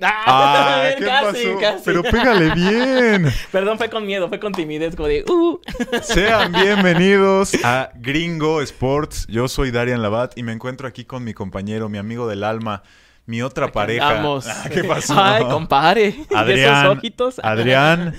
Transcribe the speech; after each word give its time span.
Ah, 0.00 0.90
¿qué 0.96 1.04
casi, 1.04 1.46
pasó? 1.46 1.58
casi. 1.58 1.82
Pero 1.84 2.02
pégale 2.04 2.54
bien. 2.54 3.32
Perdón, 3.52 3.78
fue 3.78 3.90
con 3.90 4.06
miedo, 4.06 4.28
fue 4.28 4.38
con 4.38 4.52
timidez, 4.52 4.94
como 4.94 5.08
de, 5.08 5.24
uh. 5.28 5.60
Sean 6.02 6.52
bienvenidos 6.52 7.52
a 7.64 7.90
Gringo 7.96 8.62
Sports. 8.62 9.26
Yo 9.28 9.48
soy 9.48 9.72
Darian 9.72 10.00
Labat 10.00 10.38
y 10.38 10.44
me 10.44 10.52
encuentro 10.52 10.86
aquí 10.86 11.04
con 11.04 11.24
mi 11.24 11.34
compañero, 11.34 11.88
mi 11.88 11.98
amigo 11.98 12.28
del 12.28 12.44
alma, 12.44 12.84
mi 13.26 13.42
otra 13.42 13.72
pareja. 13.72 14.14
Vamos. 14.14 14.46
Ah, 14.46 14.68
¿Qué 14.72 14.84
pasó? 14.84 15.14
Ay, 15.20 15.44
compadre. 15.44 16.14
Y 16.30 16.34
Adrián, 16.34 16.86
esos 16.86 16.98
ojitos. 16.98 17.34
Adrián, 17.42 18.14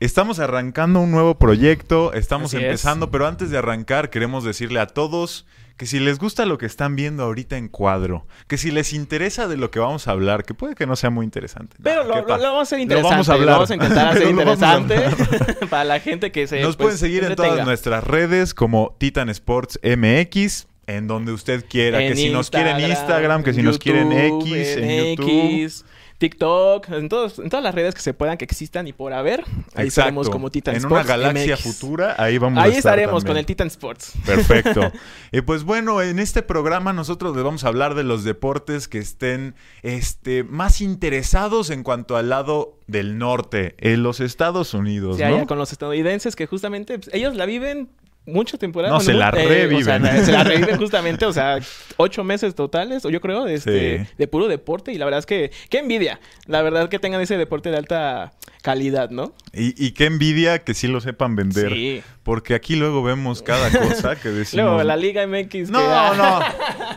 estamos 0.00 0.38
arrancando 0.38 1.00
un 1.00 1.10
nuevo 1.10 1.38
proyecto, 1.38 2.14
estamos 2.14 2.54
Así 2.54 2.56
es. 2.56 2.62
empezando, 2.62 3.10
pero 3.10 3.26
antes 3.26 3.50
de 3.50 3.58
arrancar 3.58 4.08
queremos 4.08 4.42
decirle 4.42 4.80
a 4.80 4.86
todos 4.86 5.44
que 5.80 5.86
si 5.86 5.98
les 5.98 6.18
gusta 6.18 6.44
lo 6.44 6.58
que 6.58 6.66
están 6.66 6.94
viendo 6.94 7.22
ahorita 7.22 7.56
en 7.56 7.68
cuadro, 7.68 8.26
que 8.48 8.58
si 8.58 8.70
les 8.70 8.92
interesa 8.92 9.48
de 9.48 9.56
lo 9.56 9.70
que 9.70 9.78
vamos 9.78 10.08
a 10.08 10.10
hablar, 10.10 10.44
que 10.44 10.52
puede 10.52 10.74
que 10.74 10.84
no 10.86 10.94
sea 10.94 11.08
muy 11.08 11.24
interesante. 11.24 11.74
Pero 11.82 12.04
lo, 12.04 12.16
¿qué 12.26 12.32
lo- 12.32 12.36
lo 12.36 12.42
vamos 12.42 12.58
a 12.58 12.62
hacer 12.64 12.78
Lo 12.80 12.82
interesante. 12.82 13.10
vamos 13.14 13.28
a 13.30 13.32
hablar. 13.32 13.46
Lo 13.46 13.52
vamos 13.54 13.70
a 13.70 13.74
intentar 13.76 14.08
hacer 14.08 14.22
Lo 14.24 14.30
interesante 14.30 15.66
para 15.70 15.84
la 15.84 15.98
gente 16.00 16.30
que 16.32 16.46
se 16.46 16.60
Nos 16.60 16.76
pues, 16.76 16.84
pueden 16.84 16.98
seguir 16.98 17.24
en 17.24 17.34
todas 17.34 17.64
nuestras 17.64 18.04
redes 18.04 18.52
como 18.52 18.94
Titan 18.98 19.30
Sports 19.30 19.80
MX, 19.82 20.66
en 20.86 21.06
donde 21.06 21.32
usted 21.32 21.64
quiera. 21.66 21.98
que 22.00 22.14
si 22.14 22.28
nos 22.28 22.50
quieren 22.50 22.78
Instagram, 22.78 23.42
que 23.42 23.54
si 23.54 23.62
nos 23.62 23.78
quieren 23.78 24.12
X, 24.12 24.76
en 24.76 25.16
YouTube. 25.16 25.30
X, 25.62 25.84
TikTok, 26.20 26.90
en, 26.90 27.08
todos, 27.08 27.38
en 27.38 27.48
todas 27.48 27.64
las 27.64 27.74
redes 27.74 27.94
que 27.94 28.02
se 28.02 28.12
puedan, 28.12 28.36
que 28.36 28.44
existan 28.44 28.86
y 28.86 28.92
por 28.92 29.14
haber. 29.14 29.42
Ahí 29.74 29.88
estaremos 29.88 30.28
como 30.28 30.50
Titan 30.50 30.74
En 30.74 30.82
Sports. 30.82 31.04
una 31.06 31.16
galaxia 31.16 31.54
MX. 31.56 31.62
futura, 31.62 32.14
ahí 32.18 32.36
vamos 32.36 32.58
a 32.58 32.62
Ahí 32.64 32.72
estar 32.76 32.92
estaremos 32.92 33.24
con 33.24 33.38
el 33.38 33.46
Titan 33.46 33.68
Sports. 33.68 34.12
Perfecto. 34.26 34.92
y 35.32 35.40
pues 35.40 35.64
bueno, 35.64 36.02
en 36.02 36.18
este 36.18 36.42
programa 36.42 36.92
nosotros 36.92 37.34
les 37.34 37.42
vamos 37.42 37.64
a 37.64 37.68
hablar 37.68 37.94
de 37.94 38.04
los 38.04 38.22
deportes 38.22 38.86
que 38.86 38.98
estén 38.98 39.54
este, 39.82 40.44
más 40.44 40.82
interesados 40.82 41.70
en 41.70 41.82
cuanto 41.82 42.18
al 42.18 42.28
lado 42.28 42.76
del 42.86 43.16
norte, 43.16 43.74
en 43.78 44.02
los 44.02 44.20
Estados 44.20 44.74
Unidos, 44.74 45.16
Sí, 45.16 45.22
¿no? 45.22 45.28
allá 45.36 45.46
con 45.46 45.56
los 45.56 45.72
estadounidenses 45.72 46.36
que 46.36 46.46
justamente 46.46 46.98
pues, 46.98 47.08
ellos 47.14 47.34
la 47.34 47.46
viven 47.46 47.88
mucha 48.32 48.56
temporada. 48.58 48.92
No, 48.94 49.00
se 49.00 49.12
la 49.12 49.30
o 49.30 49.32
sea, 49.36 49.46
reviven. 49.48 50.02
se 50.24 50.32
la 50.32 50.44
reviven 50.44 50.76
justamente, 50.78 51.24
o 51.26 51.32
sea, 51.32 51.58
ocho 51.96 52.24
meses 52.24 52.54
totales, 52.54 53.04
o 53.04 53.10
yo 53.10 53.20
creo, 53.20 53.46
este, 53.46 53.98
Sí. 54.04 54.12
de 54.18 54.28
puro 54.28 54.48
deporte. 54.48 54.92
Y 54.92 54.98
la 54.98 55.04
verdad 55.04 55.18
es 55.20 55.26
que, 55.26 55.50
qué 55.68 55.78
envidia. 55.78 56.20
La 56.46 56.62
verdad 56.62 56.88
que 56.88 56.98
tengan 56.98 57.20
ese 57.20 57.36
deporte 57.36 57.70
de 57.70 57.76
alta 57.76 58.32
calidad, 58.62 59.08
¿no? 59.10 59.32
Y, 59.54 59.74
y 59.82 59.92
qué 59.92 60.04
envidia 60.04 60.58
que 60.58 60.74
sí 60.74 60.86
lo 60.86 61.00
sepan 61.00 61.34
vender. 61.34 61.72
Sí. 61.72 62.02
Porque 62.22 62.54
aquí 62.54 62.76
luego 62.76 63.02
vemos 63.02 63.40
cada 63.42 63.70
cosa 63.70 64.16
que 64.16 64.28
decimos. 64.30 64.64
Luego, 64.66 64.82
la 64.84 64.96
Liga 64.96 65.26
MX. 65.26 65.70
No, 65.70 66.14
no, 66.14 66.40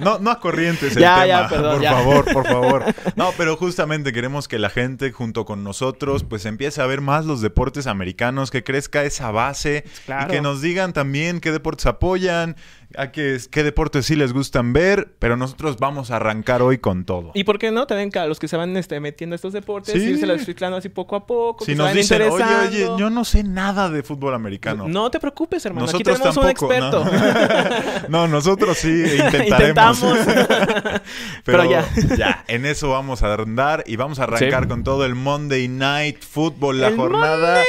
no, 0.02 0.20
no 0.20 0.30
a 0.32 0.40
corrientes 0.42 0.96
el 0.98 1.02
Ya, 1.02 1.14
tema, 1.16 1.26
ya, 1.28 1.48
perdón, 1.50 1.74
por 1.76 1.82
ya. 1.82 1.92
favor, 1.94 2.34
por 2.34 2.46
favor. 2.48 2.84
No, 3.16 3.32
pero 3.38 3.56
justamente 3.56 4.12
queremos 4.12 4.48
que 4.50 4.60
la 4.60 4.70
gente 4.70 5.12
junto 5.12 5.46
con 5.46 5.64
nosotros 5.64 6.24
pues 6.26 6.46
empiece 6.46 6.82
a 6.82 6.86
ver 6.86 7.00
más 7.00 7.26
los 7.26 7.42
deportes 7.42 7.88
americanos, 7.88 8.52
que 8.52 8.64
crezca 8.64 9.04
esa 9.06 9.32
base 9.32 9.86
Claro. 10.06 10.28
y 10.28 10.36
que 10.36 10.42
nos 10.42 10.62
digan 10.62 10.92
también 10.92 11.23
qué 11.42 11.52
deportes 11.52 11.86
apoyan, 11.86 12.56
a 12.96 13.12
qué, 13.12 13.38
qué 13.50 13.64
deportes 13.64 14.06
sí 14.06 14.16
les 14.16 14.34
gustan 14.34 14.72
ver, 14.74 15.16
pero 15.20 15.36
nosotros 15.38 15.78
vamos 15.80 16.12
a 16.12 16.18
arrancar 16.18 16.62
hoy 16.62 16.78
con 16.78 17.06
todo. 17.06 17.32
Y 17.34 17.44
por 17.44 17.58
qué 17.58 17.72
no, 17.72 17.88
también 17.88 18.12
a 18.18 18.28
los 18.28 18.40
que 18.40 18.48
se 18.48 18.56
van 18.58 18.76
este, 18.78 19.00
metiendo 19.00 19.34
a 19.34 19.38
estos 19.38 19.54
deportes, 19.54 19.94
Sí. 19.94 20.10
irse 20.12 20.26
explicando 20.32 20.78
así 20.78 20.90
poco 20.90 21.16
a 21.16 21.26
poco. 21.26 21.66
si 21.66 21.72
que 21.72 21.74
se 21.74 21.78
nos 21.78 21.86
vayan 21.88 21.98
dicen, 21.98 22.22
oye, 22.24 22.32
oye, 22.32 22.46
interesando". 22.46 23.00
yo 23.00 23.10
no 23.10 23.26
sé 23.26 23.44
nada 23.44 23.90
de 23.90 24.04
fútbol 24.04 24.34
americano. 24.36 24.88
No 24.88 25.10
te 25.10 25.20
preocupes, 25.20 25.66
hermano. 25.66 25.88
Nosotros 25.88 26.20
Aquí 26.20 26.24
tenemos 26.24 26.56
tampoco. 26.56 26.68
un 26.68 26.74
experto. 26.74 28.10
No, 28.10 28.10
No, 28.24 28.28
nosotros 28.28 28.78
sí 28.78 28.90
intentaremos. 29.26 30.00
Pero, 30.02 31.02
Pero 31.46 31.64
ya. 31.70 31.86
ya. 32.18 32.44
en 32.48 32.66
eso 32.66 32.90
vamos 32.90 33.24
a 33.24 33.34
andar 33.34 33.84
y 33.88 33.96
vamos 33.96 34.20
a 34.20 34.24
arrancar 34.24 34.64
Sí. 34.64 34.70
con 34.70 34.84
todo 34.84 35.06
el 35.06 35.16
Monday 35.16 35.68
Night 35.68 36.22
Football, 36.24 36.80
la 36.82 36.88
El 36.90 36.96
jornada. 36.96 37.64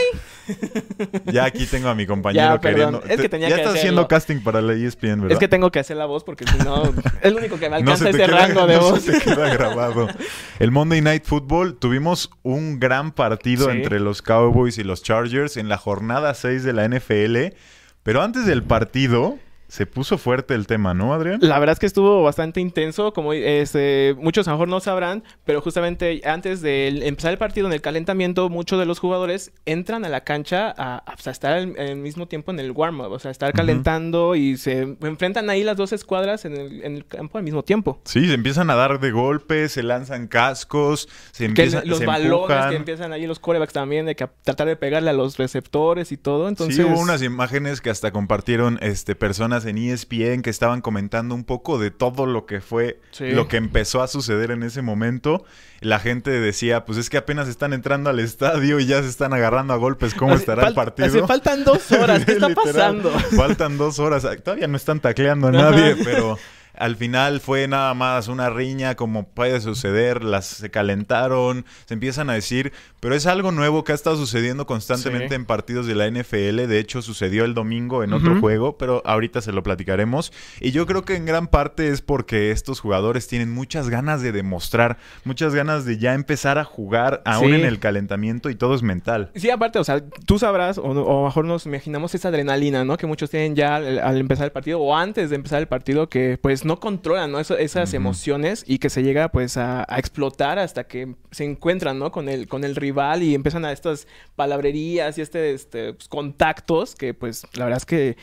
Ya 1.27 1.45
aquí 1.45 1.67
tengo 1.67 1.89
a 1.89 1.95
mi 1.95 2.06
compañero 2.06 2.55
Ya, 2.55 2.60
queriendo. 2.60 3.03
Es 3.05 3.16
que 3.16 3.22
Te- 3.25 3.28
tenía 3.28 3.49
ya 3.49 3.56
que 3.56 3.62
estás 3.62 3.77
haciendo 3.77 4.06
casting 4.09 4.41
para 4.41 4.60
la 4.60 4.72
ESPN, 4.75 5.21
¿verdad? 5.22 5.32
Es 5.32 5.38
que 5.38 5.49
tengo 5.49 5.71
que 5.71 5.78
hacer 5.78 5.97
la 5.97 6.06
voz 6.06 6.25
porque 6.25 6.44
si 6.47 6.59
no, 6.59 6.82
es 7.22 7.32
lo 7.32 7.38
único 7.38 7.56
que 7.59 7.62
me 7.69 7.71
no 7.71 7.77
alcanza 7.77 8.05
te 8.05 8.10
ese 8.10 8.19
queda, 8.19 8.47
rango 8.47 8.66
de 8.66 8.75
no 8.77 8.81
voz. 8.81 9.03
se 9.03 9.12
te 9.12 9.21
queda 9.21 9.53
grabado. 9.54 10.09
El 10.59 10.71
Monday 10.71 11.00
Night 11.00 11.25
Football 11.25 11.77
tuvimos 11.78 12.31
un 12.43 12.78
gran 12.81 13.12
partido 13.12 13.71
Sí. 13.71 13.77
entre 13.77 14.00
los 14.00 14.22
Cowboys 14.22 14.78
y 14.78 14.84
los 14.84 15.03
Chargers 15.03 15.56
en 15.56 15.69
la 15.69 15.78
jornada 15.78 16.34
6 16.34 16.62
de 16.65 16.72
la 16.72 16.84
NFL. 16.88 17.54
Pero 18.03 18.22
antes 18.22 18.44
del 18.47 18.62
partido 18.62 19.38
se 19.74 19.86
puso 19.86 20.18
fuerte 20.18 20.54
el 20.54 20.68
tema, 20.68 20.94
¿no, 20.94 21.12
Adrián? 21.12 21.40
La 21.42 21.58
verdad 21.58 21.72
es 21.72 21.80
que 21.80 21.86
estuvo 21.86 22.22
bastante 22.22 22.60
intenso, 22.60 23.12
como 23.12 23.32
este, 23.32 24.14
muchos 24.18 24.46
a 24.46 24.52
lo 24.52 24.56
mejor 24.56 24.68
no 24.68 24.78
sabrán, 24.78 25.24
pero 25.44 25.60
justamente 25.60 26.20
antes 26.24 26.62
de 26.62 26.86
el- 26.86 27.02
empezar 27.02 27.32
el 27.32 27.38
partido 27.38 27.66
en 27.66 27.72
el 27.72 27.80
calentamiento, 27.80 28.48
muchos 28.50 28.78
de 28.78 28.86
los 28.86 29.00
jugadores 29.00 29.50
entran 29.66 30.04
a 30.04 30.08
la 30.08 30.22
cancha 30.22 30.72
a, 30.76 30.98
a, 30.98 31.14
pues, 31.16 31.26
estar 31.26 31.52
al, 31.54 31.74
al 31.76 31.96
mismo 31.96 32.28
tiempo 32.28 32.52
en 32.52 32.60
el 32.60 32.70
warm-up, 32.70 33.10
o 33.10 33.18
sea, 33.18 33.32
estar 33.32 33.52
calentando 33.52 34.36
y 34.36 34.56
se 34.58 34.96
enfrentan 35.02 35.50
ahí 35.50 35.64
las 35.64 35.76
dos 35.76 35.92
escuadras 35.92 36.44
en 36.44 36.56
el, 36.56 36.82
en 36.84 36.94
el 36.94 37.06
campo 37.06 37.38
al 37.38 37.44
mismo 37.44 37.64
tiempo. 37.64 38.00
Sí, 38.04 38.28
se 38.28 38.34
empiezan 38.34 38.70
a 38.70 38.76
dar 38.76 39.00
de 39.00 39.10
golpes, 39.10 39.72
se 39.72 39.82
lanzan 39.82 40.28
cascos, 40.28 41.08
se 41.32 41.44
Que 41.44 41.62
empiezan 41.64 41.88
los 41.88 41.98
se 41.98 42.06
balones 42.06 42.32
empujan. 42.32 42.70
que 42.70 42.76
empiezan 42.76 43.12
ahí 43.12 43.26
los 43.26 43.41
corebacks 43.41 43.72
también, 43.72 44.06
de 44.06 44.14
que 44.14 44.22
a- 44.22 44.30
tratar 44.44 44.68
de 44.68 44.76
pegarle 44.76 45.10
a 45.10 45.14
los 45.14 45.36
receptores 45.36 46.12
y 46.12 46.16
todo, 46.16 46.48
entonces... 46.48 46.76
Sí, 46.76 46.82
hubo 46.84 47.00
unas 47.00 47.22
imágenes 47.22 47.80
que 47.80 47.91
hasta 47.91 48.12
compartieron 48.12 48.78
este, 48.80 49.16
personas 49.16 49.63
en 49.64 49.78
ESPN 49.78 50.42
que 50.42 50.50
estaban 50.50 50.80
comentando 50.80 51.34
un 51.34 51.44
poco 51.44 51.78
de 51.78 51.91
todo 51.91 52.26
lo 52.26 52.47
que 52.47 52.60
fue, 52.60 53.00
Sí. 53.10 53.30
lo 53.30 53.48
que 53.48 53.56
empezó 53.56 54.02
a 54.02 54.08
suceder 54.08 54.50
en 54.50 54.62
ese 54.62 54.82
momento. 54.82 55.44
La 55.80 55.98
gente 56.00 56.30
decía, 56.30 56.84
pues 56.84 56.98
es 56.98 57.10
que 57.10 57.16
apenas 57.19 57.48
están 57.48 57.72
entrando 57.72 58.08
al 58.10 58.19
estadio 58.20 58.80
y 58.80 58.86
ya 58.86 59.03
se 59.03 59.08
están 59.08 59.32
agarrando 59.34 59.74
a 59.74 59.76
golpes. 59.76 60.14
¿Cómo 60.14 60.34
estará 60.34 60.69
el 60.69 60.74
partido? 60.74 61.26
faltan 61.26 61.64
dos 61.64 61.91
horas, 61.92 62.24
¿qué 62.24 62.32
está 62.34 62.48
Literal, 62.48 62.72
pasando? 62.72 63.10
Faltan 63.36 63.76
dos 63.78 63.98
horas. 63.98 64.26
Todavía 64.42 64.66
no 64.66 64.76
están 64.76 65.00
tacleando 65.00 65.48
a 65.48 65.53
nadie, 65.53 65.97
pero 66.03 66.38
al 66.76 66.96
final 66.96 67.40
fue 67.40 67.68
nada 67.68 67.94
más 67.94 68.28
una 68.28 68.50
riña 68.50 68.94
como 68.94 69.28
puede 69.28 69.60
suceder. 69.60 70.24
Las 70.24 70.46
se 70.46 70.70
calentaron, 70.70 71.64
se 71.86 71.94
empiezan 71.94 72.30
a 72.30 72.34
decir, 72.34 72.72
pero 73.00 73.14
es 73.14 73.26
algo 73.26 73.52
nuevo 73.52 73.84
que 73.84 73.92
ha 73.92 73.94
estado 73.94 74.16
sucediendo 74.16 74.66
constantemente 74.66 75.28
Sí. 75.28 75.34
en 75.34 75.44
partidos 75.46 75.86
de 75.86 75.94
la 75.94 76.06
NFL. 76.06 76.66
De 76.66 76.78
hecho, 76.78 77.02
sucedió 77.02 77.44
el 77.44 77.54
domingo 77.54 78.02
en 78.02 78.12
otro 78.12 78.40
juego, 78.40 78.78
pero 78.78 79.02
ahorita 79.04 79.40
se 79.40 79.52
lo 79.52 79.62
platicaremos. 79.62 80.32
Y 80.60 80.70
yo 80.70 80.86
creo 80.86 81.04
que 81.04 81.16
en 81.16 81.26
gran 81.26 81.46
parte 81.48 81.88
es 81.88 82.00
porque 82.02 82.50
estos 82.50 82.80
jugadores 82.80 83.26
tienen 83.28 83.50
muchas 83.52 83.88
ganas 83.88 84.22
de 84.22 84.32
demostrar, 84.32 84.98
muchas 85.24 85.54
ganas 85.54 85.84
de 85.84 85.98
ya 85.98 86.14
empezar 86.14 86.58
a 86.58 86.64
jugar 86.64 87.22
aún 87.24 87.48
Sí. 87.50 87.54
en 87.54 87.64
el 87.64 87.78
calentamiento 87.78 88.50
y 88.50 88.54
todo 88.54 88.74
es 88.74 88.82
mental. 88.82 89.30
Sí, 89.34 89.50
aparte, 89.50 89.78
o 89.78 89.84
sea, 89.84 90.02
tú 90.26 90.38
sabrás, 90.38 90.78
o, 90.78 90.82
o 90.84 91.24
mejor 91.26 91.44
nos 91.44 91.66
imaginamos 91.66 92.14
esa 92.14 92.28
adrenalina, 92.28 92.84
¿no? 92.84 92.96
Que 92.96 93.06
muchos 93.06 93.30
tienen 93.30 93.54
ya 93.54 93.76
al, 93.76 93.98
al 93.98 94.18
empezar 94.18 94.46
el 94.46 94.52
partido 94.52 94.80
o 94.80 94.96
antes 94.96 95.30
de 95.30 95.36
empezar 95.36 95.60
el 95.60 95.68
partido 95.68 96.08
que 96.08 96.38
pues 96.41 96.63
no 96.64 96.80
controlan, 96.80 97.30
¿no? 97.32 97.41
Eso- 97.41 97.56
esas 97.58 97.94
emociones 97.94 98.64
y 98.66 98.78
que 98.78 98.91
se 98.91 99.02
llega 99.02 99.28
pues 99.30 99.56
a, 99.56 99.84
a 99.88 99.98
explotar 99.98 100.58
hasta 100.58 100.84
que 100.84 101.14
se 101.30 101.44
encuentran, 101.44 101.98
¿no? 101.98 102.10
Con 102.10 102.28
el, 102.28 102.48
con 102.48 102.64
el 102.64 102.76
rival 102.76 103.22
y 103.22 103.34
empiezan 103.34 103.64
a 103.64 103.72
estas 103.72 104.06
palabrerías 104.36 105.19
y 105.19 105.22
este, 105.22 105.53
este 105.54 105.94
pues, 105.94 106.08
contactos 106.08 106.94
que 106.94 107.14
pues 107.14 107.47
la 107.54 107.64
verdad 107.64 107.78
es 107.78 107.86
que 107.86 108.16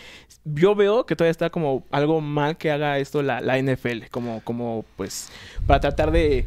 yo 0.46 0.74
veo 0.76 1.06
que 1.06 1.16
todavía 1.16 1.32
está 1.32 1.50
como 1.50 1.86
algo 1.92 2.20
mal 2.22 2.58
que 2.58 2.72
haga 2.72 2.98
esto 2.98 3.22
la, 3.22 3.42
la 3.42 3.58
NFL, 3.62 4.06
como, 4.12 4.42
como 4.44 4.86
pues 4.98 5.30
para 5.68 5.80
tratar 5.80 6.12
de... 6.12 6.46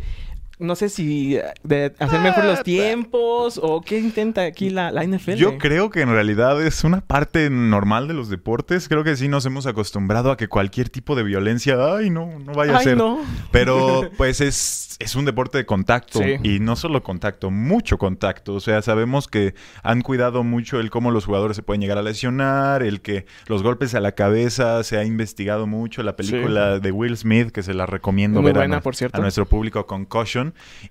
No 0.59 0.76
sé 0.76 0.88
si 0.88 1.37
de 1.65 1.92
hacer 1.98 2.20
mejor 2.20 2.44
los 2.44 2.60
Ah, 2.60 2.62
tiempos 2.62 3.59
o 3.62 3.81
qué 3.81 3.98
intenta 3.98 4.42
aquí 4.42 4.70
la, 4.70 4.92
la 4.92 5.03
NFL. 5.04 5.32
Yo 5.34 5.59
creo 5.59 5.91
que 5.91 6.00
en 6.03 6.10
realidad 6.10 6.62
es 6.65 6.84
una 6.84 7.00
parte 7.00 7.50
normal 7.50 8.06
de 8.06 8.15
los 8.15 8.28
deportes. 8.28 8.88
Creo 8.88 9.03
que 9.03 9.16
sí 9.16 9.26
nos 9.28 9.44
hemos 9.47 9.66
acostumbrado 9.66 10.31
a 10.31 10.37
que 10.37 10.47
cualquier 10.48 10.91
tipo 10.91 11.16
de 11.16 11.25
violencia, 11.25 11.76
ay, 11.97 12.10
no, 12.10 12.38
no 12.38 12.53
vaya 12.53 12.75
a 12.76 12.78
Ay, 12.78 12.84
ser. 12.84 12.97
no. 12.97 13.19
Pero 13.50 14.09
pues 14.16 14.41
es, 14.41 14.97
es 15.00 15.16
un 15.16 15.25
deporte 15.25 15.59
de 15.59 15.66
contacto 15.66 16.21
Sí. 16.21 16.36
y 16.45 16.60
no 16.60 16.77
solo 16.77 17.03
contacto, 17.03 17.50
mucho 17.50 17.98
contacto. 17.98 18.54
O 18.54 18.60
sea, 18.60 18.80
sabemos 18.83 19.27
que 19.27 19.54
han 19.83 20.03
cuidado 20.03 20.45
mucho 20.45 20.78
el 20.78 20.91
cómo 20.91 21.10
los 21.10 21.24
jugadores 21.24 21.57
se 21.57 21.62
pueden 21.65 21.80
llegar 21.80 21.98
a 21.98 22.03
lesionar, 22.03 22.83
el 22.84 23.00
que 23.00 23.27
los 23.47 23.62
golpes 23.65 23.95
a 23.97 24.00
la 24.00 24.12
cabeza 24.12 24.83
se 24.84 24.98
ha 24.98 25.04
investigado 25.04 25.66
mucho. 25.66 26.03
La 26.04 26.15
película 26.16 26.78
de 26.78 26.92
Will 26.92 27.16
Smith, 27.16 27.50
que 27.50 27.62
se 27.65 27.74
la 27.74 27.86
recomiendo 27.86 28.41
Muy 28.41 28.50
ver 28.50 28.57
a 28.57 28.60
buena, 28.60 28.78
nue- 28.78 28.83
por 28.83 28.95
cierto. 28.95 29.16
a 29.18 29.21
nuestro 29.21 29.47
público 29.47 29.86
Concussion. 29.86 30.44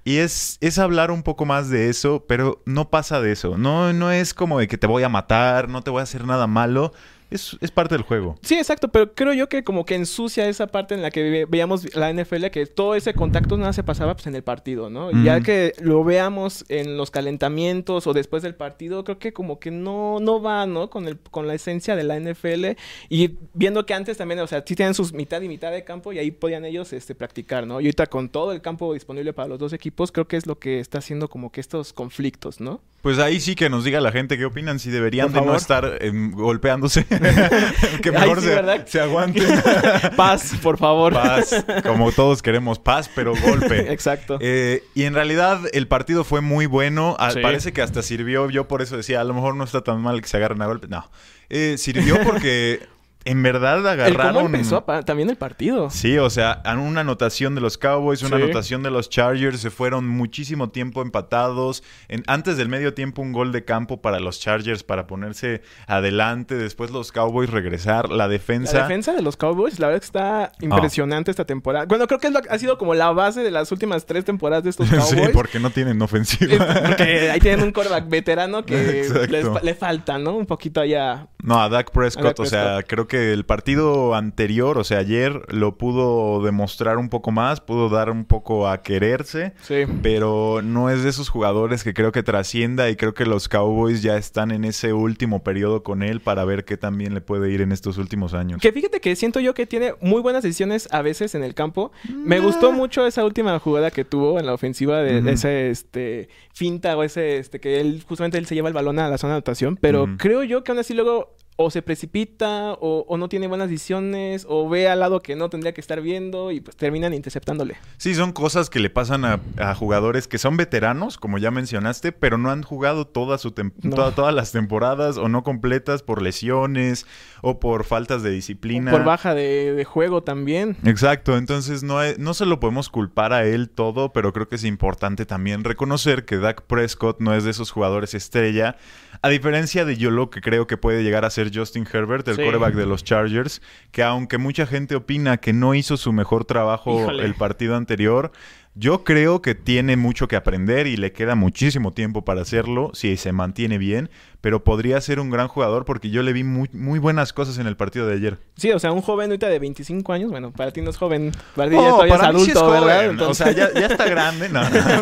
Y 0.04 0.18
es, 0.18 0.58
es 0.62 0.80
hablar 0.80 1.12
un 1.12 1.24
poco 1.24 1.46
más 1.46 1.70
de 1.70 1.90
eso, 1.90 2.26
pero 2.28 2.62
no 2.66 2.90
pasa 2.90 3.22
de 3.22 3.32
eso. 3.32 3.58
No, 3.58 3.94
no 3.94 4.12
es 4.12 4.34
como 4.34 4.60
de 4.60 4.68
que 4.68 4.78
te 4.78 4.88
voy 4.88 5.04
a 5.04 5.10
matar, 5.10 5.70
no 5.70 5.82
te 5.82 5.92
voy 5.92 6.00
a 6.00 6.04
hacer 6.04 6.26
nada 6.26 6.48
malo. 6.48 6.94
Es, 7.34 7.58
es 7.62 7.72
parte 7.72 7.96
del 7.96 8.04
juego. 8.04 8.36
Sí, 8.42 8.56
exacto, 8.56 8.88
pero 8.90 9.14
creo 9.14 9.34
yo 9.34 9.50
que 9.50 9.64
como 9.64 9.86
que 9.86 9.96
ensucia 9.96 10.48
esa 10.48 10.68
parte 10.68 10.94
en 10.96 11.02
la 11.02 11.12
que 11.12 11.24
ve- 11.30 11.46
veíamos 11.50 11.96
la 11.96 12.12
NFL, 12.14 12.48
que 12.52 12.66
todo 12.66 12.96
ese 12.96 13.14
contacto 13.14 13.58
nada 13.58 13.74
se 13.74 13.84
pasaba 13.84 14.14
pues 14.16 14.28
en 14.28 14.36
el 14.36 14.44
partido, 14.44 14.90
¿no? 14.90 15.12
Ya 15.24 15.42
que 15.42 15.74
lo 15.80 16.04
veamos 16.04 16.66
en 16.70 16.98
los 16.98 17.12
calentamientos 17.12 18.08
o 18.08 18.14
después 18.14 18.44
del 18.44 18.56
partido, 18.56 19.04
creo 19.04 19.20
que 19.20 19.34
como 19.34 19.60
que 19.60 19.72
no, 19.72 20.20
no 20.20 20.42
va, 20.42 20.66
¿no? 20.66 20.90
Con, 20.90 21.08
el, 21.08 21.18
con 21.20 21.48
la 21.48 21.54
esencia 21.54 21.96
de 21.96 22.04
la 22.04 22.20
NFL 22.20 22.78
y 23.10 23.36
viendo 23.54 23.86
que 23.86 23.94
antes 23.94 24.18
también, 24.18 24.40
o 24.40 24.48
sea, 24.48 24.64
sí 24.66 24.76
tienen 24.76 24.94
sus 24.94 25.14
mitad 25.14 25.42
y 25.42 25.48
mitad 25.48 25.72
de 25.72 25.84
campo 25.84 26.14
y 26.14 26.20
ahí 26.20 26.32
podían 26.32 26.66
ellos 26.66 26.94
este, 26.94 27.16
practicar, 27.16 27.68
¿no? 27.68 27.82
Y 27.82 27.86
ahorita 27.86 28.08
con 28.08 28.30
todo 28.30 28.52
el 28.52 28.62
campo 28.62 28.94
disponible 28.94 29.34
para 29.34 29.48
los 29.50 29.60
dos 29.60 29.74
equipos, 29.74 30.12
creo 30.12 30.28
que 30.28 30.38
es 30.38 30.46
lo 30.46 30.60
que 30.60 30.80
está 30.80 31.00
haciendo 31.00 31.28
como 31.30 31.52
que 31.52 31.62
estos 31.62 31.94
conflictos, 31.94 32.60
¿no? 32.60 32.82
Pues 33.04 33.20
ahí 33.20 33.42
sí 33.42 33.56
que 33.56 33.70
nos 33.70 33.84
diga 33.84 34.00
la 34.00 34.14
gente 34.14 34.38
qué 34.38 34.46
opinan, 34.46 34.80
si 34.80 34.90
deberían 34.90 35.34
de 35.34 35.42
no 35.42 35.58
estar 35.58 35.98
em, 36.00 36.32
golpeándose. 36.32 37.04
que 38.02 38.10
Ay, 38.10 38.12
mejor 38.14 38.40
sí, 38.40 38.48
se, 38.48 38.88
se 38.88 39.02
aguanten. 39.02 39.62
Paz, 40.16 40.54
por 40.64 40.78
favor. 40.78 41.12
Paz, 41.12 41.66
como 41.84 42.14
todos 42.14 42.42
queremos 42.42 42.80
paz, 42.80 43.12
pero 43.14 43.34
golpe. 43.36 43.92
Exacto. 43.92 44.38
Eh, 44.40 44.84
y 44.96 45.04
en 45.04 45.16
realidad 45.16 45.60
el 45.74 45.90
partido 45.90 46.24
fue 46.24 46.40
muy 46.40 46.66
bueno. 46.66 47.18
Ah, 47.20 47.32
Sí. 47.32 47.42
Parece 47.42 47.74
que 47.74 47.82
hasta 47.82 48.02
sirvió. 48.04 48.50
Yo 48.50 48.70
por 48.70 48.82
eso 48.82 48.96
decía, 48.96 49.20
a 49.20 49.26
lo 49.26 49.34
mejor 49.34 49.56
no 49.58 49.66
está 49.66 49.82
tan 49.82 50.00
mal 50.00 50.22
que 50.22 50.30
se 50.30 50.38
agarren 50.38 50.62
a 50.62 50.68
golpe. 50.68 50.88
No. 50.88 51.12
Eh, 51.50 51.76
sirvió 51.78 52.22
porque 52.24 52.88
en 53.26 53.42
verdad 53.44 53.80
el 53.80 53.88
agarraron. 53.88 54.34
cómo 54.34 54.46
empezó 54.48 54.84
también 55.06 55.30
el 55.30 55.36
partido. 55.38 55.90
Sí, 55.90 56.18
o 56.18 56.30
sea, 56.30 56.62
una 56.78 57.02
anotación 57.02 57.56
de 57.56 57.62
los 57.62 57.78
Cowboys, 57.78 58.22
una 58.24 58.38
Sí. 58.38 58.44
anotación 58.44 58.84
de 58.84 58.92
los 58.92 59.10
Chargers, 59.10 59.60
se 59.62 59.70
fueron 59.70 60.08
muchísimo 60.08 60.70
tiempo 60.70 61.02
empatados. 61.02 61.84
En, 62.10 62.24
antes 62.28 62.58
del 62.58 62.70
medio 62.70 62.94
tiempo, 62.94 63.22
un 63.22 63.32
gol 63.32 63.52
de 63.52 63.64
campo 63.64 64.02
para 64.02 64.20
los 64.20 64.40
Chargers 64.40 64.84
para 64.84 65.08
ponerse 65.08 65.62
adelante. 65.88 66.56
Después 66.56 66.92
los 66.92 67.12
Cowboys 67.12 67.50
regresar. 67.50 68.10
La 68.10 68.28
defensa. 68.28 68.78
La 68.78 68.84
defensa 68.84 69.14
de 69.14 69.22
los 69.22 69.38
Cowboys, 69.38 69.80
la 69.80 69.88
verdad 69.88 70.02
que 70.02 70.06
está 70.06 70.52
impresionante 70.62 71.32
esta 71.32 71.46
temporada. 71.46 71.86
Bueno, 71.86 72.08
creo 72.08 72.20
que 72.20 72.28
es 72.28 72.34
lo- 72.34 72.42
ha 72.50 72.58
sido 72.58 72.78
como 72.78 72.94
la 72.94 73.12
base 73.12 73.42
de 73.42 73.52
las 73.52 73.72
últimas 73.72 74.06
tres 74.06 74.26
temporadas 74.26 74.64
de 74.64 74.70
estos 74.72 74.88
Cowboys. 74.90 75.28
sí, 75.28 75.32
porque 75.34 75.60
no 75.60 75.70
tienen 75.70 76.02
ofensiva. 76.02 76.66
Porque 76.88 77.30
ahí 77.32 77.40
tienen 77.40 77.64
un 77.64 77.72
quarterback 77.72 78.10
veterano 78.10 78.66
que 78.66 79.08
le 79.64 79.76
falta, 79.76 80.18
¿no? 80.18 80.36
Un 80.36 80.46
poquito 80.46 80.82
allá. 80.82 81.28
No, 81.42 81.62
a 81.62 81.70
Dak 81.70 81.92
Prescott, 81.92 82.24
A 82.24 82.28
Dak 82.30 82.40
o 82.40 82.46
sea, 82.46 82.84
creo 82.84 83.06
que 83.08 83.13
el 83.14 83.46
partido 83.46 84.16
anterior, 84.16 84.78
o 84.78 84.84
sea, 84.84 85.00
ayer 85.00 85.42
lo 85.54 85.78
pudo 85.78 86.44
demostrar 86.44 86.98
un 86.98 87.10
poco 87.10 87.32
más, 87.32 87.62
pudo 87.62 87.90
dar 87.90 88.10
un 88.10 88.26
poco 88.26 88.68
a 88.68 88.82
quererse, 88.82 89.54
Sí. 89.62 89.84
pero 90.02 90.62
no 90.64 90.90
es 90.90 91.04
de 91.04 91.10
esos 91.10 91.30
jugadores 91.30 91.84
que 91.84 91.94
creo 91.94 92.12
que 92.12 92.24
trascienda 92.24 92.90
y 92.90 92.96
creo 92.96 93.14
que 93.14 93.26
los 93.26 93.48
Cowboys 93.50 94.02
ya 94.02 94.18
están 94.18 94.52
en 94.52 94.66
ese 94.66 94.94
último 94.94 95.44
periodo 95.44 95.84
con 95.84 96.04
él 96.04 96.20
para 96.20 96.46
ver 96.46 96.66
qué 96.66 96.78
también 96.78 97.14
le 97.14 97.22
puede 97.22 97.52
ir 97.52 97.62
en 97.62 97.72
estos 97.72 97.98
últimos 97.98 98.34
años. 98.34 98.62
Que 98.62 98.72
fíjate 98.72 99.00
que 99.02 99.16
siento 99.16 99.40
yo 99.40 99.54
que 99.54 99.66
tiene 99.66 99.94
muy 100.02 100.22
buenas 100.22 100.44
decisiones 100.44 100.88
a 100.92 101.02
veces 101.02 101.36
en 101.36 101.44
el 101.44 101.54
campo. 101.54 101.92
Me 102.10 102.40
gustó 102.40 102.72
mucho 102.72 103.06
esa 103.06 103.24
última 103.26 103.58
jugada 103.60 103.92
que 103.92 104.06
tuvo 104.06 104.40
en 104.40 104.46
la 104.46 104.54
ofensiva 104.54 105.02
de, 105.02 105.32
ese 105.32 105.70
este 105.70 106.30
finta 106.54 106.96
o 106.98 107.04
ese 107.04 107.38
este 107.38 107.60
que 107.60 107.80
él 107.82 108.04
justamente 108.08 108.38
él 108.38 108.46
se 108.46 108.56
lleva 108.56 108.68
el 108.68 108.74
balón 108.74 109.00
a 109.00 109.10
la 109.10 109.18
zona 109.18 109.34
de 109.34 109.38
anotación, 109.38 109.78
pero 109.78 110.08
creo 110.18 110.44
yo 110.44 110.64
que 110.64 110.72
aún 110.72 110.80
así 110.80 110.94
luego 110.94 111.36
o 111.56 111.70
se 111.70 111.82
precipita 111.84 112.74
o, 112.74 113.06
o 113.08 113.18
no 113.18 113.30
tiene 113.30 113.48
buenas 113.48 113.70
decisiones 113.70 114.46
o 114.50 114.68
ve 114.68 114.88
al 114.90 115.00
lado 115.00 115.22
que 115.22 115.36
no 115.36 115.50
tendría 115.50 115.72
que 115.74 115.82
estar 115.82 116.02
viendo 116.02 116.52
y 116.52 116.62
pues 116.62 116.76
terminan 116.76 117.14
interceptándole. 117.14 117.76
Sí, 117.98 118.16
son 118.16 118.32
cosas 118.32 118.70
que 118.72 118.80
le 118.80 118.90
pasan 118.90 119.24
a, 119.24 119.40
a 119.58 119.76
jugadores 119.76 120.28
que 120.28 120.38
son 120.40 120.58
veteranos, 120.58 121.18
como 121.18 121.38
ya 121.38 121.52
mencionaste, 121.52 122.12
pero 122.12 122.38
no 122.40 122.50
han 122.50 122.64
jugado 122.64 123.06
toda 123.06 123.38
su 123.38 123.54
No. 123.84 123.96
toda- 123.96 124.16
todas 124.16 124.34
las 124.34 124.52
temporadas 124.52 125.18
o 125.18 125.30
no 125.30 125.44
completas 125.44 126.02
por 126.02 126.22
lesiones 126.24 127.06
o 127.42 127.60
por 127.60 127.84
faltas 127.84 128.24
de 128.24 128.32
disciplina. 128.32 128.92
Por 128.92 129.04
baja 129.04 129.36
de, 129.36 129.74
de 129.74 129.86
juego 129.86 130.24
también. 130.24 130.76
Exacto, 130.86 131.38
entonces 131.38 131.84
no, 131.84 132.00
hay- 132.00 132.16
no 132.18 132.34
se 132.34 132.46
lo 132.46 132.60
podemos 132.60 132.90
culpar 132.90 133.32
a 133.34 133.46
él 133.46 133.70
todo, 133.70 134.12
pero 134.12 134.34
creo 134.34 134.48
que 134.48 134.56
es 134.56 134.64
importante 134.64 135.26
también 135.26 135.64
reconocer 135.64 136.26
que 136.26 136.38
Dak 136.38 136.64
Prescott 136.64 137.20
no 137.20 137.34
es 137.36 137.44
de 137.44 137.52
esos 137.52 137.70
jugadores 137.72 138.14
estrella, 138.14 138.76
a 139.24 139.30
diferencia 139.30 139.86
de 139.86 139.96
yo 139.98 140.12
lo 140.12 140.30
que 140.30 140.42
creo 140.42 140.68
que 140.68 140.78
puede 140.78 141.02
llegar 141.02 141.24
a 141.26 141.30
ser 141.30 141.50
Justin 141.52 141.88
Herbert, 141.92 142.28
el 142.28 142.36
Sí. 142.36 142.42
quarterback 142.42 142.76
de 142.76 142.86
los 142.86 143.04
Chargers, 143.04 143.62
que 143.92 144.04
aunque 144.04 144.38
mucha 144.38 144.66
gente 144.68 144.96
opina 144.96 145.38
que 145.38 145.54
no 145.54 145.74
hizo 145.74 145.98
su 145.98 146.12
mejor 146.14 146.44
trabajo 146.46 147.00
Híjole. 147.02 147.24
el 147.24 147.34
partido 147.34 147.76
anterior, 147.78 148.32
yo 148.76 149.04
creo 149.04 149.42
que 149.42 149.56
tiene 149.56 149.96
mucho 149.98 150.28
que 150.28 150.36
aprender 150.36 150.88
y 150.88 150.98
le 150.98 151.12
queda 151.14 151.36
muchísimo 151.36 151.94
tiempo 151.94 152.26
para 152.26 152.42
hacerlo 152.42 152.92
si 152.94 153.16
se 153.18 153.32
mantiene 153.32 153.78
bien, 153.78 154.10
pero 154.44 154.62
podría 154.62 155.00
ser 155.00 155.22
un 155.22 155.30
gran 155.30 155.48
jugador 155.48 155.86
porque 155.86 156.10
yo 156.10 156.22
le 156.22 156.34
vi 156.34 156.44
muy, 156.44 156.70
muy 156.74 157.00
buenas 157.00 157.32
cosas 157.32 157.58
en 157.60 157.66
el 157.66 157.78
partido 157.78 158.06
de 158.08 158.16
ayer. 158.16 158.40
Sí, 158.58 158.72
o 158.74 158.78
sea, 158.80 158.92
un 158.92 159.02
joven 159.02 159.30
ahorita 159.32 159.48
de 159.48 159.58
25 159.58 160.12
años, 160.12 160.32
bueno, 160.32 160.52
para 160.52 160.72
ti 160.72 160.82
no 160.82 160.90
es 160.90 160.98
joven, 160.98 161.32
para 161.56 161.70
ti 161.70 161.78
ya 161.78 161.90
todavía 161.90 162.14
es 162.14 162.20
para 162.20 162.34
mí 162.34 162.40
sí 162.44 162.52
adulto, 162.52 162.68
joven. 162.70 162.82
¿verdad? 162.86 163.08
O 163.08 163.12
Entonces- 163.12 163.38
sea, 163.38 163.52
ya, 163.54 163.74
ya 163.80 163.86
está 163.88 164.04
grande. 164.10 164.50
No, 164.50 164.62
no, 164.62 164.70
pero, 164.70 165.02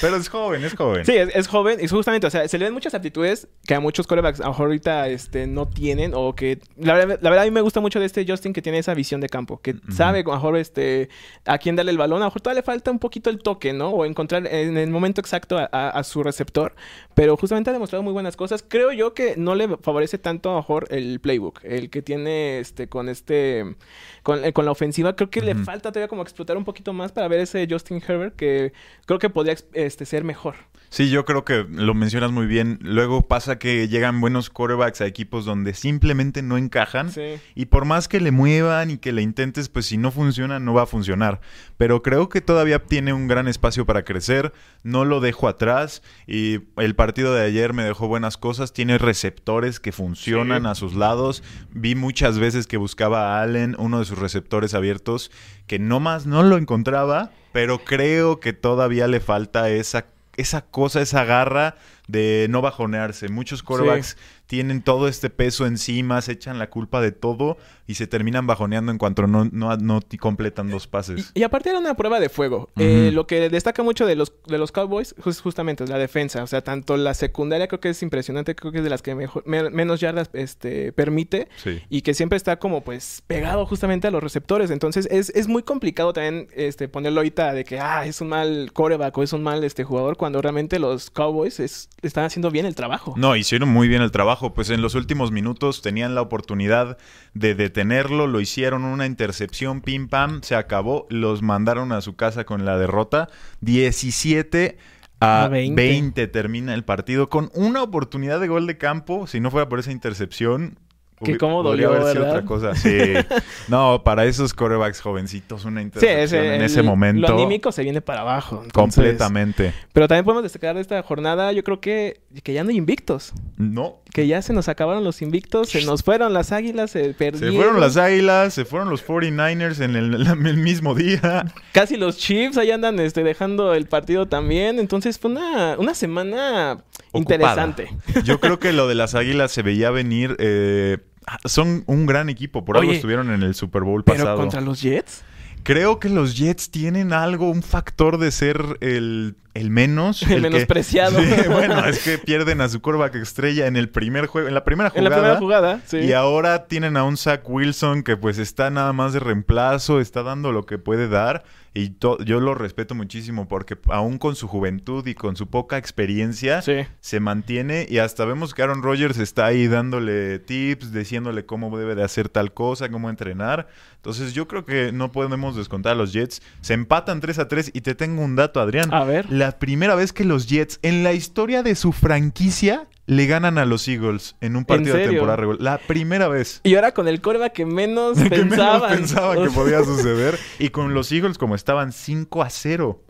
pero 0.00 0.16
es 0.16 0.28
joven, 0.30 0.64
es 0.64 0.74
joven. 0.74 1.04
Sí, 1.04 1.14
es, 1.14 1.28
es 1.36 1.48
joven 1.48 1.78
y 1.82 1.86
justamente, 1.86 2.26
o 2.26 2.30
sea, 2.30 2.48
se 2.48 2.56
le 2.58 2.64
ven 2.64 2.72
muchas 2.72 2.94
aptitudes 2.94 3.46
que 3.66 3.74
a 3.74 3.80
muchos 3.80 4.06
corebacks 4.06 4.40
a 4.40 4.44
lo 4.44 4.48
mejor 4.52 4.66
ahorita 4.68 5.08
este, 5.08 5.46
no 5.46 5.66
tienen 5.68 6.12
o 6.14 6.34
que... 6.34 6.58
La, 6.78 6.94
verdad- 6.94 7.18
la 7.20 7.28
verdad 7.28 7.42
a 7.42 7.46
mí 7.46 7.50
me 7.52 7.60
gusta 7.60 7.80
mucho 7.80 8.00
de 8.00 8.06
este 8.06 8.24
Justin 8.26 8.54
que 8.54 8.62
tiene 8.62 8.78
esa 8.78 8.94
visión 8.94 9.20
de 9.20 9.28
campo, 9.28 9.60
que 9.60 9.76
sabe 9.94 10.20
a 10.20 10.22
lo 10.22 10.32
mejor 10.32 10.56
este, 10.56 11.10
a 11.44 11.58
quién 11.58 11.76
darle 11.76 11.92
el 11.92 11.98
balón, 11.98 12.22
a 12.22 12.24
lo 12.24 12.30
mejor 12.30 12.40
todavía 12.40 12.62
le 12.62 12.64
falta 12.64 12.90
un 12.90 13.00
poquito 13.00 13.28
el 13.28 13.38
toque, 13.42 13.74
¿no? 13.74 13.90
O 13.90 14.06
encontrar 14.06 14.46
en 14.46 14.78
el 14.78 14.88
momento 14.88 15.20
exacto 15.20 15.58
a, 15.58 15.68
a- 15.70 15.90
a 15.90 16.02
su 16.04 16.22
receptor, 16.22 16.74
pero 17.14 17.36
justamente 17.36 17.68
ha 17.68 17.74
demostrado 17.74 18.02
muy 18.02 18.14
buenas 18.14 18.34
cosas. 18.34 18.45
Creo 18.68 18.92
yo 18.92 19.14
que 19.14 19.36
no 19.36 19.54
le 19.54 19.76
favorece 19.78 20.18
tanto 20.18 20.50
a 20.50 20.52
lo 20.52 20.58
mejor 20.58 20.86
el 20.90 21.20
playbook, 21.20 21.60
el 21.64 21.90
que 21.90 22.02
tiene 22.02 22.58
este 22.60 22.88
con 22.88 23.08
este... 23.08 23.76
Con, 24.22 24.44
eh, 24.44 24.52
con 24.52 24.64
la 24.64 24.72
ofensiva, 24.72 25.14
creo 25.14 25.30
que 25.30 25.40
le 25.40 25.54
falta 25.54 25.92
todavía 25.92 26.08
como 26.08 26.22
explotar 26.22 26.56
un 26.56 26.64
poquito 26.64 26.92
más 26.92 27.12
para 27.12 27.28
ver 27.28 27.40
ese 27.40 27.66
Justin 27.70 28.02
Herbert 28.06 28.34
que 28.34 28.72
creo 29.06 29.18
que 29.18 29.30
podría 29.30 29.56
este, 29.72 30.04
ser 30.04 30.24
mejor. 30.24 30.56
Sí, 30.88 31.10
yo 31.10 31.24
creo 31.24 31.44
que 31.44 31.66
lo 31.68 31.94
mencionas 31.94 32.30
muy 32.32 32.46
bien. 32.46 32.78
Luego 32.80 33.22
pasa 33.28 33.58
que 33.58 33.88
llegan 33.88 34.20
buenos 34.20 34.50
quarterbacks 34.50 35.00
a 35.00 35.06
equipos 35.06 35.44
donde 35.44 35.74
simplemente 35.74 36.42
no 36.42 36.56
encajan. 36.56 37.10
Sí. 37.12 37.38
Y 37.54 37.66
por 37.66 37.84
más 37.84 38.08
que 38.08 38.20
le 38.20 38.30
muevan 38.30 38.90
y 38.90 38.98
que 38.98 39.12
le 39.12 39.22
intentes, 39.22 39.68
pues 39.68 39.86
si 39.86 39.96
no 39.98 40.10
funciona, 40.10 40.58
no 40.60 40.74
va 40.74 40.82
a 40.82 40.86
funcionar. 40.86 41.40
Pero 41.76 42.02
creo 42.02 42.28
que 42.28 42.40
todavía 42.40 42.78
tiene 42.78 43.12
un 43.12 43.26
gran 43.28 43.48
espacio 43.48 43.84
para 43.84 44.04
crecer. 44.04 44.52
No 44.84 45.04
lo 45.04 45.20
dejo 45.20 45.48
atrás. 45.48 46.02
Y 46.26 46.60
el 46.76 46.94
partido 46.94 47.34
de 47.34 47.44
ayer 47.44 47.72
me 47.72 47.82
dejó 47.84 48.08
buenas 48.08 48.36
cosas. 48.36 48.72
Tiene 48.72 48.98
receptores 48.98 49.80
que 49.80 49.92
funcionan 49.92 50.62
Sí. 50.62 50.68
a 50.68 50.74
sus 50.74 50.94
lados. 50.94 51.42
Vi 51.72 51.94
muchas 51.94 52.38
veces 52.38 52.66
que 52.66 52.76
buscaba 52.76 53.38
a 53.38 53.42
Allen, 53.42 53.74
uno 53.78 53.98
de 53.98 54.04
sus 54.04 54.18
receptores 54.18 54.72
abiertos, 54.74 55.30
que 55.66 55.78
no 55.78 56.00
más 56.00 56.26
no 56.26 56.42
lo 56.42 56.56
encontraba. 56.56 57.32
Pero 57.52 57.78
creo 57.84 58.38
que 58.38 58.52
todavía 58.52 59.08
le 59.08 59.18
falta 59.20 59.70
esa, 59.70 60.06
esa 60.36 60.62
cosa, 60.62 61.00
esa 61.00 61.24
garra 61.24 61.76
de 62.08 62.46
no 62.50 62.62
bajonearse. 62.62 63.28
Muchos 63.28 63.62
quarterbacks 63.62 64.16
tienen 64.46 64.82
todo 64.82 65.08
este 65.08 65.28
peso 65.30 65.66
encima, 65.66 66.20
se 66.22 66.32
echan 66.32 66.58
la 66.58 66.70
culpa 66.70 67.00
de 67.00 67.10
todo 67.12 67.56
y 67.88 67.94
se 67.94 68.06
terminan 68.06 68.46
bajoneando 68.46 68.92
en 68.92 68.98
cuanto 68.98 69.26
no, 69.26 69.44
no, 69.50 69.76
no 69.76 70.00
completan 70.20 70.70
dos 70.70 70.86
pases. 70.86 71.32
Y, 71.34 71.40
y 71.40 71.42
aparte 71.42 71.70
era 71.70 71.78
una 71.78 71.94
prueba 71.94 72.20
de 72.20 72.28
fuego. 72.28 72.68
Eh, 72.76 73.10
lo 73.12 73.26
que 73.26 73.48
destaca 73.48 73.82
mucho 73.82 74.06
de 74.06 74.14
los, 74.16 74.32
de 74.46 74.58
los 74.58 74.72
Cowboys 74.72 75.14
jus- 75.16 75.40
justamente 75.40 75.84
es 75.84 75.90
la 75.90 75.98
defensa. 75.98 76.42
O 76.42 76.46
sea, 76.46 76.62
tanto 76.62 76.96
la 76.96 77.14
secundaria 77.14 77.66
creo 77.68 77.80
que 77.80 77.88
es 77.90 78.02
impresionante, 78.02 78.54
creo 78.54 78.72
que 78.72 78.78
es 78.78 78.84
de 78.84 78.90
las 78.90 79.02
que 79.02 79.14
mejor, 79.14 79.42
me- 79.46 79.70
menos 79.70 80.00
yardas 80.00 80.30
este, 80.32 80.92
permite. 80.92 81.48
Sí. 81.62 81.82
Y 81.88 82.02
que 82.02 82.14
siempre 82.14 82.36
está 82.36 82.58
como 82.58 82.82
pues 82.82 83.22
pegado 83.26 83.66
justamente 83.66 84.06
a 84.08 84.10
los 84.10 84.22
receptores. 84.22 84.70
Entonces 84.70 85.08
es, 85.10 85.30
es 85.30 85.48
muy 85.48 85.62
complicado 85.64 86.12
también 86.12 86.48
este, 86.54 86.88
ponerlo 86.88 87.20
ahorita 87.20 87.52
de 87.52 87.64
que 87.64 87.78
ah, 87.80 88.04
es 88.06 88.20
un 88.20 88.28
mal 88.28 88.70
coreback 88.72 89.16
o 89.18 89.22
es 89.22 89.32
un 89.32 89.42
mal 89.42 89.62
este, 89.64 89.84
jugador 89.84 90.16
cuando 90.16 90.40
realmente 90.42 90.78
los 90.78 91.10
Cowboys 91.10 91.58
es- 91.60 91.88
están 92.02 92.24
haciendo 92.24 92.50
bien 92.52 92.66
el 92.66 92.74
trabajo. 92.76 93.14
No, 93.16 93.34
hicieron 93.36 93.68
muy 93.68 93.86
bien 93.88 94.02
el 94.02 94.10
trabajo. 94.10 94.35
Pues 94.54 94.70
en 94.70 94.82
los 94.82 94.94
últimos 94.94 95.30
minutos 95.32 95.82
tenían 95.82 96.14
la 96.14 96.22
oportunidad 96.22 96.98
de 97.34 97.54
detenerlo, 97.54 98.26
lo 98.26 98.40
hicieron 98.40 98.84
una 98.84 99.06
intercepción, 99.06 99.80
pim 99.80 100.08
pam, 100.08 100.40
se 100.42 100.54
acabó, 100.54 101.06
los 101.10 101.42
mandaron 101.42 101.92
a 101.92 102.00
su 102.00 102.16
casa 102.16 102.44
con 102.44 102.64
la 102.64 102.78
derrota. 102.78 103.28
17 103.60 104.76
a 105.20 105.44
A 105.44 105.48
20. 105.48 105.74
20. 105.82 106.26
termina 106.28 106.74
el 106.74 106.84
partido 106.84 107.28
con 107.28 107.50
una 107.54 107.82
oportunidad 107.82 108.40
de 108.40 108.48
gol 108.48 108.66
de 108.66 108.76
campo. 108.78 109.26
Si 109.26 109.40
no 109.40 109.50
fuera 109.50 109.68
por 109.68 109.78
esa 109.78 109.92
intercepción. 109.92 110.78
Que 111.24 111.38
cómo 111.38 111.62
podría 111.62 111.86
dolió, 111.86 112.02
haber 112.02 112.12
sido 112.14 112.28
otra 112.28 112.44
cosa. 112.44 112.74
Sí. 112.74 112.90
no, 113.68 114.02
para 114.04 114.26
esos 114.26 114.52
corebacks 114.52 115.00
jovencitos, 115.00 115.64
una 115.64 115.80
Sí, 115.80 115.84
intercepción 115.86 116.20
ese, 116.42 116.46
en 116.56 116.60
el- 116.60 116.66
ese 116.66 116.82
momento. 116.82 117.26
Lo 117.28 117.34
anímico 117.34 117.72
se 117.72 117.82
viene 117.84 118.02
para 118.02 118.20
abajo. 118.20 118.60
entonces- 118.62 118.72
completamente. 119.02 119.72
Pero 119.94 120.08
también 120.08 120.26
podemos 120.26 120.42
destacar 120.42 120.74
de 120.74 120.82
esta 120.82 121.02
jornada, 121.02 121.52
yo 121.52 121.64
creo 121.64 121.80
que, 121.80 122.20
que 122.42 122.52
ya 122.52 122.64
no 122.64 122.68
hay 122.70 122.76
invictos. 122.76 123.32
No, 123.56 124.00
Que 124.16 124.26
ya 124.26 124.40
se 124.40 124.54
nos 124.54 124.70
acabaron 124.70 125.04
los 125.04 125.20
invictos, 125.20 125.68
se 125.68 125.84
nos 125.84 126.02
fueron 126.02 126.32
las 126.32 126.50
águilas, 126.50 126.90
se 126.90 127.04
Se 127.04 127.12
perdieron. 127.12 127.54
fueron 127.54 127.80
las 127.80 127.98
águilas, 127.98 128.54
se 128.54 128.64
fueron 128.64 128.88
los 128.88 129.06
49ers 129.06 129.78
en 129.84 129.94
el, 129.94 130.26
el 130.26 130.56
mismo 130.56 130.94
día. 130.94 131.44
Casi 131.72 131.98
los 131.98 132.16
Chiefs 132.16 132.56
ahí 132.56 132.70
andan 132.70 132.98
este, 132.98 133.22
dejando 133.22 133.74
el 133.74 133.84
partido 133.84 134.24
también. 134.24 134.78
Entonces 134.78 135.18
fue 135.18 135.32
una, 135.32 135.76
una 135.78 135.94
semana 135.94 136.82
Ocupada. 137.12 137.20
interesante. 137.20 137.88
Yo 138.24 138.40
creo 138.40 138.58
que 138.58 138.72
lo 138.72 138.88
de 138.88 138.94
las 138.94 139.14
águilas 139.14 139.52
se 139.52 139.60
veía 139.60 139.90
venir. 139.90 140.34
eh, 140.38 140.96
ah, 141.26 141.36
son 141.44 141.84
un 141.86 142.06
gran 142.06 142.30
equipo. 142.30 142.64
Por 142.64 142.78
algo 142.78 142.92
estuvieron 142.92 143.30
en 143.30 143.42
el 143.42 143.54
Super 143.54 143.82
Bowl 143.82 144.02
Pero 144.02 144.16
pasado. 144.16 144.38
contra 144.38 144.62
los 144.62 144.80
Jets. 144.80 145.24
Creo 145.62 145.98
que 146.00 146.08
los 146.08 146.38
Jets 146.38 146.70
tienen 146.70 147.12
algo, 147.12 147.50
un 147.50 147.62
factor 147.62 148.16
de 148.16 148.30
ser 148.30 148.78
el, 148.80 149.34
el 149.56 149.70
menos. 149.70 150.22
El 150.22 150.28
que- 150.28 150.40
menospreciado. 150.40 151.18
Sí, 151.20 151.48
bueno, 151.48 151.84
es 151.86 151.98
que 152.02 152.18
pierden 152.18 152.60
a 152.60 152.68
su 152.68 152.80
quarterback 152.80 153.16
estrella 153.16 153.66
en 153.66 153.76
el 153.76 153.88
primer 153.88 154.26
juego, 154.26 154.48
en 154.48 154.54
la 154.54 154.64
primera 154.64 154.88
En 154.88 155.04
jugada. 155.04 155.08
la 155.10 155.16
primera 155.16 155.38
jugada, 155.38 155.80
sí. 155.86 155.98
Y 155.98 156.12
ahora 156.12 156.66
tienen 156.66 156.96
a 156.96 157.04
un 157.04 157.16
Zach 157.16 157.42
Wilson 157.48 158.02
que 158.02 158.16
pues 158.16 158.38
está 158.38 158.70
nada 158.70 158.92
más 158.92 159.12
de 159.12 159.20
reemplazo, 159.20 160.00
está 160.00 160.22
dando 160.22 160.52
lo 160.52 160.64
que 160.66 160.78
puede 160.78 161.08
dar. 161.08 161.44
Y 161.74 161.94
yo 162.00 162.40
lo 162.40 162.54
respeto 162.54 162.94
muchísimo 162.94 163.48
porque 163.48 163.76
aún 163.90 164.16
con 164.16 164.34
su 164.34 164.48
juventud 164.48 165.06
y 165.06 165.14
con 165.14 165.36
su 165.36 165.48
poca 165.48 165.76
experiencia, 165.76 166.62
Sí. 166.62 166.86
se 167.00 167.20
mantiene 167.20 167.86
y 167.90 167.98
hasta 167.98 168.24
vemos 168.24 168.54
que 168.54 168.62
Aaron 168.62 168.82
Rodgers 168.82 169.18
está 169.18 169.44
ahí 169.44 169.66
dándole 169.66 170.38
tips, 170.38 170.90
diciéndole 170.94 171.44
cómo 171.44 171.76
debe 171.78 171.94
de 171.94 172.02
hacer 172.02 172.30
tal 172.30 172.54
cosa, 172.54 172.88
cómo 172.88 173.10
entrenar. 173.10 173.68
Entonces 173.96 174.32
yo 174.32 174.48
creo 174.48 174.64
que 174.64 174.90
no 174.92 175.12
podemos 175.12 175.54
descontar 175.54 175.92
a 175.92 175.94
los 175.96 176.14
Jets. 176.14 176.40
Se 176.62 176.72
empatan 176.72 177.20
3 177.20 177.40
a 177.40 177.48
3 177.48 177.70
y 177.74 177.82
te 177.82 177.94
tengo 177.94 178.22
un 178.22 178.36
dato, 178.36 178.60
Adrián. 178.60 178.94
A 178.94 179.04
ver. 179.04 179.30
La 179.30 179.45
primera 179.52 179.94
vez 179.94 180.12
que 180.12 180.24
los 180.24 180.46
Jets 180.48 180.78
en 180.82 181.02
la 181.04 181.12
historia 181.12 181.62
de 181.62 181.74
su 181.74 181.92
franquicia 181.92 182.88
le 183.06 183.26
ganan 183.26 183.56
a 183.58 183.64
los 183.64 183.86
Eagles 183.86 184.34
en 184.40 184.56
un 184.56 184.64
partido 184.64 184.96
de 184.96 185.06
temporada 185.08 185.36
regular. 185.36 185.60
La 185.60 185.78
primera 185.78 186.28
vez. 186.28 186.60
Y 186.64 186.74
ahora 186.74 186.92
con 186.92 187.06
el 187.08 187.20
coreback 187.20 187.52
que 187.52 187.64
menos 187.66 188.18
Que 188.22 188.28
menos 188.30 188.48
pensaban. 188.48 188.96
pensaba 188.96 189.34
que 189.42 189.50
podía 189.50 189.82
suceder. 189.84 190.38
Y 190.58 190.70
con 190.70 190.92
los 190.94 191.12
Eagles 191.12 191.38
como 191.38 191.54
estaban 191.54 191.92
5 191.92 192.42
a 192.42 192.50
0. 192.50 193.02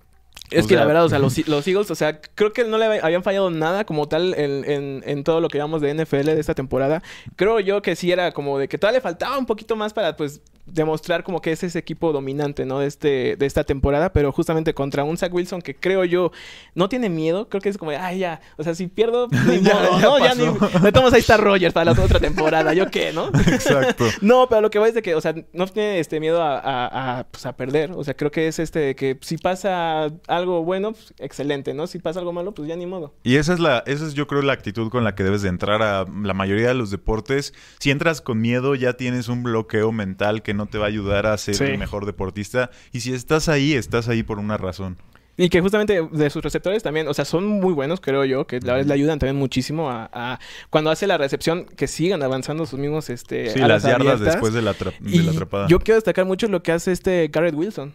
Es 0.50 0.64
O 0.64 0.68
que 0.68 0.74
sea, 0.74 0.80
la 0.82 0.86
verdad, 0.86 1.04
o 1.06 1.08
sea, 1.08 1.18
los, 1.18 1.38
los 1.48 1.66
Eagles, 1.66 1.90
o 1.90 1.94
sea, 1.94 2.20
creo 2.20 2.52
que 2.52 2.64
no 2.64 2.76
le 2.78 3.00
habían 3.00 3.22
fallado 3.22 3.50
nada 3.50 3.84
como 3.84 4.06
tal 4.06 4.34
en, 4.34 4.64
en- 4.70 5.02
en 5.06 5.24
todo 5.24 5.40
lo 5.40 5.48
que 5.48 5.56
llevamos 5.58 5.80
de 5.80 5.92
NFL 5.94 6.24
de 6.26 6.40
esta 6.40 6.54
temporada. 6.54 7.02
Creo 7.34 7.58
yo 7.60 7.80
que 7.82 7.96
sí 7.96 8.12
era 8.12 8.32
como 8.32 8.58
de 8.58 8.68
que 8.68 8.76
todavía 8.78 8.98
le 8.98 9.02
faltaba 9.02 9.38
un 9.38 9.46
poquito 9.46 9.76
más 9.76 9.92
para, 9.94 10.14
pues, 10.16 10.42
demostrar 10.66 11.22
como 11.24 11.40
que 11.40 11.52
es 11.52 11.62
ese 11.62 11.78
equipo 11.78 12.12
dominante, 12.12 12.64
¿no? 12.66 12.80
De, 12.80 12.86
este, 12.86 13.36
de 13.36 13.46
esta 13.46 13.64
temporada, 13.64 14.12
pero 14.12 14.32
justamente 14.32 14.74
contra 14.74 15.04
un 15.04 15.16
Zach 15.16 15.32
Wilson 15.32 15.62
que 15.62 15.74
creo 15.74 16.04
yo 16.04 16.32
no 16.74 16.88
tiene 16.88 17.08
miedo, 17.08 17.48
creo 17.48 17.60
que 17.60 17.68
es 17.68 17.78
como 17.78 17.92
ay, 17.92 18.18
ya, 18.18 18.40
o 18.56 18.62
sea, 18.64 18.74
si 18.74 18.86
pierdo, 18.88 19.28
ni 19.46 19.60
Ya, 19.60 19.74
modo, 19.74 19.98
ya 19.98 20.00
¿no? 20.00 20.18
Ya 20.18 20.34
ni... 20.34 20.58
pasó. 20.58 20.78
De 20.80 20.92
todos 20.92 21.02
modos, 21.02 21.14
ahí 21.14 21.20
está 21.20 21.36
Rogers 21.36 21.72
para 21.72 21.92
la 21.92 22.00
otra 22.02 22.20
temporada, 22.20 22.74
¿yo 22.74 22.90
qué, 22.90 23.12
no? 23.12 23.28
Exacto. 23.46 24.04
No, 24.20 24.48
pero 24.48 24.60
lo 24.60 24.70
que 24.70 24.78
va 24.78 24.88
es 24.88 24.94
de 24.94 25.02
que, 25.02 25.14
o 25.14 25.20
sea, 25.20 25.34
no 25.52 25.66
tiene 25.66 25.98
este 26.00 26.20
miedo 26.20 26.42
a, 26.42 26.58
a- 26.58 27.18
a, 27.20 27.24
pues, 27.24 27.46
a 27.46 27.56
perder. 27.56 27.92
O 27.92 28.02
sea, 28.04 28.14
creo 28.14 28.30
que 28.30 28.48
es 28.48 28.58
este 28.58 28.78
de 28.80 28.94
que 28.96 29.18
si 29.22 29.38
pasa 29.38 30.10
algo 30.26 30.64
bueno, 30.64 30.92
pues, 30.92 31.14
excelente, 31.18 31.74
¿no? 31.74 31.86
Si 31.86 31.98
pasa 31.98 32.18
algo 32.20 32.32
malo, 32.32 32.52
pues 32.54 32.68
ya 32.68 32.76
ni 32.76 32.86
modo. 32.86 33.14
Y 33.22 33.36
esa 33.36 33.52
es 33.54 33.60
la, 33.60 33.82
esa 33.86 34.06
es 34.06 34.14
yo 34.14 34.26
creo 34.26 34.42
la 34.42 34.52
actitud 34.52 34.90
con 34.90 35.04
la 35.04 35.14
que 35.14 35.24
debes 35.24 35.42
de 35.42 35.48
entrar 35.48 35.82
a 35.82 36.04
la 36.22 36.34
mayoría 36.34 36.68
de 36.68 36.74
los 36.74 36.90
deportes. 36.90 37.54
Si 37.78 37.90
entras 37.90 38.20
con 38.20 38.40
miedo, 38.40 38.74
ya 38.74 38.94
tienes 38.94 39.28
un 39.28 39.42
bloqueo 39.42 39.92
mental 39.92 40.42
que 40.42 40.54
no 40.56 40.66
te 40.66 40.78
va 40.78 40.86
a 40.86 40.88
ayudar 40.88 41.26
a 41.26 41.36
ser 41.38 41.54
Sí. 41.54 41.64
el 41.64 41.78
mejor 41.78 42.06
deportista. 42.06 42.70
Y 42.92 43.00
si 43.00 43.12
estás 43.12 43.48
ahí, 43.48 43.74
estás 43.74 44.08
ahí 44.08 44.22
por 44.22 44.38
una 44.38 44.56
razón. 44.56 44.96
Y 45.38 45.50
que 45.50 45.60
justamente 45.60 46.00
de 46.10 46.30
sus 46.30 46.42
receptores 46.42 46.82
también, 46.82 47.06
o 47.08 47.12
sea, 47.12 47.26
son 47.26 47.46
muy 47.46 47.74
buenos, 47.74 48.00
creo 48.00 48.24
yo, 48.24 48.46
que 48.46 48.58
la 48.60 48.72
verdad 48.72 48.86
le 48.88 48.94
ayudan 48.94 49.18
también 49.18 49.36
muchísimo 49.36 49.90
a, 49.90 50.08
a- 50.10 50.38
cuando 50.70 50.90
hace 50.90 51.06
la 51.06 51.18
recepción, 51.18 51.66
que 51.66 51.86
sigan 51.88 52.22
avanzando 52.22 52.64
sus 52.64 52.78
mismos, 52.78 53.10
este, 53.10 53.50
Sí, 53.50 53.58
las 53.58 53.82
yardas 53.82 54.00
abiertas. 54.00 54.20
después 54.22 54.54
de 54.54 54.62
la, 54.62 54.72
de 54.72 55.22
la 55.22 55.30
atrapada. 55.32 55.66
yo 55.68 55.78
quiero 55.78 55.96
destacar 55.96 56.24
mucho 56.24 56.48
lo 56.48 56.62
que 56.62 56.72
hace 56.72 56.90
este 56.90 57.28
Garrett 57.30 57.54
Wilson. 57.54 57.92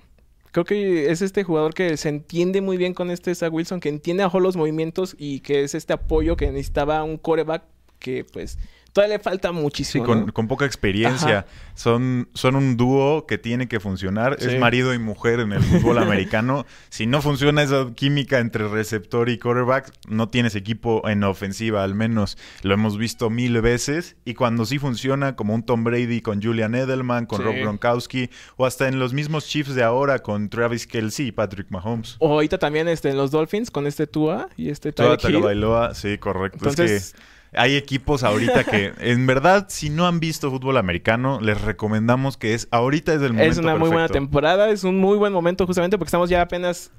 Creo 0.52 0.66
que 0.66 1.10
es 1.10 1.24
este 1.24 1.44
jugador 1.44 1.74
que 1.74 1.98
se 1.98 2.10
entiende 2.10 2.62
muy 2.62 2.78
bien 2.78 2.94
con 2.94 3.10
este 3.10 3.34
Zach 3.34 3.52
Wilson, 3.52 3.80
que 3.80 3.90
entiende 3.90 4.22
a 4.22 4.30
los 4.38 4.56
movimientos 4.56 5.16
y 5.18 5.40
que 5.40 5.64
es 5.64 5.74
este 5.74 5.94
apoyo 5.94 6.36
que 6.36 6.46
necesitaba 6.52 7.02
un 7.04 7.18
coreback 7.18 7.64
que 7.98 8.24
pues 8.24 8.60
todavía 8.94 9.18
le 9.18 9.24
falta 9.24 9.50
Sí, 9.50 9.54
muchísimo. 9.56 10.06
con, 10.06 10.26
¿no? 10.28 10.34
con 10.34 10.48
poca 10.48 10.66
experiencia. 10.66 11.40
Ajá. 11.40 11.46
Son, 11.76 12.30
son 12.34 12.56
un 12.56 12.78
dúo 12.78 13.26
que 13.26 13.38
tiene 13.38 13.68
que 13.68 13.80
funcionar. 13.80 14.38
Sí. 14.40 14.48
Es 14.50 14.60
marido 14.60 14.94
y 14.94 15.00
mujer 15.00 15.40
en 15.40 15.54
el 15.54 15.62
fútbol 15.64 15.98
americano. 15.98 16.66
Si 16.90 17.08
no 17.08 17.22
funciona 17.22 17.64
esa 17.64 17.92
química 17.96 18.40
entre 18.40 18.68
receptor 18.68 19.30
y 19.30 19.38
quarterback, 19.40 19.92
no 20.08 20.28
tienes 20.30 20.56
equipo 20.56 21.08
en 21.08 21.24
ofensiva, 21.24 21.84
al 21.84 21.96
menos. 21.96 22.38
Lo 22.64 22.74
hemos 22.74 22.98
visto 22.98 23.30
mil 23.30 23.60
veces. 23.62 24.16
Y 24.26 24.34
cuando 24.34 24.66
sí 24.66 24.78
funciona, 24.78 25.36
como 25.36 25.56
un 25.56 25.64
Tom 25.64 25.84
Brady 25.84 26.22
con 26.22 26.42
Julian 26.42 26.76
Edelman, 26.76 27.26
con 27.26 27.40
Sí. 27.40 27.44
Rob 27.46 27.56
Gronkowski, 27.56 28.30
o 28.58 28.66
hasta 28.66 28.88
en 28.88 29.00
los 29.00 29.14
mismos 29.14 29.48
Chiefs 29.48 29.74
de 29.74 29.84
ahora 29.84 30.20
con 30.20 30.50
Travis 30.50 30.86
Kelsey 30.86 31.28
y 31.28 31.32
Patrick 31.32 31.68
Mahomes. 31.72 32.18
O 32.20 32.34
ahorita 32.34 32.58
también 32.60 32.88
este, 32.88 33.10
en 33.10 33.18
los 33.18 33.32
Dolphins 33.32 33.72
con 33.72 33.88
este 33.88 34.06
Tua 34.06 34.50
y 34.58 34.70
este 34.70 34.92
Tyreek 34.92 35.24
Hill. 35.24 35.32
Tagovailoa, 35.36 35.96
sí, 35.96 36.18
correcto. 36.18 36.58
Entonces, 36.60 36.92
es 36.92 37.14
que 37.14 37.20
hay 37.54 37.76
equipos 37.76 38.24
ahorita 38.24 38.64
que, 38.64 38.94
en 39.00 39.28
verdad, 39.28 39.66
si 39.70 39.90
no 39.90 40.08
han 40.08 40.20
visto 40.20 40.50
fútbol 40.50 40.78
americano, 40.78 41.40
les 41.42 41.60
recomendamos 41.62 42.38
que 42.38 42.54
es 42.54 42.68
ahorita 42.72 43.14
es 43.14 43.22
el 43.22 43.34
momento 43.34 43.52
es 43.52 43.58
una 43.58 43.76
muy 43.76 43.90
buena 43.90 44.08
temporada, 44.08 44.70
es 44.70 44.84
un 44.84 45.00
muy 45.00 45.18
buen 45.18 45.34
momento 45.34 45.66
justamente 45.66 45.98
porque 45.98 46.08
estamos 46.08 46.30
ya 46.30 46.42
apenas, 46.42 46.92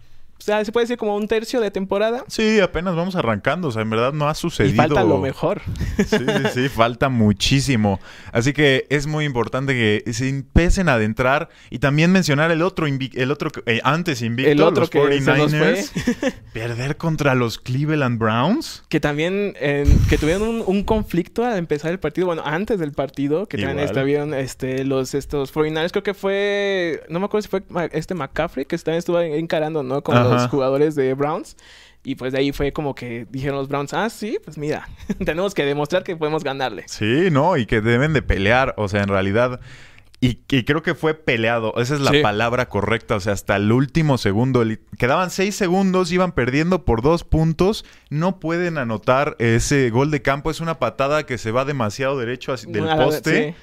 o 0.42 0.44
sea, 0.44 0.64
se 0.64 0.72
puede 0.72 0.84
decir 0.84 0.96
como 0.96 1.14
un 1.14 1.28
tercio 1.28 1.60
de 1.60 1.70
temporada. 1.70 2.24
Sí, 2.26 2.58
apenas 2.58 2.96
vamos 2.96 3.14
arrancando, 3.14 3.68
o 3.68 3.70
sea, 3.70 3.82
en 3.82 3.90
verdad 3.90 4.12
no 4.12 4.28
ha 4.28 4.34
sucedido. 4.34 4.74
Y 4.74 4.76
falta 4.76 5.04
lo 5.04 5.18
mejor. 5.18 5.62
Sí, 5.98 6.04
sí, 6.18 6.18
sí, 6.52 6.68
falta 6.74 7.08
muchísimo. 7.08 8.00
Así 8.32 8.52
que 8.52 8.86
es 8.90 9.06
muy 9.06 9.24
importante 9.24 9.72
que 9.72 10.12
se 10.12 10.28
empiecen 10.28 10.88
a 10.88 10.94
adentrar 10.94 11.48
y 11.70 11.78
también 11.78 12.10
mencionar 12.10 12.50
el 12.50 12.62
otro, 12.62 12.88
el 12.88 13.30
otro 13.30 13.52
eh, 13.66 13.80
antes 13.84 14.20
invicto, 14.20 14.50
El 14.50 14.62
otro 14.62 14.80
los 14.80 14.90
que 14.90 15.20
se 15.20 15.32
nos 15.36 15.52
49ers. 15.52 16.34
Perder 16.52 16.96
contra 16.96 17.36
los 17.36 17.58
Cleveland 17.58 18.18
Browns. 18.18 18.82
Que 18.88 18.98
también 18.98 19.54
eh, 19.60 19.86
que 20.08 20.18
tuvieron 20.18 20.42
un, 20.42 20.64
un 20.66 20.82
conflicto 20.82 21.44
al 21.44 21.56
empezar 21.56 21.92
el 21.92 22.00
partido, 22.00 22.26
bueno, 22.26 22.42
antes 22.44 22.80
del 22.80 22.90
partido, 22.90 23.46
que 23.46 23.58
también 23.58 23.78
Igual. 23.78 23.96
estuvieron 23.96 24.34
este, 24.34 24.84
los 24.84 25.14
estos 25.14 25.54
49ers, 25.54 25.92
creo 25.92 26.02
que 26.02 26.14
fue, 26.14 27.04
no 27.08 27.20
me 27.20 27.26
acuerdo 27.26 27.42
si 27.42 27.48
fue 27.48 27.62
este 27.92 28.14
McCaffrey, 28.14 28.64
que 28.64 28.76
también 28.78 28.98
estuvo 28.98 29.20
encarando, 29.20 29.84
¿no? 29.84 30.02
Con 30.02 30.16
los 30.32 30.50
jugadores 30.50 30.94
de 30.94 31.14
Browns. 31.14 31.56
Y 32.04 32.16
pues 32.16 32.32
de 32.32 32.40
ahí 32.40 32.50
fue 32.52 32.72
como 32.72 32.94
que 32.96 33.26
dijeron 33.30 33.56
los 33.58 33.68
Browns, 33.68 33.94
ah, 33.94 34.10
sí, 34.10 34.38
pues 34.44 34.58
mira, 34.58 34.88
tenemos 35.24 35.54
que 35.54 35.64
demostrar 35.64 36.02
que 36.02 36.16
podemos 36.16 36.42
ganarle. 36.42 36.84
Sí, 36.88 37.28
no, 37.30 37.56
y 37.56 37.64
que 37.66 37.80
deben 37.80 38.12
de 38.12 38.22
pelear, 38.22 38.74
o 38.76 38.88
sea, 38.88 39.02
en 39.02 39.08
realidad. 39.08 39.60
Y, 40.20 40.38
y 40.50 40.62
creo 40.64 40.82
que 40.82 40.94
fue 40.94 41.14
peleado, 41.14 41.74
esa 41.78 41.94
es 41.94 42.00
la 42.00 42.12
Sí. 42.12 42.22
palabra 42.22 42.68
correcta, 42.68 43.16
o 43.16 43.20
sea, 43.20 43.32
hasta 43.32 43.56
el 43.56 43.70
último 43.72 44.18
segundo. 44.18 44.64
Quedaban 44.96 45.30
seis 45.30 45.56
segundos, 45.56 46.12
iban 46.12 46.30
perdiendo 46.32 46.84
por 46.84 47.02
dos 47.02 47.24
puntos, 47.24 47.84
no 48.08 48.38
pueden 48.38 48.78
anotar 48.78 49.34
ese 49.40 49.90
gol 49.90 50.12
de 50.12 50.22
campo, 50.22 50.50
es 50.52 50.60
una 50.60 50.78
patada 50.78 51.24
que 51.26 51.38
se 51.38 51.50
va 51.50 51.64
demasiado 51.64 52.16
derecho 52.18 52.54
del 52.68 52.84
poste. 52.96 53.48
sí. 53.50 53.54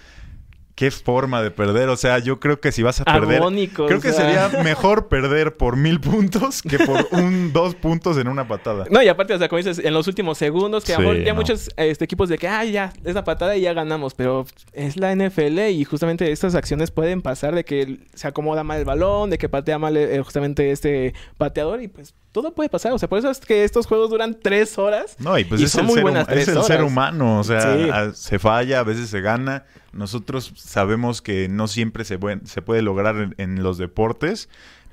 Qué 0.79 0.91
forma 0.91 1.41
de 1.41 1.51
perder, 1.51 1.89
o 1.89 1.97
sea, 1.97 2.19
yo 2.19 2.39
creo 2.39 2.61
que 2.61 2.71
si 2.71 2.83
vas 2.83 3.01
a 3.01 3.03
perder... 3.03 3.41
Agónico, 3.41 3.85
Creo 3.85 3.99
que 3.99 4.13
sea. 4.13 4.49
sería 4.49 4.63
mejor 4.63 5.09
perder 5.09 5.57
por 5.57 5.75
mil 5.75 5.99
puntos 5.99 6.61
que 6.61 6.79
por 6.79 7.05
un 7.11 7.51
dos 7.51 7.75
puntos 7.75 8.17
en 8.17 8.29
una 8.29 8.47
patada. 8.47 8.85
No, 8.89 9.03
y 9.03 9.09
aparte, 9.09 9.33
o 9.33 9.37
sea, 9.37 9.49
como 9.49 9.57
dices, 9.57 9.79
en 9.83 9.93
los 9.93 10.07
últimos 10.07 10.37
segundos, 10.37 10.85
que 10.85 10.93
Sí, 10.95 11.01
ya 11.25 11.33
no. 11.33 11.35
muchos 11.35 11.69
este, 11.75 12.05
equipos 12.05 12.29
de 12.29 12.37
que, 12.37 12.47
ah, 12.47 12.63
ya, 12.63 12.93
esa 13.03 13.25
patada 13.25 13.57
y 13.57 13.61
ya 13.63 13.73
ganamos, 13.73 14.13
pero 14.13 14.45
es 14.71 14.95
la 14.95 15.13
NFL 15.13 15.59
y 15.69 15.83
justamente 15.83 16.31
estas 16.31 16.55
acciones 16.55 16.91
pueden 16.91 17.21
pasar 17.21 17.55
de 17.55 17.65
que 17.65 17.99
se 18.13 18.29
acomoda 18.29 18.63
mal 18.63 18.79
el 18.79 18.85
balón, 18.85 19.31
de 19.31 19.37
que 19.37 19.49
patea 19.49 19.79
mal 19.79 19.97
eh, 19.97 20.21
justamente 20.23 20.71
este 20.71 21.13
pateador 21.37 21.81
y 21.81 21.89
pues 21.89 22.15
todo 22.31 22.53
puede 22.53 22.69
pasar. 22.69 22.91
O 22.93 22.99
sea, 22.99 23.09
por 23.09 23.19
eso 23.19 23.29
es 23.29 23.39
que 23.39 23.63
estos 23.63 23.87
juegos 23.87 24.09
duran 24.09 24.37
tres 24.41 24.77
horas. 24.77 25.15
No, 25.19 25.37
y 25.37 25.45
pues 25.45 25.61
Y 25.61 25.63
es, 25.65 25.71
son 25.71 25.81
el, 25.81 25.85
muy 25.87 25.93
ser, 25.95 26.03
buenas 26.03 26.29
es 26.29 26.47
el 26.47 26.63
ser 26.63 26.83
humano, 26.83 27.39
o 27.39 27.43
sea, 27.43 27.61
Sí. 27.75 27.89
a- 27.89 28.13
se 28.13 28.39
falla, 28.39 28.79
a 28.79 28.83
veces 28.83 29.09
se 29.09 29.21
gana. 29.21 29.65
Nosotros 29.93 30.53
sabemos 30.55 31.21
que 31.21 31.47
no 31.49 31.67
siempre 31.67 32.05
se, 32.05 32.17
buen- 32.17 32.45
se 32.45 32.61
puede 32.61 32.81
lograr 32.81 33.15
en, 33.17 33.35
en 33.37 33.63
los 33.63 33.77
deportes, 33.77 34.49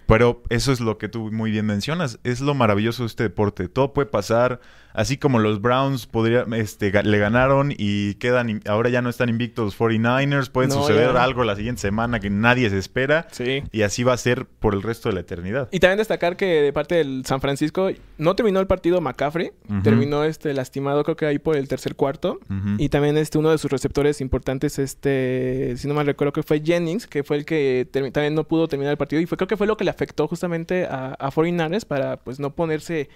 pero 0.06 0.42
eso 0.50 0.72
es 0.72 0.80
lo 0.80 0.98
que 0.98 1.08
tú 1.08 1.30
muy 1.32 1.50
bien 1.50 1.66
mencionas. 1.66 2.18
Es 2.24 2.40
lo 2.40 2.54
maravilloso 2.54 3.02
de 3.02 3.08
este 3.08 3.24
deporte. 3.24 3.68
Todo 3.68 3.92
puede 3.92 4.06
pasar, 4.06 4.60
así 4.96 5.16
como 5.18 5.38
los 5.38 5.60
Browns 5.60 6.06
podría, 6.06 6.44
este, 6.56 6.90
le 7.04 7.18
ganaron 7.18 7.72
y 7.76 8.14
quedan, 8.14 8.62
ahora 8.66 8.88
ya 8.90 9.02
no 9.02 9.10
están 9.10 9.28
invictos 9.28 9.78
49ers. 9.78 10.50
Pueden 10.50 10.70
No, 10.70 10.76
suceder 10.76 11.12
ya. 11.12 11.22
algo 11.22 11.44
la 11.44 11.54
siguiente 11.54 11.80
semana 11.82 12.18
que 12.18 12.30
nadie 12.30 12.68
se 12.70 12.78
espera. 12.78 13.28
Sí. 13.30 13.62
Y 13.70 13.82
así 13.82 14.02
va 14.02 14.14
a 14.14 14.16
ser 14.16 14.46
por 14.46 14.74
el 14.74 14.82
resto 14.82 15.08
de 15.08 15.14
la 15.14 15.20
eternidad. 15.20 15.68
Y 15.70 15.78
también 15.80 15.98
destacar 15.98 16.36
que 16.36 16.46
de 16.62 16.72
parte 16.72 16.96
del 16.96 17.24
San 17.26 17.40
Francisco 17.40 17.90
no 18.18 18.34
terminó 18.34 18.58
el 18.58 18.66
partido 18.66 19.00
McCaffrey, 19.00 19.52
terminó 19.84 20.24
este 20.24 20.52
lastimado 20.54 21.04
creo 21.04 21.16
que 21.16 21.26
ahí 21.26 21.38
por 21.38 21.56
el 21.56 21.68
tercer 21.68 21.94
cuarto. 21.94 22.40
Y 22.78 22.88
también 22.88 23.16
este 23.18 23.38
uno 23.38 23.50
de 23.50 23.58
sus 23.58 23.70
receptores 23.70 24.20
importantes, 24.20 24.78
este, 24.78 25.74
si 25.76 25.86
no 25.88 25.94
mal 25.94 26.06
recuerdo 26.06 26.32
que 26.32 26.42
fue 26.42 26.60
Jennings, 26.64 27.06
que 27.06 27.22
fue 27.22 27.36
el 27.36 27.44
que 27.44 27.86
también 27.92 28.34
no 28.34 28.44
pudo 28.44 28.66
terminar 28.68 28.92
el 28.92 28.96
partido. 28.98 29.20
Y 29.20 29.26
fue 29.26 29.36
creo 29.36 29.48
que 29.48 29.56
fue 29.56 29.66
lo 29.66 29.76
que 29.76 29.84
le 29.84 29.90
afectó 29.90 30.26
justamente 30.26 30.86
a, 30.86 31.14
a 31.18 31.30
49ers 31.30 31.84
para 31.84 32.16
pues 32.16 32.40
no 32.40 32.54
ponerse 32.54 33.08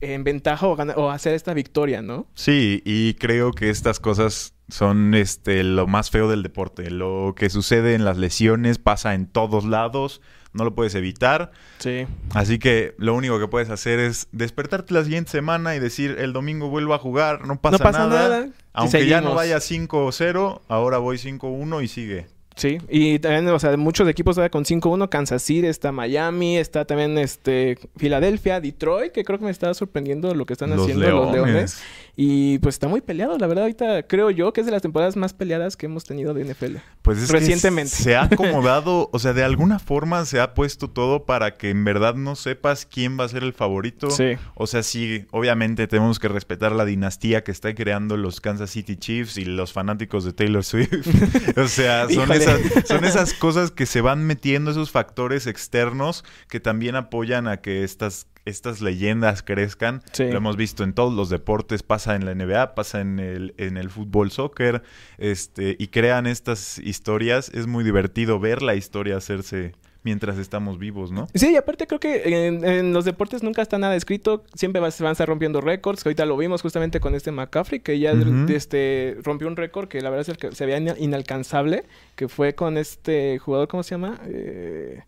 en 0.00 0.24
ventaja 0.24 0.66
o, 0.66 0.76
ganar, 0.76 0.98
o 0.98 1.10
hacer 1.10 1.34
esta 1.34 1.54
victoria, 1.54 2.02
¿no? 2.02 2.26
Sí, 2.34 2.82
y 2.84 3.14
creo 3.14 3.52
que 3.52 3.70
estas 3.70 4.00
cosas 4.00 4.54
son 4.68 5.14
este 5.14 5.62
lo 5.64 5.86
más 5.86 6.10
feo 6.10 6.28
del 6.28 6.42
deporte. 6.42 6.90
Lo 6.90 7.34
que 7.36 7.50
sucede 7.50 7.94
en 7.94 8.04
las 8.04 8.16
lesiones 8.16 8.78
pasa 8.78 9.14
en 9.14 9.26
todos 9.26 9.64
lados. 9.64 10.20
no 10.52 10.64
lo 10.64 10.74
puedes 10.74 10.94
evitar. 10.96 11.52
Sí. 11.78 12.06
Así 12.34 12.58
que 12.58 12.94
lo 12.98 13.14
único 13.14 13.38
que 13.38 13.46
puedes 13.46 13.70
hacer 13.70 14.00
es 14.00 14.26
despertarte 14.32 14.92
la 14.94 15.04
siguiente 15.04 15.30
semana 15.30 15.76
y 15.76 15.78
decir, 15.78 16.16
el 16.18 16.32
domingo 16.32 16.68
vuelvo 16.68 16.94
a 16.94 16.98
jugar, 16.98 17.46
no 17.46 17.60
pasa, 17.60 17.78
No 17.78 17.84
pasa 17.84 18.06
nada. 18.08 18.28
nada. 18.40 18.48
Aunque 18.72 19.06
ya 19.06 19.20
no 19.20 19.34
vaya 19.34 19.58
5-0, 19.58 20.60
ahora 20.68 20.98
voy 20.98 21.18
5-1 21.18 21.82
y 21.84 21.88
sigue. 21.88 22.26
Sí, 22.56 22.78
y 22.88 23.18
también, 23.20 23.48
o 23.48 23.58
sea, 23.58 23.76
muchos 23.76 24.08
equipos 24.08 24.34
todavía 24.34 24.50
con 24.50 24.64
5-1, 24.64 25.08
Kansas 25.08 25.42
City, 25.42 25.66
está 25.66 25.92
Miami, 25.92 26.58
está 26.58 26.84
también 26.84 27.16
este 27.16 27.78
Filadelfia, 27.96 28.60
Detroit, 28.60 29.12
que 29.12 29.24
creo 29.24 29.38
que 29.38 29.44
me 29.44 29.50
está 29.50 29.72
sorprendiendo 29.72 30.34
lo 30.34 30.44
que 30.44 30.52
están 30.52 30.70
Los 30.70 30.82
haciendo 30.82 31.08
los 31.08 31.32
Leones. 31.32 31.80
Y 32.16 32.58
pues 32.58 32.74
está 32.74 32.88
muy 32.88 33.00
peleado, 33.00 33.38
la 33.38 33.46
verdad, 33.46 33.64
ahorita 33.64 34.02
creo 34.04 34.30
yo 34.30 34.52
que 34.52 34.60
es 34.60 34.66
de 34.66 34.72
las 34.72 34.82
temporadas 34.82 35.16
más 35.16 35.32
peleadas 35.32 35.76
que 35.76 35.86
hemos 35.86 36.04
tenido 36.04 36.34
de 36.34 36.44
NFL. 36.44 36.76
Pues 37.02 37.18
es 37.18 37.30
que 37.30 37.38
Recientemente. 37.38 37.90
se 37.90 38.16
ha 38.16 38.24
acomodado, 38.30 39.08
o 39.12 39.18
sea, 39.18 39.32
de 39.32 39.44
alguna 39.44 39.78
forma 39.78 40.24
se 40.24 40.40
ha 40.40 40.54
puesto 40.54 40.90
todo 40.90 41.24
para 41.24 41.56
que 41.56 41.70
en 41.70 41.84
verdad 41.84 42.14
no 42.14 42.36
sepas 42.36 42.86
quién 42.86 43.18
va 43.18 43.24
a 43.24 43.28
ser 43.28 43.42
el 43.42 43.52
favorito. 43.52 44.10
Sí. 44.10 44.36
O 44.54 44.66
sea, 44.66 44.82
sí, 44.82 45.26
obviamente 45.30 45.86
tenemos 45.86 46.18
que 46.18 46.28
respetar 46.28 46.72
la 46.72 46.84
dinastía 46.84 47.44
que 47.44 47.52
está 47.52 47.74
creando 47.74 48.16
los 48.16 48.40
Kansas 48.40 48.70
City 48.70 48.96
Chiefs 48.96 49.36
y 49.36 49.44
los 49.44 49.72
fanáticos 49.72 50.24
de 50.24 50.32
Taylor 50.32 50.64
Swift. 50.64 51.06
o 51.56 51.68
sea, 51.68 52.08
son 52.08 52.32
esas, 52.32 52.60
son 52.86 53.04
esas 53.04 53.32
cosas 53.34 53.70
que 53.70 53.86
se 53.86 54.00
van 54.00 54.26
metiendo, 54.26 54.70
esos 54.70 54.90
factores 54.90 55.46
externos 55.46 56.24
que 56.48 56.60
también 56.60 56.96
apoyan 56.96 57.48
a 57.48 57.58
que 57.58 57.84
estas, 57.84 58.26
estas 58.44 58.80
leyendas 58.80 59.42
crezcan. 59.42 60.02
Sí. 60.12 60.24
Lo 60.30 60.38
hemos 60.38 60.56
visto 60.56 60.82
en 60.84 60.92
todos 60.94 61.14
los 61.14 61.28
deportes, 61.30 61.82
pasa 61.82 62.14
en 62.16 62.24
la 62.24 62.34
NBA, 62.34 62.74
pasa 62.74 63.00
en 63.00 63.18
el, 63.18 63.54
en 63.58 63.76
el 63.76 63.90
fútbol, 63.90 64.30
soccer, 64.30 64.82
este, 65.18 65.76
y 65.78 65.88
crean 65.88 66.26
estas 66.26 66.78
historias. 66.78 67.50
Es 67.54 67.66
muy 67.66 67.84
divertido 67.84 68.38
ver 68.40 68.62
la 68.62 68.74
historia 68.74 69.16
hacerse 69.16 69.72
mientras 70.02 70.38
estamos 70.38 70.78
vivos, 70.78 71.12
¿no? 71.12 71.28
Sí, 71.34 71.50
y 71.52 71.56
aparte 71.56 71.86
creo 71.86 72.00
que 72.00 72.46
en, 72.46 72.64
en 72.64 72.94
los 72.94 73.04
deportes 73.04 73.42
nunca 73.42 73.60
está 73.60 73.76
nada 73.78 73.94
escrito, 73.94 74.44
siempre 74.54 74.80
va- 74.80 74.90
se 74.90 75.02
van 75.02 75.10
a 75.10 75.12
estar 75.12 75.28
rompiendo 75.28 75.60
récords, 75.60 76.02
que 76.02 76.08
ahorita 76.08 76.24
lo 76.24 76.38
vimos 76.38 76.62
justamente 76.62 77.00
con 77.00 77.14
este 77.14 77.30
McCaffrey, 77.32 77.80
que 77.80 77.98
ya 77.98 78.14
este, 78.48 79.18
rompió 79.22 79.46
un 79.46 79.56
récord 79.56 79.88
que 79.88 80.00
la 80.00 80.08
verdad 80.08 80.22
es 80.22 80.30
el 80.30 80.38
que 80.38 80.52
se 80.56 80.64
veía 80.64 80.78
ina- 80.78 80.94
inalcanzable, 80.98 81.84
que 82.16 82.28
fue 82.28 82.54
con 82.54 82.78
este 82.78 83.38
jugador, 83.40 83.68
¿cómo 83.68 83.82
se 83.82 83.90
llama? 83.90 84.18
Eh, 84.26 85.02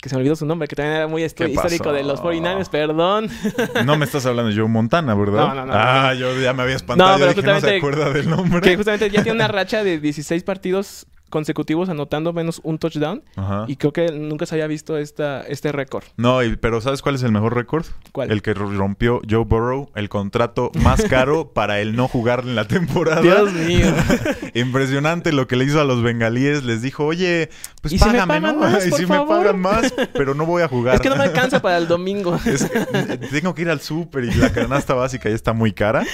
que 0.00 0.08
se 0.08 0.14
me 0.14 0.20
olvidó 0.20 0.34
su 0.36 0.46
nombre, 0.46 0.66
que 0.66 0.74
también 0.76 0.96
era 0.96 1.08
muy 1.08 1.22
esto- 1.22 1.44
¿Qué 1.44 1.50
histórico 1.50 1.84
pasó? 1.84 1.94
de 1.96 2.04
los 2.04 2.20
49ers, 2.20 2.68
perdón. 2.70 3.28
No 3.84 3.96
me 3.96 4.04
estás 4.06 4.24
hablando 4.26 4.50
de 4.50 4.56
Joe 4.58 4.68
Montana, 4.68 5.14
¿verdad? 5.14 5.48
No, 5.48 5.54
no, 5.54 5.66
no, 5.66 5.72
Ah, 5.74 6.14
yo 6.14 6.38
ya 6.40 6.52
me 6.54 6.62
había 6.62 6.76
espantado. 6.76 7.10
No, 7.12 7.18
yo 7.18 7.26
pero 7.26 7.34
dije, 7.42 7.46
no 7.54 7.60
se 7.60 7.76
acuerda 7.76 8.10
del 8.10 8.28
nombre. 8.30 8.60
que 8.62 8.76
justamente 8.76 9.10
ya 9.10 9.22
tiene 9.22 9.36
una 9.36 9.48
racha 9.48 9.84
de 9.84 9.98
16 10.00 10.42
partidos 10.42 11.06
consecutivos 11.30 11.88
anotando 11.88 12.32
menos 12.34 12.60
un 12.64 12.78
touchdown. 12.78 13.22
Ajá. 13.36 13.64
Y 13.68 13.76
creo 13.76 13.92
que 13.92 14.12
nunca 14.12 14.44
se 14.46 14.54
había 14.56 14.66
visto 14.66 14.98
esta, 14.98 15.40
este 15.42 15.72
récord. 15.72 16.04
No, 16.16 16.42
y- 16.42 16.56
pero 16.56 16.80
¿sabes 16.80 17.00
cuál 17.00 17.14
es 17.14 17.22
el 17.22 17.32
mejor 17.32 17.54
récord? 17.54 17.86
¿Cuál? 18.12 18.30
El 18.30 18.42
que 18.42 18.52
rompió 18.54 19.20
Joe 19.28 19.44
Burrow, 19.44 19.90
el 19.94 20.08
contrato 20.08 20.70
más 20.82 21.02
caro 21.04 21.50
para 21.54 21.80
el 21.80 21.96
no 21.96 22.08
jugar 22.08 22.40
en 22.40 22.54
la 22.56 22.66
temporada. 22.66 23.22
Dios 23.22 23.52
mío. 23.52 23.86
Impresionante 24.54 25.32
lo 25.32 25.46
que 25.46 25.56
le 25.56 25.64
hizo 25.64 25.80
a 25.80 25.84
los 25.84 26.02
bengalíes. 26.02 26.64
Les 26.64 26.82
dijo, 26.82 27.06
oye, 27.06 27.50
pues 27.80 27.94
¿Y 27.94 27.98
si 27.98 28.04
me 28.04 28.12
págame, 28.18 28.40
pagan 28.40 28.54
¿no? 28.56 28.60
más, 28.62 28.86
y 28.88 28.90
si 28.92 29.06
favor? 29.06 29.38
me 29.38 29.44
pagan 29.44 29.60
más, 29.60 29.94
pero 30.12 30.34
no 30.34 30.44
voy 30.46 30.62
a 30.62 30.68
jugar. 30.68 30.96
es 30.96 31.00
que 31.00 31.08
no 31.08 31.16
me 31.16 31.24
alcanza 31.24 31.62
para 31.62 31.78
el 31.78 31.88
domingo. 31.88 32.36
Es 32.44 32.64
que, 32.68 33.18
tengo 33.30 33.54
que 33.54 33.62
ir 33.62 33.70
al 33.70 33.80
súper 33.80 34.24
y 34.24 34.34
la 34.34 34.52
canasta 34.52 34.94
básica 34.94 35.28
ya 35.28 35.34
está 35.34 35.52
muy 35.52 35.72
cara. 35.72 36.04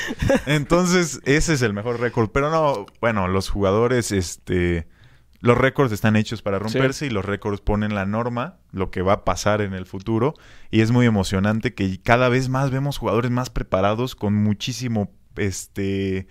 Entonces, 0.47 1.21
ese 1.25 1.55
es 1.55 1.63
el 1.63 1.73
mejor 1.73 2.01
récord. 2.01 2.29
Pero 2.33 2.51
no, 2.51 2.87
bueno, 3.01 3.29
los 3.29 3.49
jugadores, 3.49 4.13
este. 4.13 4.87
Los 5.47 5.57
récords 5.57 5.93
están 5.93 6.17
hechos 6.17 6.43
para 6.43 6.59
romperse 6.59 7.07
y 7.07 7.11
los 7.11 7.25
récords 7.25 7.61
ponen 7.61 7.95
la 7.95 8.05
norma, 8.05 8.57
lo 8.73 8.91
que 8.91 9.01
va 9.01 9.13
a 9.13 9.25
pasar 9.25 9.61
en 9.61 9.75
el 9.75 9.87
futuro. 9.87 10.35
Y 10.73 10.81
es 10.81 10.91
muy 10.91 11.07
emocionante 11.07 11.73
que 11.73 12.01
cada 12.03 12.29
vez 12.29 12.49
más 12.49 12.73
vemos 12.73 12.99
jugadores 12.99 13.31
más 13.31 13.49
preparados 13.49 14.17
con 14.17 14.35
muchísimo, 14.35 15.13
este, 15.37 16.27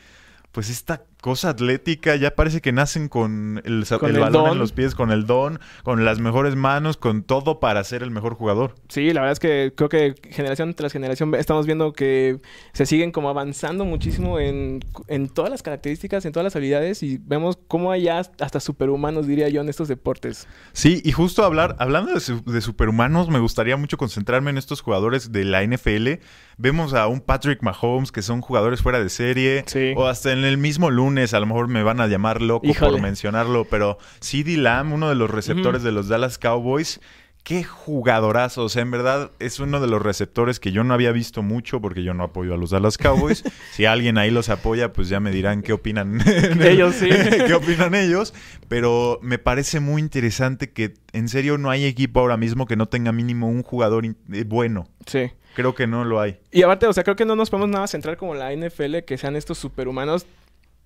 pues 0.52 0.70
esta 0.70 1.04
cosa 1.26 1.50
atlética. 1.50 2.16
Ya 2.16 2.36
parece 2.36 2.62
que 2.62 2.72
nacen 2.72 3.10
con 3.10 3.60
el, 3.66 3.84
Con 4.00 4.10
el 4.12 4.16
el 4.18 4.22
balón 4.22 4.52
en 4.52 4.60
los 4.60 4.72
pies, 4.74 4.94
con 4.94 5.10
el 5.12 5.26
don, 5.26 5.60
con 5.82 6.06
las 6.06 6.20
mejores 6.20 6.56
manos, 6.56 6.98
con 6.98 7.24
todo 7.24 7.60
para 7.60 7.84
ser 7.84 8.04
el 8.04 8.12
mejor 8.12 8.36
jugador. 8.36 8.76
Sí, 8.90 9.12
la 9.12 9.22
verdad 9.22 9.32
es 9.34 9.40
que 9.40 9.74
creo 9.76 9.90
que 9.90 10.14
generación 10.30 10.76
tras 10.76 10.94
generación 10.94 11.34
estamos 11.34 11.66
viendo 11.66 11.94
que 11.94 12.38
se 12.74 12.86
siguen 12.86 13.12
como 13.12 13.30
avanzando 13.30 13.86
muchísimo 13.86 14.38
en, 14.40 14.82
en 15.08 15.28
todas 15.30 15.50
las 15.50 15.64
características, 15.64 16.24
en 16.26 16.32
todas 16.32 16.44
las 16.44 16.56
habilidades 16.56 17.02
y 17.02 17.18
vemos 17.18 17.58
cómo 17.68 17.92
hay 17.92 18.08
hasta 18.08 18.60
superhumanos, 18.60 19.26
diría 19.26 19.50
yo, 19.50 19.62
en 19.62 19.70
estos 19.70 19.88
deportes. 19.88 20.48
Sí, 20.74 21.02
y 21.04 21.12
justo 21.12 21.44
hablar, 21.44 21.76
hablando 21.80 22.14
de, 22.14 22.20
su- 22.20 22.44
de 22.44 22.62
superhumanos, 22.62 23.30
me 23.30 23.40
gustaría 23.40 23.78
mucho 23.78 23.98
concentrarme 23.98 24.52
en 24.52 24.60
estos 24.60 24.82
jugadores 24.82 25.32
de 25.32 25.44
la 25.44 25.64
NFL. 25.66 26.20
Vemos 26.58 26.94
a 26.94 27.08
un 27.08 27.20
Patrick 27.20 27.64
Mahomes, 27.64 28.12
que 28.12 28.22
son 28.22 28.42
jugadores 28.42 28.82
fuera 28.82 29.00
de 29.02 29.10
serie, 29.10 29.64
Sí. 29.66 29.94
o 29.98 30.06
hasta 30.08 30.32
en 30.32 30.46
el 30.46 30.58
mismo 30.58 30.92
lunes, 31.16 31.34
a 31.34 31.40
lo 31.40 31.46
mejor 31.46 31.70
me 31.70 31.82
van 31.82 32.02
a 32.02 32.08
llamar 32.08 32.42
loco 32.42 32.68
Híjole. 32.68 32.92
por 32.92 33.02
mencionarlo, 33.02 33.66
pero 33.66 33.98
CD 34.20 34.58
Lamb, 34.58 34.94
uno 34.94 35.08
de 35.08 35.16
los 35.16 35.30
receptores 35.30 35.82
de 35.82 35.94
los 35.94 36.10
Dallas 36.10 36.38
Cowboys, 36.38 37.00
qué 37.46 37.64
jugadorazo. 37.64 38.64
O 38.64 38.70
sea, 38.70 38.82
en 38.82 38.92
verdad 38.92 39.32
es 39.40 39.62
uno 39.62 39.80
de 39.80 39.88
los 39.88 40.02
receptores 40.02 40.60
que 40.60 40.74
yo 40.74 40.84
no 40.84 40.94
había 40.94 41.14
visto 41.14 41.42
mucho 41.42 41.80
porque 41.80 42.04
yo 42.04 42.14
no 42.14 42.26
apoyo 42.26 42.54
a 42.54 42.58
los 42.58 42.72
Dallas 42.72 42.98
Cowboys. 42.98 43.44
si 43.72 43.86
alguien 43.86 44.18
ahí 44.18 44.30
los 44.30 44.50
apoya, 44.50 44.92
pues 44.92 45.08
ya 45.08 45.22
me 45.22 45.32
dirán 45.32 45.62
qué 45.62 45.72
opinan 45.72 46.20
Ellos, 46.62 46.96
sí. 46.96 47.08
qué 47.48 47.54
opinan 47.54 47.96
ellos. 47.96 48.34
Pero 48.68 49.20
me 49.22 49.38
parece 49.38 49.80
muy 49.80 50.02
interesante 50.02 50.72
que 50.74 50.96
en 51.14 51.30
serio 51.30 51.58
no 51.58 51.70
hay 51.70 51.86
equipo 51.86 52.20
ahora 52.20 52.36
mismo 52.36 52.66
que 52.66 52.76
no 52.76 52.88
tenga 52.88 53.14
mínimo 53.14 53.48
un 53.48 53.64
jugador 53.64 54.06
eh, 54.06 54.44
bueno. 54.46 54.90
Sí. 55.06 55.32
Creo 55.56 55.74
que 55.74 55.88
no 55.88 56.04
lo 56.04 56.20
hay. 56.20 56.38
Y 56.52 56.64
aparte, 56.64 56.86
o 56.86 56.92
sea, 56.92 57.06
creo 57.06 57.16
que 57.16 57.24
no 57.24 57.38
nos 57.38 57.50
podemos 57.50 57.70
nada 57.70 57.88
centrar 57.88 58.18
como 58.18 58.36
la 58.36 58.54
NFL, 58.54 58.98
que 59.08 59.18
sean 59.18 59.38
estos 59.38 59.58
superhumanos. 59.58 60.26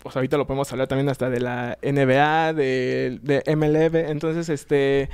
Pues 0.01 0.15
ahorita 0.15 0.38
lo 0.38 0.47
podemos 0.47 0.71
hablar 0.71 0.88
también 0.88 1.09
hasta 1.09 1.29
de 1.29 1.39
la 1.41 1.77
NBA, 1.81 2.53
de, 2.53 3.19
de 3.21 3.55
MLB. 3.55 4.09
Entonces, 4.09 4.49
este... 4.49 5.09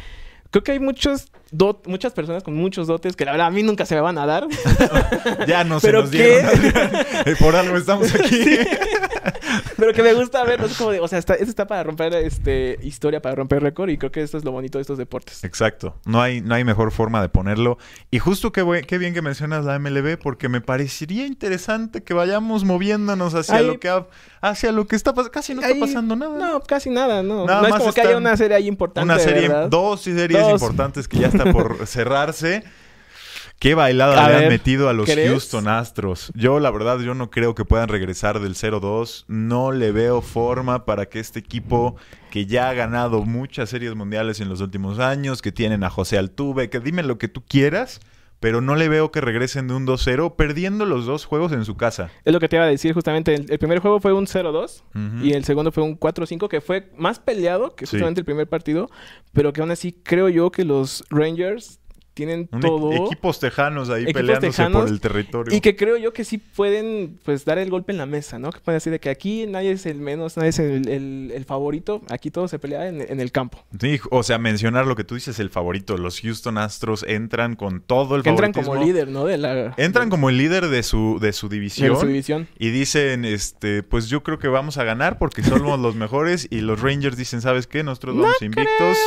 Creo 0.51 0.63
que 0.63 0.71
hay 0.71 0.79
muchos 0.79 1.25
dot- 1.51 1.85
muchas 1.85 2.13
personas 2.13 2.41
con 2.43 2.53
muchos 2.55 2.87
dotes 2.87 3.17
que 3.17 3.25
la 3.25 3.31
verdad 3.31 3.47
a 3.47 3.51
mí 3.51 3.61
nunca 3.61 3.85
se 3.85 3.93
me 3.95 3.99
van 4.01 4.17
a 4.17 4.25
dar. 4.25 4.47
Ya 5.47 5.65
no 5.65 5.81
se 5.81 5.87
¿Pero 5.87 6.01
nos 6.01 6.11
dieron. 6.11 6.49
Por 7.39 7.55
algo 7.57 7.75
estamos 7.75 8.13
aquí. 8.15 8.45
Pero 9.77 9.93
que 9.93 10.03
me 10.03 10.13
gusta 10.13 10.43
ver, 10.43 10.59
¿no? 10.59 10.65
Es 10.67 10.77
como 10.77 10.91
de, 10.91 10.99
o 10.99 11.07
sea, 11.07 11.19
está, 11.19 11.33
esto 11.33 11.45
está 11.49 11.67
para 11.67 11.83
romper 11.83 12.13
este 12.15 12.79
historia, 12.81 13.21
para 13.21 13.35
romper 13.35 13.61
récord, 13.61 13.89
y 13.89 13.97
creo 13.97 14.11
que 14.11 14.21
esto 14.21 14.37
es 14.37 14.43
lo 14.45 14.51
bonito 14.51 14.77
de 14.77 14.81
estos 14.83 14.97
deportes. 14.97 15.43
Exacto. 15.43 15.95
No 16.05 16.21
hay, 16.21 16.41
no 16.41 16.55
hay 16.55 16.63
mejor 16.63 16.91
forma 16.91 17.21
de 17.21 17.29
ponerlo. 17.29 17.77
Y 18.11 18.19
justo 18.19 18.51
qué, 18.51 18.83
qué 18.87 18.97
bien 18.97 19.13
que 19.13 19.21
mencionas 19.21 19.65
la 19.65 19.77
MLB, 19.79 20.17
porque 20.17 20.49
me 20.49 20.61
parecería 20.61 21.25
interesante 21.25 22.03
que 22.03 22.13
vayamos 22.13 22.63
moviéndonos 22.63 23.33
hacia 23.35 23.55
Ahí- 23.55 23.67
lo 23.67 23.79
que 23.79 23.89
ha- 23.89 24.07
hacia 24.41 24.71
lo 24.71 24.85
que 24.87 24.95
está 24.95 25.13
pasando. 25.13 25.31
Casi 25.31 25.53
no 25.55 25.61
Ahí- 25.61 25.73
está 25.73 25.85
pasando 25.85 26.15
nada. 26.15 26.37
No, 26.37 26.59
casi 26.61 26.89
nada, 26.89 27.23
no. 27.23 27.45
Nada 27.45 27.61
no 27.61 27.67
es 27.67 27.71
más 27.71 27.79
como 27.81 27.93
que 27.93 28.01
haya 28.01 28.17
una 28.17 28.37
serie 28.37 28.57
ahí 28.57 28.67
importante. 28.67 29.05
Una 29.11 29.19
serie, 29.19 29.47
¿verdad? 29.47 29.69
dos 29.69 30.01
series 30.01 30.41
Dos. 30.41 30.61
importantes 30.61 31.07
que 31.07 31.19
ya 31.19 31.27
está 31.27 31.51
por 31.51 31.85
cerrarse. 31.87 32.63
Qué 33.59 33.73
bailada 33.73 34.25
A 34.25 34.29
le 34.29 34.35
han 34.35 34.49
metido 34.49 34.89
a 34.89 34.93
los 34.93 35.09
¿crees? 35.09 35.29
Houston 35.31 35.67
Astros. 35.67 36.31
Yo, 36.35 36.59
la 36.59 36.69
verdad, 36.71 36.99
yo 36.99 37.15
no 37.15 37.29
creo 37.29 37.55
que 37.55 37.65
puedan 37.65 37.87
regresar 37.89 38.39
del 38.39 38.53
0-2. 38.55 39.23
No 39.27 39.71
le 39.71 39.91
veo 39.91 40.21
forma 40.21 40.85
para 40.85 41.07
que 41.07 41.19
este 41.19 41.39
equipo, 41.39 41.95
que 42.31 42.45
ya 42.45 42.69
ha 42.69 42.73
ganado 42.73 43.23
muchas 43.23 43.69
series 43.69 43.95
mundiales 43.95 44.39
en 44.41 44.49
los 44.49 44.61
últimos 44.61 44.99
años, 44.99 45.41
que 45.41 45.51
tienen 45.51 45.83
a 45.83 45.89
José 45.89 46.17
Altuve, 46.17 46.69
que 46.69 46.79
dime 46.81 47.01
lo 47.01 47.17
que 47.17 47.27
tú 47.29 47.43
quieras, 47.47 48.01
pero 48.41 48.59
no 48.59 48.75
le 48.75 48.89
veo 48.89 49.11
que 49.11 49.21
regresen 49.21 49.69
de 49.69 49.73
un 49.73 49.87
2-0, 49.87 50.35
perdiendo 50.35 50.85
los 50.85 51.05
dos 51.05 51.25
juegos 51.25 51.53
en 51.53 51.63
su 51.63 51.77
casa. 51.77 52.11
Es 52.25 52.33
lo 52.33 52.39
que 52.41 52.49
te 52.49 52.57
iba 52.57 52.65
a 52.65 52.67
decir 52.67 52.93
justamente. 52.93 53.33
El, 53.33 53.45
el 53.49 53.57
primer 53.57 53.79
juego 53.79 54.01
fue 54.01 54.11
un 54.13 54.25
0-2 54.27 54.83
Ujú. 54.93 55.25
y 55.25 55.31
el 55.31 55.45
segundo 55.45 55.71
fue 55.71 55.81
un 55.83 55.97
4-5 55.97 56.49
que 56.49 56.59
fue 56.61 56.91
más 56.97 57.19
peleado 57.19 57.73
que 57.75 57.85
Sí. 57.85 57.91
justamente 57.91 58.19
el 58.21 58.25
primer 58.25 58.47
partido, 58.49 58.89
pero 59.33 59.53
que 59.53 59.61
aún 59.61 59.71
así 59.71 59.93
creo 59.93 60.27
yo 60.29 60.51
que 60.51 60.65
los 60.65 61.03
Rangers 61.09 61.79
tienen 62.15 62.49
Un 62.51 62.59
e- 62.59 62.61
todo. 62.61 62.93
equipos 63.05 63.39
tejanos 63.39 63.89
ahí 63.91 64.03
Equipos 64.03 64.21
peleándose 64.21 64.49
tejanos 64.57 64.81
por 64.83 64.89
el 64.91 64.99
territorio. 64.99 65.55
Y 65.55 65.61
que 65.61 65.75
creo 65.75 65.97
yo 65.97 66.11
que 66.13 66.23
sí 66.23 66.39
pueden, 66.39 67.19
pues, 67.23 67.45
dar 67.45 67.59
el 67.59 67.69
golpe 67.69 67.91
en 67.91 67.99
la 67.99 68.05
mesa, 68.07 68.39
¿no? 68.39 68.51
Que 68.51 68.59
pueden 68.61 68.77
decir 68.77 68.91
de 68.91 68.99
que 68.99 69.09
aquí 69.09 69.45
nadie 69.47 69.71
es 69.71 69.85
el 69.85 69.99
menos, 69.99 70.37
nadie 70.37 70.49
es 70.49 70.59
el, 70.59 70.87
el- 70.87 71.31
el 71.35 71.45
favorito. 71.45 72.01
Aquí 72.09 72.31
todo 72.31 72.47
se 72.47 72.57
pelea 72.57 72.87
en, 72.87 73.01
en 73.01 73.19
el 73.19 73.31
campo. 73.31 73.63
Sí, 73.79 73.99
o 74.09 74.23
sea, 74.23 74.37
mencionar 74.39 74.87
lo 74.87 74.95
que 74.95 75.03
tú 75.03 75.15
dices, 75.15 75.37
el 75.39 75.49
favorito. 75.49 75.97
Los 75.97 76.21
Houston 76.21 76.57
Astros 76.57 77.03
entran 77.07 77.55
con 77.55 77.81
todo 77.81 78.15
el 78.15 78.23
Que 78.23 78.29
entran 78.29 78.53
como 78.53 78.75
líder, 78.75 79.09
¿no? 79.09 79.25
De 79.25 79.37
la... 79.37 79.73
Entran 79.77 80.09
como 80.09 80.29
el 80.29 80.37
líder 80.37 80.67
de 80.69 80.81
su, 80.83 81.19
de 81.21 81.33
su 81.33 81.49
de 81.49 81.55
división. 81.57 81.99
su 81.99 82.07
división. 82.07 82.47
Y 82.57 82.69
dicen, 82.69 83.25
este, 83.25 83.83
pues 83.83 84.07
yo 84.07 84.23
creo 84.23 84.39
que 84.39 84.47
vamos 84.47 84.77
a 84.77 84.83
ganar 84.85 85.17
porque 85.17 85.43
somos 85.43 85.79
los 85.79 85.95
mejores. 85.95 86.47
Y 86.49 86.61
los 86.61 86.81
Rangers 86.81 87.17
dicen, 87.17 87.41
¿sabes 87.41 87.67
qué? 87.67 87.83
Nosotros 87.83 88.15
vamos 88.17 88.41
invictos. 88.41 88.97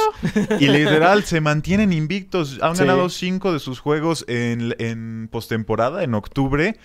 Y 0.61 0.69
literal, 0.69 1.25
se 1.25 1.41
mantienen 1.41 1.93
invictos. 1.93 2.59
Han 2.61 2.77
Sí. 2.77 2.81
ganado 2.83 2.98
cinco 3.09 3.53
de 3.53 3.59
sus 3.59 3.81
juegos 3.81 4.25
en, 4.29 4.75
en 4.79 5.29
postemporada, 5.31 6.03
en 6.03 6.15
octubre. 6.15 6.79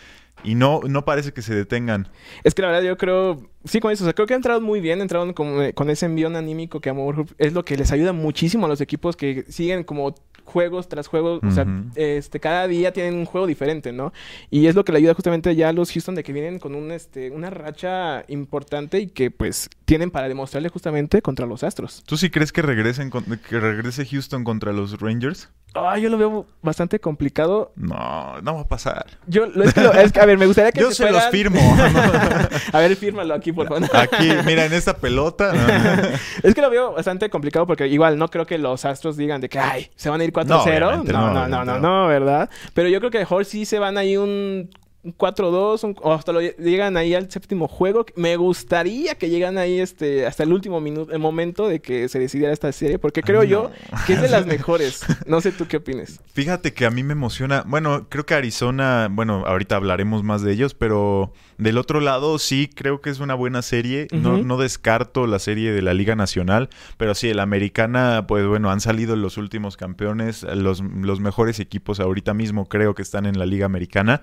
Y 0.44 0.56
no, 0.56 0.82
no 0.88 1.06
parece 1.06 1.32
que 1.32 1.42
se 1.42 1.54
detengan. 1.54 2.10
Es 2.44 2.54
que 2.54 2.64
la 2.64 2.70
verdad 2.70 2.84
yo 2.84 2.98
creo, 2.98 3.50
sí, 3.64 3.80
con 3.80 3.92
eso. 3.92 4.04
O 4.04 4.08
sea, 4.08 4.14
creo 4.14 4.28
que 4.28 4.34
entraron 4.34 4.64
muy 4.64 4.80
bien. 4.82 5.02
Entraron 5.02 5.34
con, 5.34 5.72
con 5.74 5.90
ese 5.90 6.06
envión 6.06 6.36
anímico 6.36 6.80
que 6.82 6.90
a 6.90 6.94
lo 6.94 7.06
mejor 7.06 7.26
es 7.38 7.54
lo 7.54 7.64
que 7.66 7.78
les 7.78 7.92
ayuda 7.92 8.14
muchísimo 8.14 8.66
a 8.66 8.70
los 8.70 8.82
equipos 8.82 9.16
que 9.16 9.46
siguen 9.50 9.84
como 9.84 10.16
juegos 10.46 10.90
tras 10.90 11.08
juegos. 11.08 11.40
O 11.44 11.52
sea, 11.52 11.66
este, 11.96 12.40
cada 12.40 12.68
día 12.68 12.92
tienen 12.92 13.16
un 13.16 13.26
juego 13.26 13.48
diferente, 13.48 13.92
¿no? 13.94 14.12
Y 14.50 14.68
es 14.68 14.76
lo 14.76 14.84
que 14.84 14.92
le 14.92 14.98
ayuda 14.98 15.14
justamente 15.14 15.56
ya 15.56 15.70
a 15.70 15.74
los 15.74 15.92
Houston 15.92 16.16
de 16.16 16.24
que 16.24 16.34
vienen 16.34 16.60
con 16.60 16.76
un, 16.76 16.92
este, 16.92 17.32
una 17.32 17.50
racha 17.50 18.26
importante 18.28 19.00
y 19.00 19.08
que 19.08 19.32
pues 19.32 19.70
tienen 19.86 20.12
para 20.12 20.28
demostrarle 20.28 20.68
justamente 20.70 21.22
contra 21.22 21.46
los 21.46 21.64
Astros. 21.64 22.04
¿Tú 22.06 22.18
sí 22.18 22.30
crees 22.30 22.52
que 22.52 22.62
regresen 22.62 23.10
con- 23.10 23.24
que 23.24 23.60
regrese 23.60 24.06
Houston 24.06 24.44
contra 24.44 24.74
los 24.74 25.00
Rangers? 25.00 25.50
Ah, 25.76 25.98
yo 25.98 26.10
lo 26.10 26.18
veo 26.18 26.46
bastante 26.62 27.00
complicado. 27.00 27.72
No, 27.76 28.40
no 28.42 28.56
va 28.56 28.62
a 28.62 28.68
pasar. 28.68 29.06
Yo, 29.26 29.46
lo- 29.48 29.64
es 29.64 29.74
que, 29.74 29.82
lo- 29.82 29.94
es 29.94 30.12
que, 30.12 30.20
a 30.20 30.26
ver, 30.26 30.38
me 30.38 30.46
gustaría 30.46 30.72
que 30.72 30.82
Yo 30.82 30.92
se 30.92 31.10
los 31.10 31.24
fueran- 31.24 31.32
firmo. 31.32 31.60
a 32.74 32.80
ver, 32.80 32.96
fírmalo 32.96 33.34
aquí, 33.34 33.52
por 33.54 33.68
favor. 33.68 33.84
Aquí, 33.94 34.30
mira, 34.46 34.66
en 34.66 34.74
esta 34.74 34.96
pelota. 34.98 35.54
no. 35.54 35.64
Es 36.44 36.54
que 36.54 36.62
lo 36.62 36.70
veo 36.70 36.94
bastante 36.94 37.30
complicado 37.30 37.66
porque 37.66 37.88
igual 37.88 38.18
no 38.18 38.28
creo 38.30 38.46
que 38.46 38.58
los 38.58 38.86
Astros 38.86 39.18
digan 39.18 39.40
de 39.42 39.50
que, 39.50 39.60
ay, 39.60 39.90
se 39.96 40.10
van 40.10 40.20
a 40.22 40.24
ir 40.24 40.34
4-0. 40.34 40.46
No, 40.46 40.56
No, 40.56 40.62
obviamente 40.64 41.14
no, 41.14 41.20
no, 41.20 41.28
no, 41.28 41.34
no, 41.34 41.42
obviamente 41.42 41.66
no, 41.66 41.66
no. 41.66 41.80
no, 42.04 42.08
¿verdad? 42.08 42.50
Pero 42.74 42.90
yo 42.90 43.00
creo 43.00 43.12
que 43.12 43.20
mejor 43.20 43.46
sí 43.46 43.66
se 43.66 43.80
van 43.80 43.98
ahí 43.98 44.18
un 44.18 44.70
un 45.04 45.12
4-2 45.14 45.84
un- 45.84 45.96
o 46.02 46.14
hasta 46.14 46.32
lo 46.32 46.42
lle- 46.42 46.56
llegan 46.58 46.96
ahí 46.98 47.14
al 47.14 47.30
séptimo 47.30 47.68
juego. 47.68 48.06
Me 48.16 48.38
gustaría 48.38 49.16
que 49.16 49.30
llegan 49.30 49.58
ahí 49.58 49.80
este 49.80 50.26
hasta 50.26 50.44
el 50.44 50.54
último 50.54 50.80
minuto, 50.80 51.12
el 51.12 51.20
momento 51.20 51.68
de 51.68 51.82
que 51.82 52.08
se 52.08 52.20
decidiera 52.20 52.54
esta 52.54 52.72
serie 52.72 53.00
porque 53.00 53.22
creo 53.22 53.42
Ay, 53.42 53.50
yo 53.50 53.72
no. 53.92 53.98
que 54.08 54.14
es 54.14 54.22
de 54.22 54.30
las 54.30 54.46
mejores. 54.48 55.06
No 55.28 55.42
sé 55.42 55.52
tú 55.52 55.68
qué 55.68 55.78
opines. 55.78 56.22
Fíjate 56.34 56.74
que 56.74 56.86
a 56.86 56.90
mí 56.92 57.04
me 57.04 57.12
emociona. 57.14 57.64
Bueno, 57.68 58.08
creo 58.10 58.26
que 58.26 58.34
Arizona, 58.34 59.10
bueno, 59.12 59.44
ahorita 59.46 59.76
hablaremos 59.76 60.24
más 60.24 60.42
de 60.42 60.54
ellos, 60.54 60.74
pero 60.74 61.34
del 61.58 61.78
otro 61.78 62.00
lado 62.00 62.40
sí 62.40 62.70
creo 62.74 63.02
que 63.02 63.10
es 63.10 63.20
una 63.20 63.34
buena 63.36 63.62
serie. 63.62 64.08
no, 64.12 64.38
no 64.44 64.58
descarto 64.58 65.28
la 65.28 65.40
serie 65.40 65.74
de 65.74 65.82
la 65.82 65.94
Liga 65.94 66.16
Nacional, 66.16 66.70
pero 66.98 67.14
sí, 67.14 67.34
la 67.34 67.44
americana, 67.44 68.26
pues 68.28 68.46
bueno, 68.48 68.72
han 68.72 68.80
salido 68.80 69.16
los 69.16 69.38
últimos 69.38 69.76
campeones, 69.78 70.44
los, 70.44 70.82
los 70.82 71.20
mejores 71.20 71.60
equipos 71.60 72.00
ahorita 72.00 72.34
mismo 72.34 72.68
creo 72.70 72.96
que 72.96 73.02
están 73.02 73.26
en 73.26 73.38
la 73.38 73.46
Liga 73.46 73.66
Americana, 73.66 74.22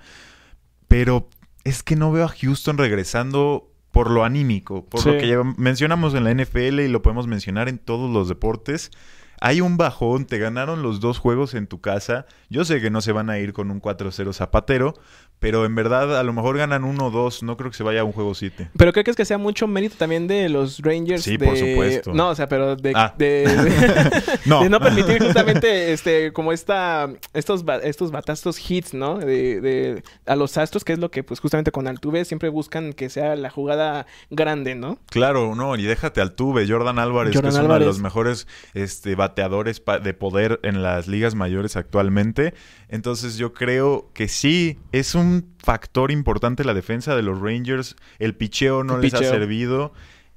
pero 0.91 1.29
es 1.63 1.83
que 1.83 1.95
no 1.95 2.11
veo 2.11 2.25
a 2.25 2.27
Houston 2.27 2.77
regresando 2.77 3.71
por 3.91 4.11
lo 4.11 4.25
anímico, 4.25 4.83
por 4.83 5.05
lo 5.05 5.17
que 5.17 5.29
ya 5.29 5.41
mencionamos 5.55 6.13
en 6.15 6.25
la 6.25 6.33
NFL 6.33 6.81
y 6.81 6.89
lo 6.89 7.01
podemos 7.01 7.27
mencionar 7.27 7.69
en 7.69 7.77
todos 7.77 8.11
los 8.11 8.27
deportes. 8.27 8.91
Hay 9.39 9.61
un 9.61 9.77
bajón, 9.77 10.25
te 10.25 10.37
ganaron 10.37 10.83
los 10.83 10.99
dos 10.99 11.17
juegos 11.17 11.53
en 11.53 11.67
tu 11.67 11.79
casa. 11.79 12.25
Yo 12.49 12.65
sé 12.65 12.81
que 12.81 12.89
no 12.89 12.99
se 12.99 13.13
van 13.13 13.29
a 13.29 13.39
ir 13.39 13.53
con 13.53 13.71
un 13.71 13.81
4-0 13.81 14.33
zapatero, 14.33 14.93
pero 15.41 15.65
en 15.65 15.73
verdad 15.73 16.17
a 16.19 16.23
lo 16.23 16.33
mejor 16.33 16.57
ganan 16.57 16.83
1-2. 16.83 17.41
No 17.41 17.57
creo 17.57 17.71
que 17.71 17.75
se 17.77 17.83
vaya 17.83 18.01
a 18.01 18.03
un 18.03 18.11
juego 18.11 18.35
7. 18.35 18.69
Pero 18.77 18.93
creo 18.93 19.03
que 19.03 19.09
es 19.11 19.17
que 19.17 19.25
sea 19.25 19.39
mucho 19.39 19.67
mérito 19.67 19.95
también 19.97 20.27
de 20.27 20.47
los 20.49 20.79
Rangers. 20.79 21.23
Sí, 21.23 21.35
de- 21.35 21.45
por 21.47 21.57
supuesto. 21.57 22.13
No, 22.13 22.29
o 22.29 22.35
sea, 22.35 22.47
pero 22.47 22.75
de, 22.75 22.93
Ah. 22.95 23.13
de- 23.17 23.43
No. 24.45 24.61
de 24.61 24.69
no 24.69 24.79
permitir 24.79 25.21
justamente 25.23 25.91
este 25.93 26.31
como 26.31 26.51
esta 26.53 27.09
estos 27.33 27.65
estos 27.83 28.11
batazos 28.11 28.57
hits 28.69 28.93
no 28.93 29.17
de, 29.17 29.59
de- 29.61 30.03
a 30.27 30.35
los 30.35 30.57
astros 30.57 30.83
que 30.83 30.93
es 30.93 30.99
lo 30.99 31.09
que 31.09 31.23
pues 31.23 31.39
justamente 31.39 31.71
con 31.71 31.87
Altuve 31.87 32.23
siempre 32.23 32.49
buscan 32.49 32.93
que 32.93 33.09
sea 33.09 33.35
la 33.35 33.49
jugada 33.49 34.05
grande 34.29 34.75
no 34.75 34.99
Claro, 35.09 35.55
no, 35.55 35.75
y 35.75 35.83
déjate 35.83 36.21
al 36.21 36.33
tuve. 36.33 36.67
Jordan 36.67 36.99
Álvarez, 36.99 37.33
Jordan 37.33 37.51
que 37.51 37.57
es 37.57 37.63
uno 37.65 37.73
de 37.79 37.85
los 37.85 37.99
mejores 37.99 38.47
este, 38.75 39.15
bateadores 39.15 39.81
de 40.03 40.13
poder 40.13 40.59
en 40.61 40.83
las 40.83 41.07
ligas 41.07 41.33
mayores 41.33 41.75
actualmente. 41.75 42.53
Entonces 42.89 43.37
yo 43.37 43.53
creo 43.53 44.09
que 44.13 44.27
sí, 44.27 44.77
es 44.91 45.15
un 45.15 45.30
factor 45.63 46.11
importante 46.11 46.63
la 46.63 46.73
defensa 46.73 47.15
de 47.15 47.21
los 47.23 47.39
Rangers. 47.39 47.95
El 48.19 48.35
picheo 48.35 48.83
no 48.83 48.95
El 48.95 49.01
les 49.01 49.13
ha 49.13 49.19
servido. 49.19 49.93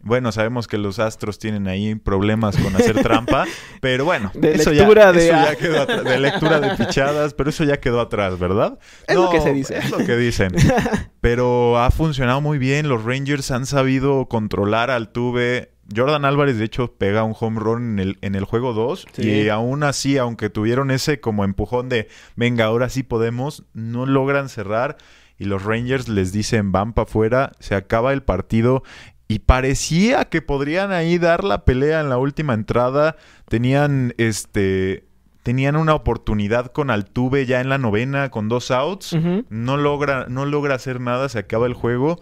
Bueno, 0.07 0.33
sabemos 0.33 0.69
que 0.69 0.77
los 0.77 0.99
Astros 0.99 1.39
tienen 1.39 1.67
ahí 1.67 1.95
problemas 1.95 2.59
con 2.59 2.77
hacer 2.77 3.03
trampa, 3.03 3.47
pero 3.81 4.05
bueno, 4.05 4.31
De 4.35 4.53
eso 4.53 4.71
lectura 4.71 5.05
ya, 5.05 5.13
de- 5.13 5.27
eso 5.29 5.35
ya 5.35 5.57
quedó 5.57 5.81
atrás, 5.81 6.05
de 6.05 6.19
lectura 6.19 6.61
de 6.61 6.77
pichadas, 6.77 7.33
pero 7.33 7.49
eso 7.49 7.65
ya 7.65 7.79
quedó 7.81 8.01
atrás, 8.03 8.39
¿verdad? 8.39 8.79
Es 9.07 9.17
lo 9.17 9.31
que 9.31 9.41
se 9.41 9.55
dice. 9.55 9.79
Es 9.79 9.91
lo 9.91 9.97
que 9.99 10.15
dicen. 10.17 10.53
Pero 11.23 11.79
ha 11.79 11.91
funcionado 11.91 12.43
muy 12.43 12.59
bien. 12.59 12.87
Los 12.89 13.05
Rangers 13.05 13.51
han 13.51 13.65
sabido 13.65 14.27
controlar 14.29 14.91
al 14.91 15.09
Tuve. 15.11 15.71
Jordan 15.95 16.25
Álvarez, 16.25 16.59
de 16.59 16.65
hecho, 16.65 16.95
pega 16.95 17.25
un 17.25 17.35
home 17.39 17.61
run 17.61 17.93
en 17.93 17.99
el, 17.99 18.19
en 18.23 18.35
el 18.35 18.45
juego 18.45 18.73
2. 18.73 19.07
Sí. 19.13 19.29
Y 19.29 19.49
aún 19.49 19.83
así, 19.83 20.19
aunque 20.19 20.51
tuvieron 20.51 20.91
ese 20.91 21.21
como 21.21 21.45
empujón 21.45 21.89
de, 21.89 22.09
venga, 22.37 22.65
ahora 22.65 22.89
sí 22.89 23.03
podemos, 23.03 23.65
no 23.75 24.07
logran 24.07 24.49
cerrar. 24.49 24.97
Y 25.39 25.45
los 25.47 25.65
Rangers 25.65 26.09
les 26.09 26.33
dicen, 26.33 26.73
van 26.73 26.93
para 26.93 27.09
afuera, 27.09 27.53
se 27.59 27.75
acaba 27.75 28.13
el 28.13 28.23
partido. 28.23 28.83
Y 29.27 29.41
parecía 29.41 30.27
que 30.27 30.43
podrían 30.43 30.93
ahí 30.93 31.19
dar 31.19 31.45
la 31.45 31.65
pelea 31.65 32.01
en 32.01 32.09
la 32.09 32.19
última 32.19 32.55
entrada. 32.55 33.17
Tenían 33.49 34.15
este. 34.19 35.07
Tenían 35.43 35.77
una 35.77 35.95
oportunidad 35.95 36.73
con 36.73 36.91
Altuve 36.91 37.45
ya 37.45 37.61
en 37.61 37.69
la 37.69 37.77
novena 37.77 38.31
con 38.31 38.49
dos 38.49 38.71
outs. 38.71 39.15
No 39.51 39.77
logra, 39.77 40.27
no 40.29 40.47
logra 40.47 40.75
hacer 40.75 41.01
nada, 41.01 41.29
se 41.29 41.39
acaba 41.39 41.67
el 41.67 41.75
juego. 41.75 42.21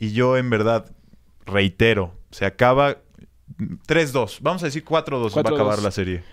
Y 0.00 0.12
yo 0.12 0.36
en 0.36 0.50
verdad 0.50 0.90
reitero, 1.44 2.14
se 2.30 2.44
acaba 2.44 2.98
3-2. 3.86 4.38
Vamos 4.40 4.62
a 4.62 4.66
decir 4.66 4.84
4-2 4.84 5.34
va 5.34 5.40
a 5.40 5.44
4-2. 5.44 5.54
acabar 5.54 5.82
la 5.82 5.90
serie. 5.90 6.24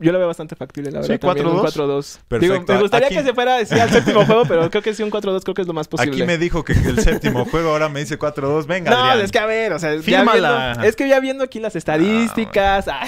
Yo 0.00 0.12
lo 0.12 0.18
veo 0.18 0.26
bastante 0.26 0.56
factible 0.56 0.90
la 0.90 1.02
Sí, 1.02 1.12
verdad 1.12 1.36
un 1.46 1.58
4-2. 1.60 1.72
4-2 1.74 2.18
Perfecto. 2.28 2.72
me 2.72 2.80
gustaría 2.80 3.06
Aquí- 3.06 3.16
que 3.16 3.22
se 3.22 3.34
fuera 3.34 3.64
sí, 3.64 3.78
al 3.78 3.90
séptimo 3.92 4.24
juego 4.26 4.42
pero 4.48 4.70
creo 4.70 4.82
que 4.82 4.94
sí 4.94 5.02
un 5.02 5.10
4-2 5.10 5.42
creo 5.42 5.54
que 5.54 5.62
es 5.62 5.68
lo 5.68 5.74
más 5.74 5.86
posible 5.88 6.12
Aquí 6.16 6.22
me 6.24 6.38
dijo 6.38 6.64
que 6.64 6.72
el 6.72 7.00
séptimo 7.00 7.44
juego 7.44 7.70
ahora 7.70 7.88
me 7.88 8.00
dice 8.00 8.18
4-2. 8.18 8.66
Venga, 8.66 8.90
no, 8.90 8.96
Adrián. 8.96 9.20
es 9.24 9.30
que 9.32 9.38
a 9.38 9.46
ver, 9.46 9.72
o 9.72 9.78
sea, 9.78 10.00
Fírmala. 10.02 10.72
viendo- 10.72 10.88
es 10.88 10.96
que 10.96 11.08
ya 11.08 11.20
viendo 11.20 11.44
aquí 11.44 11.60
las 11.60 11.76
estadísticas. 11.76 12.88
ah. 12.88 13.02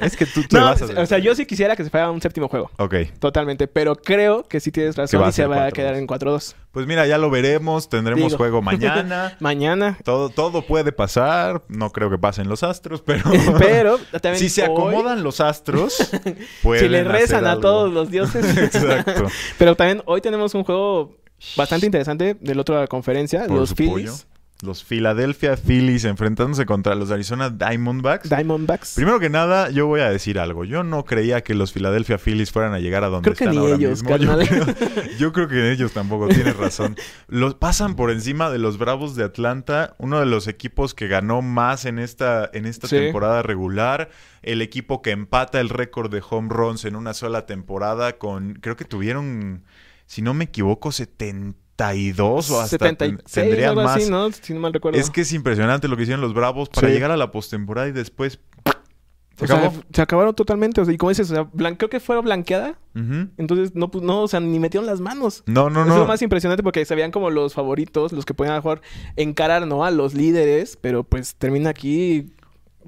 Es 0.00 0.16
que 0.16 0.26
tú 0.26 0.42
te 0.44 0.58
no, 0.58 0.64
vas 0.66 0.82
a... 0.82 1.00
o 1.00 1.06
sea, 1.06 1.18
yo 1.18 1.34
sí 1.34 1.46
quisiera 1.46 1.76
que 1.76 1.84
se 1.84 1.90
fuera 1.90 2.10
un 2.10 2.20
séptimo 2.20 2.48
juego. 2.48 2.70
Ok. 2.78 2.94
Totalmente, 3.18 3.66
pero 3.68 3.96
creo 3.96 4.42
que 4.44 4.60
sí 4.60 4.70
tienes 4.72 4.96
razón 4.96 5.22
a 5.24 5.28
y 5.28 5.32
se 5.32 5.46
va 5.46 5.66
a 5.66 5.68
4-2. 5.70 5.72
quedar 5.72 5.94
en 5.94 6.06
4-2. 6.06 6.54
Pues 6.72 6.86
mira, 6.86 7.06
ya 7.06 7.18
lo 7.18 7.30
veremos. 7.30 7.88
Tendremos 7.88 8.26
Digo. 8.32 8.36
juego 8.38 8.62
mañana. 8.68 9.36
Mañana. 9.40 9.98
todo, 10.04 10.28
todo 10.28 10.62
puede 10.62 10.92
pasar. 10.92 11.62
No 11.68 11.90
creo 11.90 12.10
que 12.10 12.18
pasen 12.18 12.48
los 12.48 12.62
astros, 12.62 13.02
pero... 13.02 13.24
pero 13.58 13.98
también 14.20 14.38
si 14.38 14.48
se 14.48 14.62
hoy, 14.62 14.66
acomodan 14.68 15.22
los 15.22 15.40
astros, 15.40 16.07
si 16.78 16.88
le 16.88 17.04
rezan 17.04 17.46
a 17.46 17.60
todos 17.60 17.92
los 17.92 18.10
dioses. 18.10 18.56
Exacto. 18.56 19.26
pero 19.58 19.76
también 19.76 20.02
hoy 20.06 20.20
tenemos 20.20 20.54
un 20.54 20.64
juego 20.64 21.16
bastante 21.56 21.86
interesante 21.86 22.36
del 22.40 22.58
otro 22.58 22.74
de 22.74 22.82
la 22.82 22.86
conferencia, 22.86 23.46
Por 23.46 23.58
los. 23.58 23.74
Phillies, 23.74 24.26
Los 24.60 24.82
Philadelphia 24.82 25.56
Phillies 25.56 26.04
enfrentándose 26.04 26.66
contra 26.66 26.96
los 26.96 27.12
Arizona 27.12 27.48
Diamondbacks. 27.48 28.28
Diamondbacks. 28.28 28.94
Primero 28.96 29.20
que 29.20 29.30
nada, 29.30 29.70
yo 29.70 29.86
voy 29.86 30.00
a 30.00 30.10
decir 30.10 30.40
algo. 30.40 30.64
Yo 30.64 30.82
no 30.82 31.04
creía 31.04 31.42
que 31.42 31.54
los 31.54 31.72
Philadelphia 31.72 32.18
Phillies 32.18 32.50
fueran 32.50 32.74
a 32.74 32.80
llegar 32.80 33.04
a 33.04 33.08
donde 33.08 33.30
Creo 33.30 33.36
que 33.36 33.44
están 33.44 33.54
ni 33.54 33.60
ahora 33.60 33.76
ellos, 33.76 34.02
mismo. 34.02 34.16
Yo 34.16 34.36
creo, 34.36 34.66
yo 35.18 35.32
creo 35.32 35.46
que 35.46 35.70
ellos 35.70 35.92
tampoco, 35.92 36.26
tienes 36.26 36.56
razón. 36.56 36.96
Los 37.28 37.54
pasan 37.54 37.94
por 37.94 38.10
encima 38.10 38.50
de 38.50 38.58
los 38.58 38.78
Bravos 38.78 39.14
de 39.14 39.22
Atlanta, 39.22 39.94
uno 39.98 40.18
de 40.18 40.26
los 40.26 40.48
equipos 40.48 40.92
que 40.92 41.06
ganó 41.06 41.40
más 41.40 41.84
en 41.84 42.00
esta, 42.00 42.50
en 42.52 42.66
esta 42.66 42.88
Sí. 42.88 42.96
temporada 42.96 43.42
regular. 43.42 44.10
El 44.42 44.60
equipo 44.60 45.02
que 45.02 45.12
empata 45.12 45.60
el 45.60 45.68
récord 45.68 46.10
de 46.10 46.20
home 46.28 46.48
runs 46.50 46.84
en 46.84 46.96
una 46.96 47.14
sola 47.14 47.46
temporada 47.46 48.18
con, 48.18 48.54
creo 48.54 48.74
que 48.74 48.84
tuvieron, 48.84 49.62
si 50.06 50.20
no 50.20 50.34
me 50.34 50.44
equivoco, 50.46 50.90
72 51.78 52.50
o 52.50 52.60
hasta 52.60 52.78
ten- 52.78 52.88
76, 52.98 53.32
tendrían 53.32 53.68
algo 53.70 53.82
más. 53.84 53.96
así, 53.96 54.10
¿no? 54.10 54.30
Si 54.32 54.52
no 54.52 54.60
mal 54.60 54.72
recuerdo. 54.72 54.98
Es 54.98 55.10
que 55.10 55.20
es 55.22 55.32
impresionante 55.32 55.86
lo 55.88 55.96
que 55.96 56.02
hicieron 56.02 56.20
los 56.20 56.34
Bravos 56.34 56.68
para 56.68 56.88
Sí. 56.88 56.94
llegar 56.94 57.10
a 57.12 57.16
la 57.16 57.30
postemporada 57.30 57.88
y 57.88 57.92
después. 57.92 58.40
¿Se 59.36 59.46
sea, 59.46 59.70
acabaron 60.02 60.34
totalmente. 60.34 60.80
O 60.80 60.84
sea, 60.84 60.92
y 60.92 60.96
como 60.96 61.10
dices, 61.10 61.30
o 61.30 61.34
sea, 61.34 61.44
blan- 61.52 61.76
creo 61.76 61.88
que 61.88 62.00
fue 62.00 62.20
blanqueada. 62.20 62.76
Entonces, 63.36 63.76
no, 63.76 63.88
pues, 63.92 64.02
no, 64.02 64.22
o 64.22 64.26
sea, 64.28 64.40
ni 64.40 64.58
metieron 64.58 64.84
las 64.86 65.00
manos. 65.00 65.44
No, 65.46 65.70
no, 65.70 65.82
Eso 65.82 65.90
es 65.90 65.94
no. 65.94 65.98
lo 66.02 66.06
más 66.08 66.20
impresionante 66.22 66.64
porque 66.64 66.84
se 66.84 66.96
veían 66.96 67.12
como 67.12 67.30
los 67.30 67.54
favoritos, 67.54 68.10
los 68.12 68.24
que 68.24 68.34
podían 68.34 68.56
mejor 68.56 68.80
encarar, 69.14 69.68
¿no? 69.68 69.84
A 69.84 69.92
los 69.92 70.14
líderes, 70.14 70.76
pero 70.80 71.04
pues 71.04 71.36
termina 71.36 71.70
aquí 71.70 72.32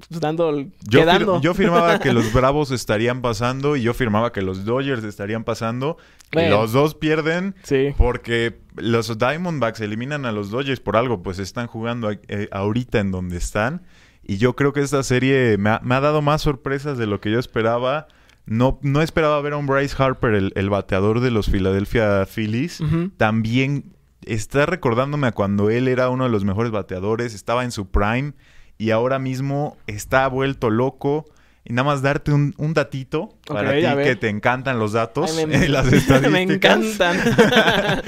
dando, 0.09 0.51
Yo, 0.57 0.65
fir- 0.65 0.89
quedando. 0.89 1.41
yo 1.41 1.53
firmaba 1.53 1.99
que 1.99 2.13
los 2.13 2.31
Bravos 2.33 2.71
estarían 2.71 3.21
pasando 3.21 3.75
y 3.75 3.81
yo 3.81 3.93
firmaba 3.93 4.31
que 4.31 4.41
los 4.41 4.65
Dodgers 4.65 5.03
estarían 5.03 5.43
pasando. 5.43 5.97
Y 6.31 6.35
Bueno. 6.35 6.61
los 6.61 6.71
dos 6.71 6.95
pierden 6.95 7.55
Sí. 7.63 7.93
porque 7.97 8.59
los 8.75 9.17
Diamondbacks 9.17 9.81
eliminan 9.81 10.25
a 10.25 10.31
los 10.31 10.49
Dodgers 10.49 10.79
por 10.79 10.95
algo, 10.97 11.21
pues 11.21 11.39
están 11.39 11.67
jugando 11.67 12.09
eh, 12.11 12.47
ahorita 12.51 12.99
en 12.99 13.11
donde 13.11 13.37
están. 13.37 13.83
Y 14.23 14.37
yo 14.37 14.55
creo 14.55 14.71
que 14.71 14.81
esta 14.81 15.03
serie 15.03 15.57
me 15.57 15.71
ha, 15.71 15.81
me 15.83 15.95
ha 15.95 15.99
dado 15.99 16.21
más 16.21 16.41
sorpresas 16.41 16.97
de 16.97 17.07
lo 17.07 17.19
que 17.19 17.31
yo 17.31 17.39
esperaba. 17.39 18.07
No, 18.45 18.79
no 18.81 19.01
esperaba 19.01 19.39
ver 19.41 19.53
a 19.53 19.57
un 19.57 19.67
Bryce 19.67 19.95
Harper, 20.01 20.33
el, 20.33 20.51
el 20.55 20.69
bateador 20.69 21.19
de 21.19 21.31
los 21.31 21.49
Philadelphia 21.49 22.25
Phillies. 22.25 22.81
También 23.17 23.93
está 24.25 24.65
recordándome 24.65 25.27
a 25.27 25.31
cuando 25.31 25.69
él 25.69 25.87
era 25.87 26.09
uno 26.09 26.23
de 26.25 26.29
los 26.29 26.43
mejores 26.45 26.71
bateadores, 26.71 27.33
estaba 27.33 27.63
en 27.63 27.71
su 27.71 27.89
prime 27.89 28.33
y 28.81 28.91
ahora 28.91 29.19
mismo 29.19 29.77
está 29.87 30.27
vuelto 30.27 30.69
loco. 30.69 31.25
Y 31.63 31.73
nada 31.73 31.85
más 31.85 32.01
darte 32.01 32.31
un, 32.31 32.55
un 32.57 32.73
datito 32.73 33.29
para 33.45 33.71
ti 33.73 34.03
que 34.03 34.15
te 34.15 34.29
encantan 34.29 34.79
los 34.79 34.93
datos, 34.93 35.37
Ay, 35.37 35.45
me- 35.45 35.69
las 35.69 35.85
estadísticas. 35.93 36.31
Me 36.31 36.41
encantan. 36.41 37.17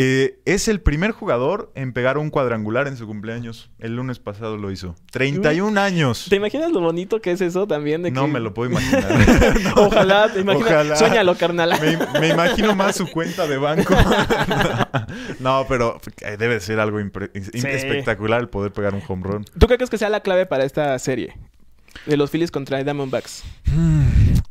Eh, 0.00 0.38
es 0.44 0.68
el 0.68 0.80
primer 0.80 1.10
jugador 1.10 1.72
en 1.74 1.92
pegar 1.92 2.18
un 2.18 2.30
cuadrangular 2.30 2.86
en 2.86 2.96
su 2.96 3.04
cumpleaños. 3.08 3.72
El 3.80 3.96
lunes 3.96 4.20
pasado 4.20 4.56
lo 4.56 4.70
hizo. 4.70 4.94
31 5.10 5.80
años. 5.80 6.26
¿Te 6.30 6.36
imaginas 6.36 6.70
lo 6.70 6.80
bonito 6.80 7.20
que 7.20 7.32
es 7.32 7.40
eso 7.40 7.66
también? 7.66 8.04
De 8.04 8.12
No 8.12 8.28
me 8.28 8.38
lo 8.38 8.54
puedo 8.54 8.70
imaginar. 8.70 9.12
Ojalá, 9.76 10.32
te 10.32 10.38
imaginas. 10.38 11.02
Ojalá. 11.02 11.34
Carnal. 11.36 11.72
me, 11.80 12.20
me 12.20 12.28
imagino 12.28 12.76
más 12.76 12.94
su 12.94 13.10
cuenta 13.10 13.48
de 13.48 13.58
banco. 13.58 13.92
no, 15.40 15.66
pero 15.68 16.00
eh, 16.20 16.36
debe 16.38 16.60
ser 16.60 16.78
algo 16.78 16.98
Sí. 17.00 17.50
espectacular 17.66 18.40
el 18.40 18.48
poder 18.48 18.72
pegar 18.72 18.94
un 18.94 19.02
home 19.06 19.24
run. 19.24 19.44
¿Tú 19.58 19.66
qué 19.66 19.78
crees 19.78 19.90
que 19.90 19.98
sea 19.98 20.10
la 20.10 20.20
clave 20.20 20.46
para 20.46 20.64
esta 20.64 20.96
serie? 21.00 21.36
De 22.06 22.16
los 22.16 22.30
Phillies 22.30 22.52
contra 22.52 22.80
Diamondbacks. 22.84 23.42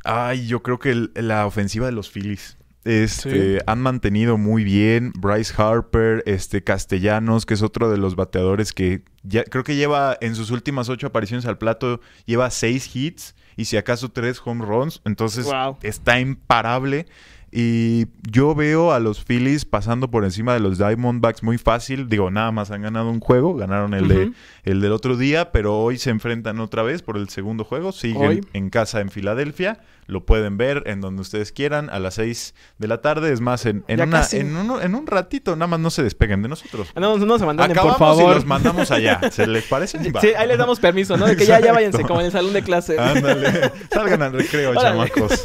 Ay, 0.04 0.46
yo 0.46 0.62
creo 0.62 0.78
que 0.78 0.90
el- 0.90 1.10
la 1.14 1.46
ofensiva 1.46 1.86
de 1.86 1.92
los 1.92 2.10
Phillies. 2.10 2.57
Este, 2.88 3.58
Sí. 3.58 3.64
han 3.66 3.80
mantenido 3.82 4.38
muy 4.38 4.64
bien 4.64 5.12
Bryce 5.18 5.52
Harper, 5.56 6.22
este 6.26 6.64
Castellanos, 6.64 7.44
que 7.44 7.54
es 7.54 7.62
otro 7.62 7.90
de 7.90 7.98
los 7.98 8.16
bateadores 8.16 8.72
que 8.72 9.02
ya 9.22 9.44
creo 9.44 9.62
que 9.62 9.76
lleva 9.76 10.16
en 10.20 10.34
sus 10.34 10.50
últimas 10.50 10.88
ocho 10.88 11.06
apariciones 11.08 11.44
al 11.44 11.58
plato 11.58 12.00
lleva 12.24 12.50
seis 12.50 12.94
hits 12.96 13.34
y 13.56 13.66
si 13.66 13.76
acaso 13.76 14.08
tres 14.10 14.40
home 14.42 14.64
runs, 14.64 15.02
entonces 15.04 15.44
Wow. 15.44 15.76
está 15.82 16.18
imparable. 16.20 17.06
Y 17.50 18.06
yo 18.30 18.54
veo 18.54 18.92
a 18.92 19.00
los 19.00 19.24
Phillies 19.24 19.64
pasando 19.64 20.10
por 20.10 20.24
encima 20.24 20.52
de 20.52 20.60
los 20.60 20.76
Diamondbacks 20.76 21.42
muy 21.42 21.56
fácil. 21.56 22.08
Digo, 22.08 22.30
nada 22.30 22.52
más 22.52 22.70
han 22.70 22.82
ganado 22.82 23.08
un 23.10 23.20
juego, 23.20 23.54
ganaron 23.56 23.94
el, 23.94 24.06
de, 24.08 24.32
el 24.64 24.80
del 24.82 24.92
otro 24.92 25.16
día, 25.16 25.50
pero 25.50 25.78
hoy 25.78 25.96
se 25.98 26.10
enfrentan 26.10 26.60
otra 26.60 26.82
vez 26.82 27.00
por 27.02 27.16
el 27.16 27.28
segundo 27.30 27.64
juego. 27.64 27.92
Siguen 27.92 28.22
Hoy. 28.28 28.46
en 28.52 28.68
casa 28.70 29.00
en 29.00 29.10
Filadelfia. 29.10 29.80
Lo 30.06 30.24
pueden 30.24 30.56
ver 30.56 30.84
en 30.86 31.02
donde 31.02 31.20
ustedes 31.20 31.52
quieran 31.52 31.90
a 31.90 31.98
las 31.98 32.14
6 32.14 32.54
de 32.78 32.88
la 32.88 33.02
tarde. 33.02 33.30
Es 33.30 33.42
más, 33.42 33.66
en, 33.66 33.84
en, 33.88 34.00
una- 34.00 34.22
en, 34.32 34.56
uno- 34.56 34.80
en 34.80 34.94
un 34.94 35.06
ratito, 35.06 35.54
nada 35.54 35.66
más 35.66 35.80
no 35.80 35.90
se 35.90 36.02
despeguen 36.02 36.40
de 36.42 36.48
nosotros. 36.48 36.88
No, 36.96 37.18
no, 37.18 37.36
se 37.38 37.44
abandonen, 37.44 37.76
por 37.76 37.98
favor. 37.98 38.32
y 38.32 38.34
los 38.36 38.46
mandamos 38.46 38.90
allá. 38.90 39.20
¿Se 39.30 39.46
les 39.46 39.64
parece? 39.64 39.98
Sí, 40.02 40.28
ahí 40.36 40.48
les 40.48 40.56
damos 40.56 40.80
permiso, 40.80 41.16
¿no? 41.18 41.26
De 41.26 41.36
que 41.36 41.44
ya, 41.44 41.60
ya 41.60 41.72
váyanse, 41.74 42.02
como 42.04 42.20
en 42.20 42.26
el 42.26 42.32
salón 42.32 42.54
de 42.54 42.62
clase. 42.62 42.98
Ándale. 42.98 43.70
Salgan 43.92 44.22
al 44.22 44.32
recreo, 44.32 44.74
chamacos. 44.76 45.44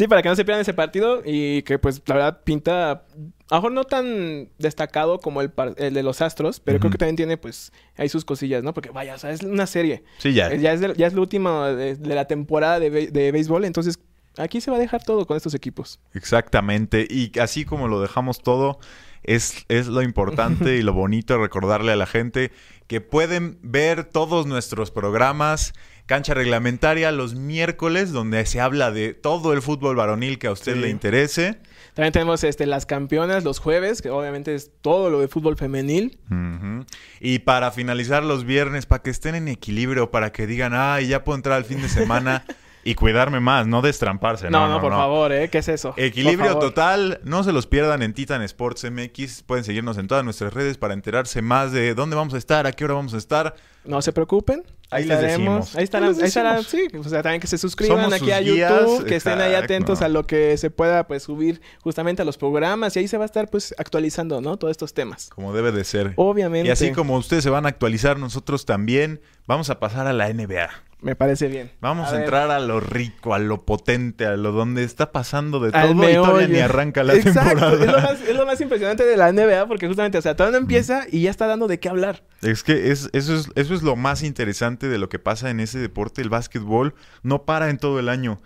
Sí, 0.00 0.08
para 0.08 0.22
que 0.22 0.30
no 0.30 0.34
se 0.34 0.46
pierdan 0.46 0.62
ese 0.62 0.72
partido 0.72 1.20
y 1.24 1.60
que 1.62 1.78
pues 1.78 2.00
la 2.06 2.14
verdad 2.14 2.40
pinta 2.42 2.90
a 2.92 3.02
lo 3.50 3.56
mejor 3.56 3.72
no 3.72 3.84
tan 3.84 4.48
destacado 4.58 5.18
como 5.18 5.42
el, 5.42 5.50
par- 5.50 5.74
el 5.76 5.92
de 5.92 6.02
los 6.02 6.22
Astros, 6.22 6.58
pero 6.58 6.78
creo 6.78 6.90
que 6.90 6.96
también 6.96 7.16
tiene 7.16 7.36
pues 7.36 7.70
ahí 7.98 8.08
sus 8.08 8.24
cosillas, 8.24 8.62
¿no? 8.62 8.72
Porque 8.72 8.88
vaya, 8.90 9.14
o 9.14 9.18
sea, 9.18 9.30
es 9.30 9.42
una 9.42 9.66
serie. 9.66 10.04
Sí, 10.18 10.32
ya. 10.32 10.54
Ya 10.54 10.72
es, 10.72 10.80
de- 10.80 10.94
ya 10.96 11.06
es 11.06 11.12
la 11.12 11.20
última 11.20 11.68
de, 11.68 11.96
de 11.96 12.14
la 12.14 12.24
temporada 12.24 12.80
de 12.80 12.88
béisbol, 13.32 13.66
entonces 13.66 13.98
aquí 14.38 14.62
se 14.62 14.70
va 14.70 14.78
a 14.78 14.80
dejar 14.80 15.04
todo 15.04 15.26
con 15.26 15.36
estos 15.36 15.52
equipos. 15.54 16.00
Exactamente. 16.14 17.06
Y 17.10 17.38
así 17.38 17.66
como 17.66 17.86
lo 17.88 18.00
dejamos 18.00 18.40
todo, 18.40 18.78
es, 19.22 19.66
es 19.68 19.86
lo 19.88 20.00
importante 20.00 20.76
y 20.78 20.82
lo 20.82 20.94
bonito 20.94 21.36
recordarle 21.36 21.92
a 21.92 21.96
la 21.96 22.06
gente 22.06 22.52
que 22.86 23.00
pueden 23.02 23.58
ver 23.62 24.04
todos 24.04 24.46
nuestros 24.46 24.90
programas. 24.90 25.74
Cancha 26.10 26.34
reglamentaria 26.34 27.12
los 27.12 27.36
miércoles, 27.36 28.10
donde 28.10 28.44
se 28.44 28.60
habla 28.60 28.90
de 28.90 29.14
todo 29.14 29.52
el 29.52 29.62
fútbol 29.62 29.94
varonil 29.94 30.40
que 30.40 30.48
a 30.48 30.50
usted 30.50 30.74
Sí. 30.74 30.80
le 30.80 30.88
interese. 30.88 31.60
También 31.94 32.12
tenemos 32.12 32.42
este, 32.42 32.66
las 32.66 32.84
campeonas 32.84 33.44
los 33.44 33.60
jueves, 33.60 34.02
que 34.02 34.10
obviamente 34.10 34.56
es 34.56 34.72
todo 34.80 35.08
lo 35.08 35.20
de 35.20 35.28
fútbol 35.28 35.56
femenil. 35.56 36.18
Y 37.20 37.38
para 37.38 37.70
finalizar 37.70 38.24
los 38.24 38.44
viernes, 38.44 38.86
para 38.86 39.02
que 39.02 39.10
estén 39.10 39.36
en 39.36 39.46
equilibrio, 39.46 40.10
para 40.10 40.32
que 40.32 40.48
digan, 40.48 40.72
ay, 40.74 41.06
ya 41.06 41.22
puedo 41.22 41.36
entrar 41.36 41.56
al 41.56 41.64
fin 41.64 41.80
de 41.80 41.88
semana 41.88 42.44
y 42.82 42.96
cuidarme 42.96 43.38
más, 43.38 43.68
no 43.68 43.80
destramparse. 43.80 44.50
No, 44.50 44.66
No, 44.66 44.74
no, 44.74 44.80
por 44.80 44.90
favor, 44.90 45.30
¿eh? 45.30 45.48
¿Qué 45.48 45.58
es 45.58 45.68
eso? 45.68 45.94
Equilibrio 45.96 46.58
total, 46.58 47.20
no 47.22 47.44
se 47.44 47.52
los 47.52 47.68
pierdan 47.68 48.02
en 48.02 48.14
Titan 48.14 48.42
Sports 48.42 48.84
MX. 48.90 49.44
Pueden 49.44 49.62
seguirnos 49.62 49.96
en 49.96 50.08
todas 50.08 50.24
nuestras 50.24 50.52
redes 50.54 50.76
para 50.76 50.92
enterarse 50.94 51.40
más 51.40 51.70
de 51.70 51.94
dónde 51.94 52.16
vamos 52.16 52.34
a 52.34 52.38
estar, 52.38 52.66
a 52.66 52.72
qué 52.72 52.84
hora 52.84 52.94
vamos 52.94 53.14
a 53.14 53.18
estar. 53.18 53.54
No 53.84 54.02
se 54.02 54.12
preocupen. 54.12 54.64
Ahí 54.90 55.04
les 55.04 55.18
estaremos. 55.18 55.70
decimos. 55.70 55.76
Ahí 55.76 55.84
estarán, 55.84 56.08
Ahí 56.08 56.14
les 56.14 56.22
ahí 56.22 56.28
estarán, 56.28 56.64
sí. 56.64 56.88
O 56.98 57.04
sea, 57.04 57.22
también 57.22 57.40
que 57.40 57.46
se 57.46 57.58
suscriban 57.58 57.98
Somos 57.98 58.12
aquí 58.12 58.30
a 58.32 58.40
YouTube, 58.40 59.04
que 59.06 59.16
estén 59.16 59.40
ahí 59.40 59.54
atentos 59.54 60.02
a 60.02 60.08
lo 60.08 60.26
que 60.26 60.56
se 60.56 60.70
pueda 60.70 61.06
pues 61.06 61.22
subir 61.22 61.60
justamente 61.80 62.22
a 62.22 62.24
los 62.24 62.36
programas 62.36 62.96
y 62.96 63.00
ahí 63.00 63.08
se 63.08 63.16
va 63.16 63.24
a 63.24 63.26
estar 63.26 63.48
pues 63.48 63.74
actualizando, 63.78 64.40
¿no? 64.40 64.56
Todos 64.56 64.72
estos 64.72 64.92
temas. 64.94 65.30
Como 65.30 65.52
debe 65.52 65.72
de 65.72 65.84
ser. 65.84 66.12
Obviamente. 66.16 66.68
Y 66.68 66.70
así 66.70 66.92
como 66.92 67.16
ustedes 67.16 67.44
se 67.44 67.50
van 67.50 67.66
a 67.66 67.68
actualizar, 67.68 68.18
nosotros 68.18 68.66
también 68.66 69.20
vamos 69.46 69.70
a 69.70 69.78
pasar 69.78 70.06
a 70.06 70.12
la 70.12 70.32
NBA. 70.32 70.68
Me 71.02 71.16
parece 71.16 71.48
bien. 71.48 71.70
Vamos 71.80 72.12
a, 72.12 72.20
entrar 72.20 72.50
a 72.50 72.58
lo 72.58 72.78
rico, 72.78 73.34
a 73.34 73.38
lo 73.38 73.64
potente, 73.64 74.26
a 74.26 74.36
lo 74.36 74.52
donde 74.52 74.84
está 74.84 75.12
pasando 75.12 75.58
de 75.58 75.72
todo 75.72 76.10
y 76.10 76.14
todavía 76.14 76.48
ni 76.48 76.58
arranca 76.58 77.02
la 77.02 77.14
Exacto, 77.14 77.48
temporada. 77.48 77.74
Es 77.74 77.86
lo, 77.86 78.00
más, 78.00 78.20
es 78.28 78.36
lo 78.36 78.46
más 78.46 78.60
impresionante 78.60 79.04
de 79.04 79.16
la 79.16 79.32
NBA 79.32 79.66
porque 79.66 79.86
justamente, 79.86 80.18
o 80.18 80.22
sea, 80.22 80.36
todavía 80.36 80.58
no 80.58 80.62
empieza 80.62 81.06
y 81.10 81.22
ya 81.22 81.30
está 81.30 81.46
dando 81.46 81.68
de 81.68 81.80
qué 81.80 81.88
hablar. 81.88 82.22
Es 82.42 82.62
que 82.62 82.90
es, 82.90 83.08
eso, 83.12 83.34
es, 83.34 83.48
eso 83.54 83.74
es 83.74 83.82
lo 83.82 83.96
más 83.96 84.22
interesante 84.22 84.88
de 84.88 84.98
lo 84.98 85.08
que 85.08 85.18
pasa 85.18 85.50
en 85.50 85.60
ese 85.60 85.78
deporte. 85.78 86.20
El 86.20 86.28
básquetbol 86.28 86.94
no 87.22 87.44
para 87.44 87.70
en 87.70 87.78
todo 87.78 87.98
el 87.98 88.08
año. 88.08 88.40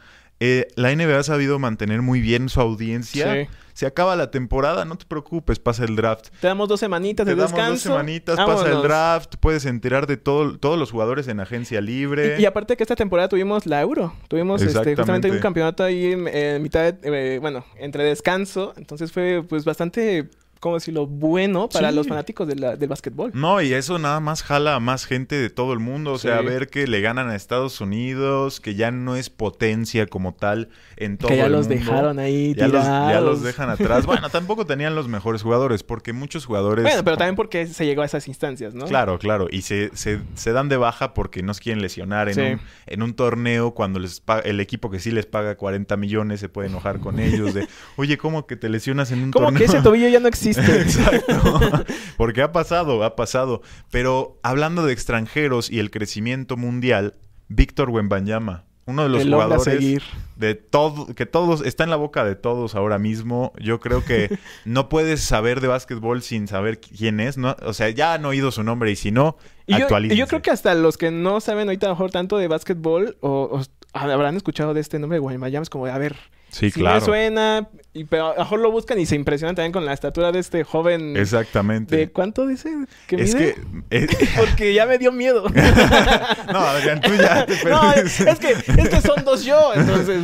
Eh, 0.47 0.69
la 0.77 0.95
NBA 0.95 1.19
ha 1.19 1.23
sabido 1.23 1.59
mantener 1.59 2.03
muy 2.03 2.21
bien 2.21 2.49
su 2.51 2.61
audiencia. 2.61 3.33
Sí. 3.33 3.49
Se 3.73 3.87
acaba 3.87 4.15
la 4.15 4.31
temporada, 4.31 4.85
no 4.85 4.97
te 4.97 5.05
preocupes, 5.05 5.59
pasa 5.59 5.85
el 5.85 5.97
draft. 5.97 6.29
Te 6.41 6.47
damos 6.47 6.69
dos 6.69 6.79
semanitas 6.79 7.25
Te 7.27 7.31
de 7.35 7.37
damos 7.37 7.51
descanso. 7.53 7.73
dos 7.89 7.99
semanitas, 7.99 8.37
pasa 8.37 8.71
el 8.71 8.83
draft, 8.83 9.35
puedes 9.41 9.65
enterar 9.65 10.07
de 10.07 10.17
todo, 10.17 10.59
todos 10.59 10.79
los 10.79 10.93
jugadores 10.93 11.27
en 11.27 11.41
agencia 11.41 11.81
libre. 11.81 12.37
Y, 12.39 12.43
y 12.43 12.47
aparte 12.47 12.77
que 12.77 12.85
esta 12.85 12.95
temporada 12.95 13.29
tuvimos 13.29 13.67
la 13.67 13.81
Euro. 13.81 14.15
Tuvimos 14.29 14.63
este, 14.63 14.95
justamente 14.95 15.29
un 15.31 15.39
campeonato 15.41 15.83
ahí 15.83 16.13
en, 16.13 16.29
en 16.29 16.63
mitad, 16.63 16.93
de, 16.95 17.35
eh, 17.35 17.39
bueno, 17.41 17.65
entre 17.79 18.05
descanso. 18.05 18.75
Entonces 18.77 19.11
fue 19.11 19.43
pues 19.49 19.65
bastante, 19.65 20.29
¿cómo 20.64 20.77
decirlo? 20.77 21.07
Bueno 21.07 21.68
para 21.68 21.90
Sí. 21.90 21.94
los 21.96 22.09
fanáticos 22.09 22.48
de 22.48 22.57
la- 22.57 22.77
del 22.77 22.88
básquetbol. 22.88 23.33
No, 23.35 23.61
y 23.61 23.74
eso 23.74 23.98
nada 23.98 24.18
más 24.20 24.42
jala 24.42 24.74
a 24.74 24.81
más 24.81 25.05
gente 25.05 25.37
de 25.37 25.50
todo 25.50 25.74
el 25.74 25.79
mundo. 25.79 26.12
O 26.12 26.18
sea, 26.18 26.38
Sí. 26.40 26.46
ver 26.46 26.68
que 26.68 26.87
le 26.87 27.03
ganan 27.03 27.29
a 27.29 27.37
Estados 27.37 27.83
Unidos, 27.83 28.61
que 28.61 28.74
ya 28.74 28.90
no 28.90 29.14
es 29.16 29.29
potencia 29.29 30.07
como 30.07 30.33
tal 30.35 30.70
en 30.96 31.18
todo 31.18 31.29
que 31.29 31.37
ya 31.37 31.46
el 31.46 31.53
los 31.53 31.68
mundo. 31.68 31.85
dejaron 31.85 32.18
ahí 32.18 32.55
Ya 32.55 32.68
los, 32.68 32.83
ya 32.85 33.20
los 33.20 33.42
dejan 33.42 33.68
atrás. 33.68 34.07
Bueno, 34.14 34.31
tampoco 34.31 34.64
tenían 34.64 34.94
los 34.94 35.07
mejores 35.07 35.42
jugadores, 35.42 35.83
porque 35.83 36.12
muchos 36.14 36.46
jugadores. 36.46 36.83
Bueno, 36.85 37.05
pero 37.05 37.18
también 37.18 37.37
porque 37.37 37.66
se 37.66 37.85
llegó 37.85 38.00
a 38.00 38.07
esas 38.07 38.27
instancias, 38.27 38.74
¿no? 38.74 38.87
Claro, 38.87 39.18
claro. 39.18 39.48
Y 39.50 39.61
se, 39.62 39.90
se, 39.94 40.20
se 40.35 40.53
dan 40.53 40.70
de 40.70 40.79
baja 40.79 41.12
porque 41.12 41.42
no 41.42 41.53
se 41.53 41.61
quieren 41.61 41.83
lesionar 41.83 42.29
en, 42.29 42.35
Sí. 42.35 42.40
un, 42.40 42.61
en 42.87 43.03
un 43.03 43.12
torneo 43.14 43.74
cuando 43.74 43.98
les 43.98 44.22
el 44.44 44.61
equipo 44.61 44.90
que 44.90 44.98
sí 45.00 45.11
les 45.11 45.27
paga 45.27 45.57
40 45.57 45.96
millones 45.98 46.40
se 46.40 46.48
puede 46.48 46.68
enojar 46.68 47.00
con 47.00 47.18
ellos. 47.20 47.53
De, 47.53 47.68
oye, 47.96 48.16
¿cómo 48.16 48.46
que 48.46 48.57
te 48.57 48.68
lesionas 48.70 49.11
en 49.12 49.22
un 49.24 49.31
Como 49.31 49.46
torneo? 49.46 49.59
que 49.59 49.64
ese 49.66 49.83
tobillo 49.83 50.09
ya 50.09 50.20
no 50.20 50.29
existe. 50.29 50.54
Exacto. 50.69 51.85
Porque 52.17 52.43
ha 52.43 52.53
pasado, 52.53 53.03
ha 53.05 53.17
pasado. 53.17 53.62
Pero 53.90 54.38
hablando 54.43 54.85
de 54.85 54.93
extranjeros 54.93 55.71
y 55.71 55.79
el 55.79 55.90
crecimiento 55.90 56.57
mundial, 56.57 57.14
Víctor 57.49 57.90
Wembanyama, 57.90 58.64
uno 58.87 59.03
de 59.05 59.09
los 59.09 59.23
El 59.23 59.33
jugadores 59.33 60.03
de 60.37 60.55
todo, 60.55 61.07
que 61.14 61.27
todos, 61.27 61.64
está 61.64 61.85
en 61.85 61.90
la 61.90 61.97
boca 61.97 62.25
de 62.25 62.37
todos 62.37 62.75
ahora 62.75 62.99
mismo. 62.99 63.53
Yo 63.59 63.81
creo 63.81 64.05
que 64.05 64.38
no 64.64 64.88
puedes 64.88 65.23
saber 65.23 65.61
de 65.61 65.69
básquetbol 65.69 66.23
sin 66.23 66.49
saber 66.49 66.81
quién 66.81 67.21
es, 67.21 67.38
¿no? 67.38 67.57
O 67.62 67.73
sea, 67.73 67.88
ya 67.90 68.14
han 68.14 68.25
oído 68.25 68.51
su 68.51 68.62
nombre 68.62 68.90
y 68.90 68.97
si 68.97 69.11
no, 69.11 69.37
Y 69.67 69.73
yo, 69.73 69.79
y 69.79 69.83
actualícense. 69.83 70.19
yo 70.19 70.27
creo 70.27 70.43
que 70.43 70.51
hasta 70.51 70.75
los 70.75 70.99
que 70.99 71.11
no 71.11 71.40
saben 71.40 71.69
ahorita 71.69 71.88
mejor 71.88 72.11
tanto 72.11 72.37
de 72.37 72.49
básquetbol 72.49 73.17
o, 73.21 73.59
o 73.59 73.62
habrán 73.95 74.37
escuchado 74.37 74.75
de 74.75 74.81
este 74.81 74.99
nombre 74.99 75.17
de 75.17 75.21
Guaymallam, 75.21 75.62
es 75.62 75.71
como 75.71 75.87
a 75.87 75.97
ver, 75.99 76.17
Sí, 76.55 76.71
sí 76.71 76.81
claro. 76.81 77.01
me 77.01 77.05
suena, 77.05 77.69
y, 77.93 78.05
pero 78.05 78.29
a 78.29 78.35
lo 78.35 78.38
mejor 78.40 78.61
lo 78.61 78.71
buscan 78.71 78.99
y 78.99 79.07
se 79.07 79.17
impresionan 79.17 79.55
también 79.55 79.73
con 79.73 79.85
la 79.85 79.93
estatura 79.93 80.31
de 80.33 80.38
este 80.38 80.64
joven. 80.64 81.17
Exactamente. 81.17 81.97
¿De 81.97 82.11
cuánto 82.11 82.47
dice 82.47 82.71
que 83.07 83.17
es 83.17 83.35
mide? 83.35 83.57
que... 83.90 84.05
eh, 84.05 84.07
Porque 84.37 84.73
ya 84.73 84.87
me 84.87 84.99
dio 84.99 85.12
miedo. 85.12 85.45
no, 86.53 86.59
Adrián, 86.61 87.01
tú 87.01 87.11
ya 87.14 87.45
te 87.45 87.64
no, 87.69 87.93
es, 87.93 88.21
es 88.21 88.38
que, 88.38 88.51
es 88.53 88.88
que 88.88 89.01
son 89.01 89.25
dos 89.25 89.45
yo, 89.45 89.75
entonces... 89.75 90.21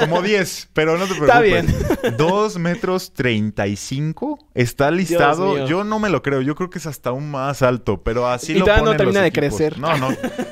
Como 0.00 0.20
10, 0.22 0.68
pero 0.72 0.98
no 0.98 1.06
te 1.06 1.14
preocupes. 1.14 1.64
Está 1.64 2.02
bien. 2.02 2.16
2 2.16 2.58
metros 2.58 3.12
35 3.14 4.38
está 4.54 4.90
listado. 4.90 5.66
Yo 5.66 5.84
no 5.84 5.98
me 5.98 6.08
lo 6.08 6.22
creo. 6.22 6.40
Yo 6.42 6.54
creo 6.54 6.70
que 6.70 6.78
es 6.78 6.86
hasta 6.86 7.10
aún 7.10 7.30
más 7.30 7.62
alto, 7.62 8.02
pero 8.02 8.26
así 8.28 8.52
Y 8.52 8.58
lo 8.58 8.64
todavía 8.64 8.84
no 8.84 8.90
ponen 8.92 9.06
los 9.06 9.14
termina 9.14 9.22
de 9.22 9.28
equipos. 9.28 9.56
crecer. 9.58 9.78
No, 9.78 9.96
no. 9.96 10.08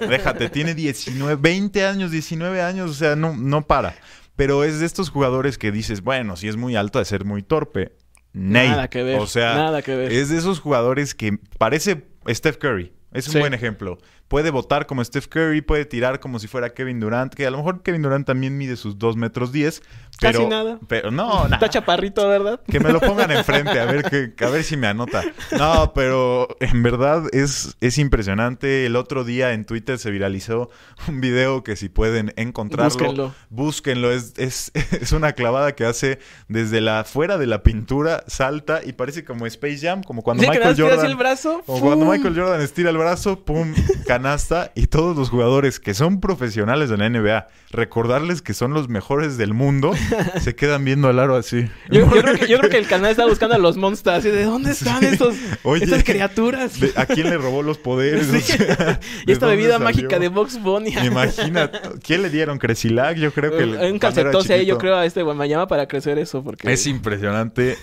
Déjate, 0.09 0.49
tiene 0.51 0.75
19, 0.75 1.37
20 1.37 1.85
años, 1.87 2.11
19 2.11 2.63
años, 2.63 2.91
o 2.91 2.95
sea, 2.95 3.17
no, 3.17 3.37
no 3.37 3.63
para. 3.63 3.95
Pero 4.37 4.65
es 4.65 4.81
de 4.81 4.87
estos 4.87 5.11
jugadores 5.11 5.59
que 5.59 5.71
dices, 5.73 6.03
bueno, 6.03 6.37
si 6.37 6.49
es 6.49 6.57
muy 6.57 6.75
alto, 6.77 6.99
de 6.99 7.05
ser 7.05 7.25
muy 7.25 7.43
torpe. 7.43 7.93
Ney. 8.33 8.69
Nada 8.69 8.89
que 8.89 9.03
ver. 9.05 9.21
O 9.21 9.27
sea, 9.29 9.55
nada 9.55 9.83
que 9.83 9.95
ver. 9.95 10.11
es 10.13 10.29
de 10.29 10.39
esos 10.39 10.59
jugadores 10.61 11.15
que 11.15 11.39
parece 11.59 12.05
Steph 12.29 12.57
Curry. 12.59 12.93
Es 13.13 13.29
un 13.29 13.35
Sí. 13.35 13.39
buen 13.39 13.55
ejemplo. 13.55 13.99
Puede 14.29 14.51
votar 14.51 14.87
como 14.87 15.05
Steph 15.05 15.27
Curry, 15.29 15.61
puede 15.61 15.85
tirar 15.85 16.19
como 16.21 16.39
si 16.39 16.49
fuera 16.49 16.71
Kevin 16.75 17.01
Durant, 17.01 17.35
que 17.35 17.47
a 17.47 17.51
lo 17.51 17.59
mejor 17.59 17.83
Kevin 17.83 18.03
Durant 18.03 18.27
también 18.27 18.57
mide 18.57 18.77
sus 18.77 18.99
2 18.99 19.17
metros 19.17 19.53
10. 19.53 19.83
Pero, 20.21 20.39
Casi 20.39 20.47
nada. 20.49 20.79
Pero 20.89 21.11
no, 21.11 21.45
nada. 21.45 21.57
Está 21.57 21.69
chaparrito, 21.69 22.27
¿verdad? 22.29 22.61
Que 22.69 22.79
me 22.81 22.93
lo 22.93 23.01
pongan 23.01 23.31
enfrente, 23.33 23.79
a 23.81 23.85
ver, 23.85 24.05
que, 24.05 24.45
a 24.45 24.49
ver 24.49 24.63
si 24.63 24.77
me 24.77 24.87
anota. 24.87 25.23
No, 25.59 25.93
pero 25.95 26.49
en 26.61 26.83
verdad 26.83 27.25
es, 27.33 27.77
es 27.81 27.99
impresionante. 27.99 28.87
El 28.87 28.95
otro 28.97 29.25
día 29.25 29.53
en 29.53 29.65
Twitter 29.65 29.99
se 29.99 30.11
viralizó 30.13 30.71
un 31.09 31.21
video 31.21 31.65
que 31.65 31.75
si 31.77 31.89
pueden 31.89 32.33
encontrarlo, 32.37 32.91
Búsquenlo. 32.95 33.35
búsquenlo. 33.51 34.13
Es, 34.13 34.35
es, 34.37 34.71
es 34.93 35.13
una 35.13 35.33
clavada 35.33 35.75
que 35.75 35.85
hace 35.85 36.19
desde 36.49 36.81
la 36.81 37.05
fuera 37.05 37.37
de 37.37 37.47
la 37.47 37.63
pintura, 37.65 38.23
salta 38.29 38.81
y 38.85 38.93
parece 38.93 39.25
como 39.25 39.47
Space 39.47 39.79
Jam, 39.79 40.03
como 40.03 40.23
cuando 40.23 40.45
Sí, 40.45 40.49
Michael 40.49 40.77
Jordan. 40.79 41.07
el 41.07 41.17
brazo. 41.17 41.63
Como 41.67 41.81
cuando. 41.81 42.07
Michael 42.07 42.37
Jordan 42.39 42.61
estira 42.61 42.91
el 42.91 42.99
brazo, 42.99 43.45
pum, 43.45 43.75
canasta. 44.17 44.73
Y 44.75 44.87
todos 44.87 45.17
los 45.17 45.31
jugadores 45.31 45.81
que 45.81 45.95
son 45.95 46.21
profesionales 46.21 46.89
de 46.91 46.97
la 46.97 47.09
NBA, 47.09 47.49
recordarles 47.71 48.43
que 48.43 48.55
son 48.55 48.73
los 48.73 48.89
mejores 48.89 49.37
del 49.37 49.55
mundo, 49.55 49.93
se 50.41 50.55
quedan 50.55 50.85
viendo 50.85 51.09
al 51.09 51.19
aro 51.19 51.37
así. 51.37 51.69
Yo, 51.91 52.01
yo 52.01 52.11
creo 52.11 52.35
que, 52.35 52.47
yo 52.47 52.59
creo 52.59 52.71
que 52.71 52.79
el 52.79 52.87
canal 52.87 53.11
está 53.11 53.27
buscando 53.27 53.55
a 53.55 53.59
los 53.59 53.77
monsters. 53.77 54.19
Así 54.19 54.29
de, 54.31 54.45
¿dónde 54.45 54.71
están 54.73 55.03
estos, 55.05 55.35
Oye, 55.63 55.85
estas 55.85 56.05
criaturas? 56.05 56.79
¿De- 56.81 56.93
¿A 56.97 57.07
quién 57.07 57.29
le 57.31 57.39
robó 57.39 57.63
los 57.63 57.79
poderes? 57.79 58.29
Sí. 58.35 58.53
O 58.53 58.57
sea, 58.57 59.01
y 59.23 59.27
¿de 59.27 59.33
esta 59.33 59.47
bebida 59.47 59.73
salió? 59.75 59.85
mágica 59.85 60.19
de 60.19 60.29
Box 60.29 60.61
Bunny. 60.61 60.95
Imagina, 61.05 61.71
¿quién 62.03 62.23
le 62.23 62.31
dieron? 62.31 62.59
Cresilac, 62.59 63.17
yo 63.17 63.33
creo 63.33 63.57
que... 63.57 63.65
Un 63.65 63.75
era 63.75 63.99
calcetose 63.99 64.55
ahí, 64.55 64.67
yo 64.67 64.79
creo, 64.79 64.97
a 64.97 65.07
este 65.07 65.23
Guamayama 65.23 65.67
para 65.67 65.87
crecer 65.87 66.19
eso. 66.19 66.43
Porque... 66.43 66.73
Es 66.73 66.87
impresionante. 66.87 67.77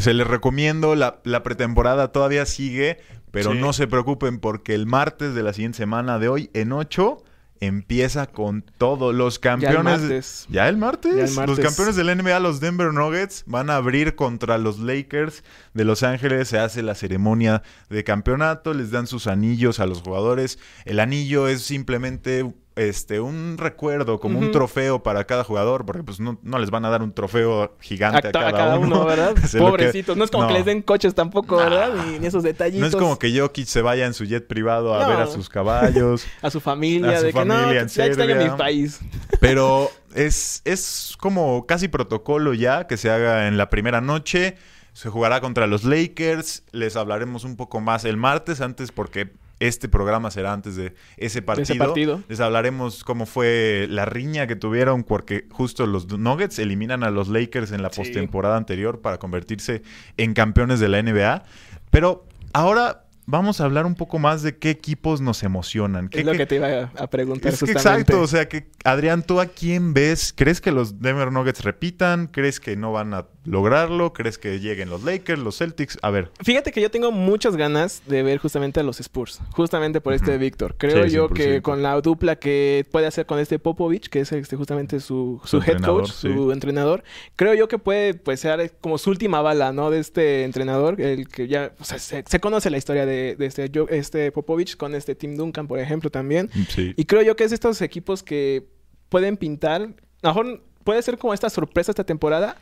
Se 0.00 0.14
les 0.14 0.26
recomiendo. 0.26 0.94
La, 0.94 1.20
la 1.24 1.42
pretemporada 1.42 2.08
todavía 2.12 2.46
sigue. 2.46 2.98
Pero 3.30 3.52
Sí. 3.52 3.58
no 3.58 3.72
se 3.72 3.86
preocupen 3.86 4.38
porque 4.38 4.74
el 4.74 4.86
martes 4.86 5.34
de 5.34 5.42
la 5.42 5.52
siguiente 5.52 5.78
semana 5.78 6.18
de 6.18 6.28
hoy, 6.28 6.50
en 6.54 6.72
8, 6.72 7.22
empieza 7.60 8.26
con 8.26 8.62
todo. 8.78 9.12
Los 9.12 9.38
campeones... 9.38 10.00
martes. 10.00 10.46
¿Ya 10.48 10.68
el 10.68 10.76
martes? 10.78 11.14
Ya 11.14 11.24
el 11.24 11.34
martes. 11.34 11.58
Los 11.58 11.66
campeones 11.66 11.94
del 11.96 12.16
NBA, 12.16 12.40
los 12.40 12.58
Denver 12.60 12.92
Nuggets, 12.92 13.44
van 13.46 13.68
a 13.70 13.76
abrir 13.76 14.14
contra 14.14 14.56
los 14.58 14.78
Lakers 14.78 15.44
de 15.74 15.84
Los 15.84 16.02
Ángeles. 16.02 16.48
Se 16.48 16.58
hace 16.58 16.82
la 16.82 16.94
ceremonia 16.94 17.62
de 17.90 18.02
campeonato. 18.02 18.72
Les 18.72 18.90
dan 18.90 19.06
sus 19.06 19.26
anillos 19.26 19.78
a 19.78 19.86
los 19.86 20.00
jugadores. 20.02 20.58
El 20.84 21.00
anillo 21.00 21.48
es 21.48 21.62
simplemente... 21.62 22.50
Este, 22.76 23.18
un 23.20 23.56
recuerdo, 23.58 24.20
como 24.20 24.38
un 24.38 24.52
trofeo 24.52 25.02
para 25.02 25.24
cada 25.24 25.42
jugador, 25.44 25.84
porque 25.84 26.04
pues 26.04 26.20
no, 26.20 26.38
no 26.42 26.58
les 26.58 26.70
van 26.70 26.84
a 26.84 26.88
dar 26.88 27.02
un 27.02 27.12
trofeo 27.12 27.76
gigante 27.80 28.28
a, 28.28 28.40
a, 28.40 28.48
a 28.48 28.52
cada, 28.52 28.78
uno, 28.78 29.04
¿verdad? 29.04 29.34
Que- 29.52 29.58
Pobrecitos. 29.58 30.16
No 30.16 30.24
es 30.24 30.30
como 30.30 30.46
que 30.46 30.52
les 30.54 30.64
den 30.64 30.80
coches 30.80 31.14
tampoco, 31.14 31.56
¿verdad? 31.56 31.90
Ni, 32.18 32.24
esos 32.26 32.42
detallitos. 32.44 32.80
No 32.80 32.86
es 32.86 32.96
como 32.96 33.18
que 33.18 33.38
Jokic 33.38 33.66
se 33.66 33.82
vaya 33.82 34.06
en 34.06 34.14
su 34.14 34.24
jet 34.24 34.46
privado 34.46 34.94
a 34.94 35.02
No. 35.02 35.08
ver 35.08 35.18
a 35.20 35.26
sus 35.26 35.48
caballos, 35.48 36.24
A 36.42 36.50
su 36.50 36.60
familia, 36.60 37.10
a 37.10 37.18
su 37.18 37.24
de 37.26 37.32
que 37.32 37.38
familia 37.38 37.60
no, 37.66 37.70
en 37.72 37.88
ya 37.88 38.06
extraño 38.06 38.36
mi 38.36 38.56
país. 38.56 39.00
pero 39.40 39.90
es, 40.14 40.62
es 40.64 41.16
como 41.18 41.66
casi 41.66 41.88
protocolo 41.88 42.54
ya 42.54 42.86
que 42.86 42.96
se 42.96 43.10
haga 43.10 43.48
en 43.48 43.56
la 43.58 43.68
primera 43.68 44.00
noche. 44.00 44.56
Se 44.92 45.08
jugará 45.08 45.40
contra 45.40 45.66
los 45.66 45.84
Lakers. 45.84 46.62
Les 46.72 46.96
hablaremos 46.96 47.44
un 47.44 47.56
poco 47.56 47.80
más 47.80 48.04
el 48.04 48.16
martes 48.16 48.60
antes 48.60 48.90
porque 48.92 49.32
este 49.60 49.88
programa 49.88 50.30
será 50.30 50.52
antes 50.52 50.74
de 50.74 50.94
ese 51.16 51.42
partido. 51.42 51.78
partido. 51.78 52.22
Les 52.28 52.40
hablaremos 52.40 53.04
cómo 53.04 53.26
fue 53.26 53.86
la 53.88 54.04
riña 54.06 54.46
que 54.46 54.56
tuvieron 54.56 55.04
porque 55.04 55.46
justo 55.50 55.86
los 55.86 56.08
Nuggets 56.18 56.58
eliminan 56.58 57.04
a 57.04 57.10
los 57.10 57.28
Lakers 57.28 57.70
en 57.72 57.82
la 57.82 57.90
Sí. 57.90 58.00
postemporada 58.00 58.56
anterior 58.56 59.00
para 59.00 59.18
convertirse 59.18 59.82
en 60.16 60.34
campeones 60.34 60.80
de 60.80 60.88
la 60.88 60.98
NBA. 60.98 61.44
Pero 61.90 62.26
ahora 62.52 63.04
vamos 63.30 63.60
a 63.60 63.64
hablar 63.64 63.86
un 63.86 63.94
poco 63.94 64.18
más 64.18 64.42
de 64.42 64.56
qué 64.56 64.70
equipos 64.70 65.20
nos 65.20 65.42
emocionan. 65.42 66.08
¿Qué, 66.08 66.20
Es 66.20 66.26
lo 66.26 66.32
qué- 66.32 66.38
que 66.38 66.46
te 66.46 66.54
iba 66.56 66.90
a, 66.96 67.06
preguntar 67.08 67.52
es 67.52 67.60
que 67.60 67.72
justamente. 67.72 68.00
exacto, 68.12 68.20
o 68.22 68.26
sea 68.26 68.48
que 68.48 68.66
Adrián, 68.84 69.22
¿tú 69.22 69.40
a 69.40 69.46
quién 69.46 69.94
ves? 69.94 70.32
¿Crees 70.36 70.60
que 70.60 70.72
los 70.72 71.00
Denver 71.00 71.30
Nuggets 71.32 71.62
repitan? 71.64 72.26
¿Crees 72.26 72.60
que 72.60 72.76
no 72.76 72.92
van 72.92 73.14
a 73.14 73.26
lograrlo? 73.44 74.12
¿Crees 74.12 74.38
que 74.38 74.58
lleguen 74.60 74.90
los 74.90 75.02
Lakers, 75.04 75.38
los 75.40 75.58
Celtics? 75.58 75.98
A 76.02 76.10
ver, 76.10 76.30
Fíjate 76.42 76.72
que 76.72 76.80
yo 76.80 76.90
tengo 76.90 77.12
muchas 77.12 77.56
ganas 77.56 78.02
de 78.06 78.22
ver 78.22 78.38
justamente 78.38 78.80
a 78.80 78.82
los 78.82 79.00
Spurs, 79.00 79.40
justamente 79.52 80.00
por 80.00 80.12
este. 80.14 80.38
Víctor. 80.38 80.74
Creo 80.78 81.04
Sí, 81.04 81.10
yo 81.10 81.28
100%. 81.28 81.34
que 81.34 81.62
con 81.62 81.82
la 81.82 82.00
dupla 82.00 82.36
que 82.36 82.86
puede 82.90 83.06
hacer 83.06 83.26
con 83.26 83.38
este 83.38 83.58
Popovich, 83.58 84.08
que 84.08 84.20
es 84.20 84.32
este, 84.32 84.56
justamente 84.56 85.00
su, 85.00 85.40
Su 85.44 85.60
su, 85.60 85.70
head 85.70 85.80
coach, 85.82 86.10
sí. 86.12 86.32
su 86.32 86.52
entrenador, 86.52 87.02
creo 87.36 87.52
yo 87.54 87.68
que 87.68 87.78
puede 87.78 88.14
pues 88.14 88.40
ser 88.40 88.72
como 88.80 88.96
su 88.96 89.10
última 89.10 89.42
bala, 89.42 89.72
¿no? 89.72 89.90
De 89.90 89.98
este 89.98 90.44
entrenador, 90.44 91.00
el 91.00 91.28
que 91.28 91.46
ya, 91.48 91.72
o 91.78 91.84
sea, 91.84 91.98
se, 91.98 92.24
se 92.26 92.40
conoce 92.40 92.70
la 92.70 92.78
historia 92.78 93.04
de, 93.06 93.19
de 93.38 93.46
este, 93.46 93.70
Jo- 93.74 93.88
este 93.88 94.30
Popovich 94.32 94.76
con 94.76 94.94
este 94.94 95.14
Tim 95.14 95.36
Duncan, 95.36 95.66
por 95.66 95.78
ejemplo, 95.78 96.10
también. 96.10 96.50
sí. 96.68 96.94
Y 96.96 97.04
creo 97.04 97.22
yo 97.22 97.36
que 97.36 97.44
es 97.44 97.50
de 97.50 97.54
estos 97.54 97.80
equipos 97.82 98.22
que 98.22 98.66
pueden 99.08 99.36
pintar, 99.36 99.82
a 100.22 100.28
lo 100.28 100.34
mejor 100.34 100.62
puede 100.84 101.02
ser 101.02 101.18
como 101.18 101.34
esta 101.34 101.50
sorpresa 101.50 101.92
esta 101.92 102.04
temporada, 102.04 102.56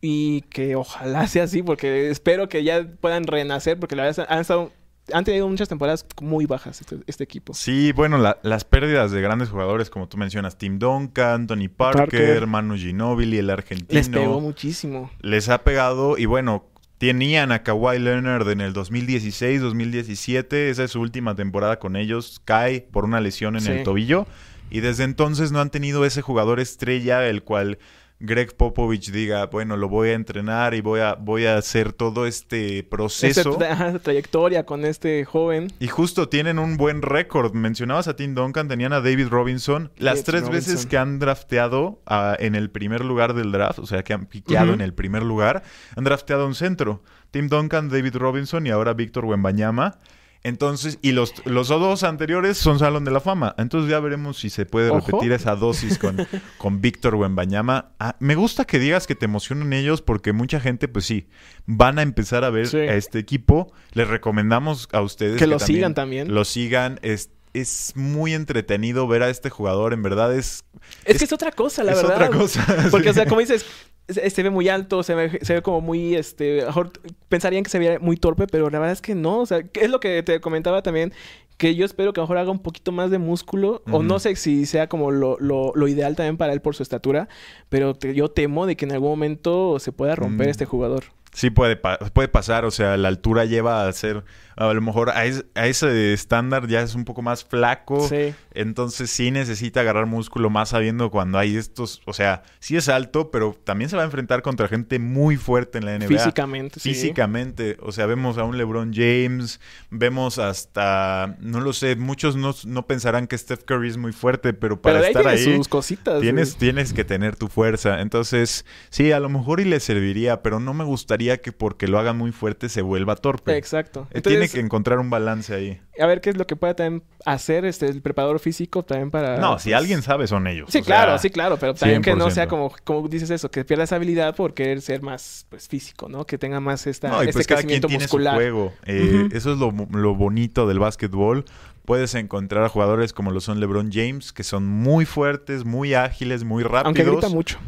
y 0.00 0.42
que 0.42 0.76
ojalá 0.76 1.26
sea 1.26 1.44
así, 1.44 1.62
porque 1.62 2.10
espero 2.10 2.48
que 2.48 2.62
ya 2.64 2.86
puedan 3.00 3.24
renacer, 3.26 3.78
porque 3.78 3.96
la 3.96 4.04
verdad 4.04 4.26
han, 4.28 4.40
estado, 4.40 4.70
han 5.12 5.24
tenido 5.24 5.48
muchas 5.48 5.68
temporadas 5.68 6.06
muy 6.20 6.46
bajas 6.46 6.80
este, 6.80 6.98
este 7.06 7.24
equipo. 7.24 7.52
Sí, 7.54 7.92
bueno, 7.92 8.18
la- 8.18 8.38
las 8.42 8.64
pérdidas 8.64 9.10
de 9.10 9.20
grandes 9.20 9.48
jugadores, 9.48 9.90
como 9.90 10.08
tú 10.08 10.16
mencionas, 10.16 10.56
Tim 10.58 10.78
Duncan, 10.78 11.46
Tony 11.46 11.68
Parker, 11.68 12.00
Parker. 12.10 12.46
Manu 12.46 12.76
Ginobili, 12.76 13.38
el 13.38 13.50
argentino. 13.50 13.98
Les 13.98 14.08
pegó 14.08 14.40
muchísimo. 14.40 15.10
les 15.20 15.48
ha 15.48 15.58
pegado 15.64 16.16
y 16.18 16.26
bueno, 16.26 16.64
tenían 16.98 17.52
a 17.52 17.62
Kawhi 17.62 17.98
Leonard 17.98 18.48
en 18.50 18.60
el 18.60 18.72
2016, 18.72 19.60
2017, 19.60 20.70
esa 20.70 20.84
es 20.84 20.90
su 20.90 21.00
última 21.00 21.34
temporada 21.34 21.78
con 21.78 21.96
ellos, 21.96 22.40
cae 22.44 22.80
por 22.80 23.04
una 23.04 23.20
lesión 23.20 23.54
en 23.56 23.62
Sí. 23.62 23.70
el 23.70 23.82
tobillo. 23.84 24.26
Y 24.70 24.80
desde 24.80 25.04
entonces 25.04 25.50
no 25.50 25.60
han 25.60 25.70
tenido 25.70 26.04
ese 26.04 26.20
jugador 26.20 26.60
estrella 26.60 27.26
el 27.26 27.42
cual 27.42 27.78
Greg 28.20 28.56
Popovich 28.56 29.12
diga, 29.12 29.46
bueno, 29.46 29.76
lo 29.76 29.88
voy 29.88 30.08
a 30.08 30.14
entrenar 30.14 30.74
y 30.74 30.80
voy 30.80 31.00
a 31.00 31.14
voy 31.14 31.46
a 31.46 31.56
hacer 31.56 31.92
todo 31.92 32.26
este 32.26 32.82
proceso. 32.82 33.56
Ajá, 33.62 33.88
esta 33.88 33.98
trayectoria 34.00 34.66
con 34.66 34.84
este 34.84 35.24
joven. 35.24 35.68
Y 35.78 35.86
justo 35.86 36.28
tienen 36.28 36.58
un 36.58 36.76
buen 36.76 37.02
récord. 37.02 37.54
Mencionabas 37.54 38.08
a 38.08 38.16
Tim 38.16 38.34
Duncan, 38.34 38.66
tenían 38.66 38.92
a 38.92 39.00
David 39.00 39.28
Robinson. 39.28 39.92
Las 39.96 40.16
David 40.16 40.24
tres 40.24 40.40
Robinson. 40.46 40.74
veces 40.74 40.86
que 40.86 40.98
han 40.98 41.20
drafteado 41.20 42.02
ah, 42.06 42.36
en 42.40 42.56
el 42.56 42.70
primer 42.70 43.04
lugar 43.04 43.34
del 43.34 43.52
draft, 43.52 43.78
o 43.78 43.86
sea, 43.86 44.02
que 44.02 44.12
han 44.12 44.26
piqueado 44.26 44.72
en 44.72 44.80
el 44.80 44.94
primer 44.94 45.22
lugar, 45.22 45.62
han 45.94 46.02
drafteado 46.02 46.46
un 46.46 46.56
centro. 46.56 47.02
Tim 47.30 47.48
Duncan, 47.48 47.88
David 47.88 48.16
Robinson 48.16 48.66
y 48.66 48.70
ahora 48.70 48.94
Víctor 48.94 49.26
Wembanyama. 49.26 49.98
Entonces, 50.44 50.98
y 51.02 51.12
los, 51.12 51.34
los 51.46 51.68
dos 51.68 52.04
anteriores 52.04 52.56
son 52.58 52.78
Salón 52.78 53.04
de 53.04 53.10
la 53.10 53.20
Fama. 53.20 53.54
Entonces 53.58 53.90
ya 53.90 53.98
veremos 54.00 54.38
si 54.38 54.50
se 54.50 54.66
puede 54.66 54.90
Ojo. 54.90 55.04
repetir 55.06 55.32
esa 55.32 55.56
dosis 55.56 55.98
con, 55.98 56.16
con 56.58 56.80
Víctor 56.80 57.16
Wembanyama. 57.16 57.90
Ah, 57.98 58.16
me 58.20 58.34
gusta 58.34 58.64
que 58.64 58.78
digas 58.78 59.06
que 59.06 59.14
te 59.14 59.24
emocionan 59.24 59.72
ellos 59.72 60.00
porque 60.00 60.32
mucha 60.32 60.60
gente, 60.60 60.86
pues 60.88 61.04
sí, 61.06 61.28
van 61.66 61.98
a 61.98 62.02
empezar 62.02 62.44
a 62.44 62.50
ver 62.50 62.68
Sí. 62.68 62.78
a 62.78 62.94
este 62.94 63.18
equipo. 63.18 63.72
Les 63.92 64.06
recomendamos 64.08 64.88
a 64.92 65.00
ustedes 65.02 65.38
Que 65.38 65.46
lo 65.46 65.58
sigan 65.58 65.94
también. 65.94 66.32
Lo 66.32 66.44
sigan. 66.44 66.98
Es, 67.02 67.30
es 67.54 67.92
muy 67.96 68.34
entretenido 68.34 69.08
ver 69.08 69.22
a 69.24 69.30
este 69.30 69.50
jugador. 69.50 69.92
En 69.92 70.02
verdad 70.02 70.34
es, 70.34 70.64
Es, 71.04 71.14
Es- 71.14 71.18
que 71.18 71.24
es 71.24 71.32
otra 71.32 71.50
cosa, 71.50 71.82
la 71.82 71.92
es 71.92 71.98
verdad. 72.02 72.16
otra 72.16 72.30
cosa. 72.30 72.64
Porque, 72.90 73.08
Sí. 73.08 73.10
o 73.10 73.14
sea, 73.14 73.26
como 73.26 73.40
dices, 73.40 73.66
se, 74.08 74.30
se 74.30 74.42
ve 74.42 74.50
muy 74.50 74.68
alto, 74.68 75.02
se 75.02 75.14
ve, 75.14 75.38
se 75.42 75.54
ve 75.54 75.62
como 75.62 75.80
muy, 75.80 76.14
este, 76.14 76.58
a 76.58 76.62
lo 76.62 76.66
mejor 76.68 76.92
pensarían 77.28 77.62
que 77.64 77.70
se 77.70 77.78
veía 77.78 77.98
muy 77.98 78.16
torpe, 78.16 78.46
pero 78.46 78.70
la 78.70 78.78
verdad 78.78 78.92
es 78.92 79.02
que 79.02 79.14
no. 79.14 79.40
O 79.40 79.46
sea, 79.46 79.60
es 79.74 79.90
lo 79.90 80.00
que 80.00 80.22
te 80.22 80.40
comentaba 80.40 80.82
también, 80.82 81.12
que 81.56 81.74
yo 81.74 81.84
espero 81.84 82.12
que 82.12 82.20
a 82.20 82.22
lo 82.22 82.26
mejor 82.26 82.38
haga 82.38 82.50
un 82.50 82.60
poquito 82.60 82.92
más 82.92 83.10
de 83.10 83.18
músculo, 83.18 83.82
o 83.90 84.02
no 84.02 84.18
sé 84.20 84.36
si 84.36 84.64
sea 84.66 84.88
como 84.88 85.10
lo, 85.10 85.36
lo, 85.40 85.72
lo 85.74 85.88
ideal 85.88 86.14
también 86.16 86.36
para 86.36 86.52
él 86.52 86.60
por 86.60 86.74
su 86.76 86.82
estatura, 86.82 87.28
pero 87.68 87.94
te- 87.94 88.14
yo 88.14 88.28
temo 88.30 88.66
de 88.66 88.76
que 88.76 88.84
en 88.84 88.92
algún 88.92 89.10
momento 89.10 89.78
se 89.80 89.90
pueda 89.92 90.14
romper 90.14 90.46
Mm. 90.46 90.50
este 90.50 90.64
jugador. 90.66 91.04
Sí 91.32 91.50
puede, 91.50 91.76
pa- 91.76 91.98
puede 91.98 92.28
pasar, 92.28 92.64
o 92.64 92.70
sea, 92.70 92.96
la 92.96 93.08
altura 93.08 93.44
lleva 93.44 93.86
a 93.86 93.92
ser, 93.92 94.24
a 94.60 94.74
lo 94.74 94.80
mejor 94.80 95.10
a, 95.10 95.24
es- 95.24 95.44
a 95.54 95.66
ese 95.66 96.12
estándar 96.12 96.66
ya 96.66 96.82
es 96.82 96.94
un 96.94 97.04
poco 97.04 97.22
más 97.22 97.44
flaco, 97.44 98.06
Sí. 98.08 98.34
entonces 98.52 99.08
sí 99.10 99.30
necesita 99.30 99.80
agarrar 99.80 100.06
músculo 100.06 100.50
más 100.50 100.70
sabiendo 100.70 101.10
cuando 101.10 101.38
hay 101.38 101.56
estos, 101.56 102.02
o 102.06 102.12
sea, 102.12 102.42
sí 102.58 102.76
es 102.76 102.88
alto, 102.88 103.30
pero 103.30 103.56
también 103.64 103.88
se 103.88 103.96
va 103.96 104.02
a 104.02 104.04
enfrentar 104.06 104.42
contra 104.42 104.66
gente 104.68 104.98
muy 104.98 105.36
fuerte 105.36 105.78
en 105.78 105.84
la 105.86 105.94
NBA. 105.98 106.08
Físicamente, 106.08 106.80
sí. 106.80 106.88
Físicamente, 106.90 107.76
o 107.82 107.92
sea, 107.92 108.06
vemos 108.06 108.36
a 108.38 108.44
un 108.44 108.58
LeBron 108.58 108.92
James, 108.92 109.60
vemos 109.90 110.38
hasta, 110.38 111.36
no 111.40 111.60
lo 111.60 111.72
sé, 111.72 111.96
muchos 111.96 112.36
no, 112.36 112.54
no 112.64 112.86
pensarán 112.86 113.26
que 113.26 113.38
Steph 113.38 113.64
Curry 113.64 113.88
es 113.88 113.96
muy 113.96 114.12
fuerte, 114.12 114.52
pero 114.52 114.80
para 114.82 114.96
Pero 115.00 115.04
ahí 115.06 115.12
estar 115.12 115.28
ahí 115.28 115.56
sus 115.56 115.68
cositas. 115.68 116.20
tienes, 116.20 116.50
güey. 116.50 116.58
tienes 116.60 116.92
que 116.92 117.04
tener 117.04 117.36
tu 117.36 117.48
fuerza. 117.48 118.00
Entonces, 118.00 118.64
sí, 118.90 119.12
a 119.12 119.20
lo 119.20 119.28
mejor 119.28 119.60
y 119.60 119.64
le 119.64 119.80
serviría, 119.80 120.42
pero 120.42 120.58
no 120.60 120.74
me 120.74 120.84
gustaría 120.84 121.38
que 121.40 121.52
porque 121.52 121.86
lo 121.88 121.98
hagan 121.98 122.16
muy 122.18 122.32
fuerte 122.32 122.68
se 122.68 122.82
vuelva 122.82 123.16
torpe. 123.16 123.56
Exacto. 123.56 124.08
Eh, 124.10 124.20
Tiene 124.20 124.47
Que 124.52 124.60
encontrar 124.60 124.98
un 124.98 125.10
balance 125.10 125.54
ahí. 125.54 125.80
a 126.00 126.06
ver 126.06 126.20
qué 126.20 126.30
es 126.30 126.36
lo 126.36 126.46
que 126.46 126.56
pueda 126.56 126.74
también 126.74 127.02
hacer 127.24 127.64
este, 127.64 127.86
el 127.86 128.00
preparador 128.02 128.38
físico 128.40 128.84
también 128.84 129.10
para... 129.10 129.38
No, 129.38 129.58
si 129.58 129.70
pues, 129.70 129.76
alguien 129.78 130.02
sabe 130.02 130.26
son 130.26 130.46
ellos. 130.46 130.68
Sí, 130.70 130.78
o 130.78 130.84
sea, 130.84 130.86
claro, 130.96 131.18
sí, 131.18 131.30
claro, 131.30 131.56
pero 131.58 131.74
también 131.74 132.02
que 132.02 132.14
no 132.14 132.30
sea 132.30 132.46
100%. 132.46 132.48
como, 132.48 132.72
como 132.84 133.08
dices 133.08 133.30
eso, 133.30 133.50
que 133.50 133.64
pierda 133.64 133.84
esa 133.84 133.96
habilidad 133.96 134.34
por 134.36 134.54
querer 134.54 134.80
ser 134.80 135.02
más 135.02 135.46
pues, 135.48 135.68
físico, 135.68 136.08
¿no? 136.08 136.24
Que 136.26 136.38
tenga 136.38 136.60
más 136.60 136.86
esta, 136.86 137.08
No, 137.08 137.16
y 137.22 137.26
este 137.28 137.32
pues 137.32 137.46
cada 137.46 137.60
quien 137.62 137.80
crecimiento 137.80 137.88
tiene 137.88 138.04
muscular. 138.04 138.34
su 138.34 138.38
juego. 138.40 138.72
Eh. 138.86 139.28
Eso 139.32 139.52
es 139.52 139.58
lo, 139.58 139.72
lo 139.90 140.14
bonito 140.14 140.66
del 140.68 140.78
básquetbol. 140.78 141.44
puedes 141.84 142.14
encontrar 142.14 142.64
a 142.64 142.68
jugadores 142.68 143.12
como 143.14 143.30
lo 143.30 143.40
son 143.40 143.60
LeBron 143.60 143.90
James, 143.92 144.32
que 144.32 144.42
son 144.44 144.66
muy 144.66 145.06
fuertes, 145.06 145.64
muy 145.64 145.94
ágiles, 145.94 146.44
muy 146.44 146.62
rápidos. 146.62 146.84
Aunque 146.84 147.04
grita 147.04 147.28
mucho. 147.30 147.58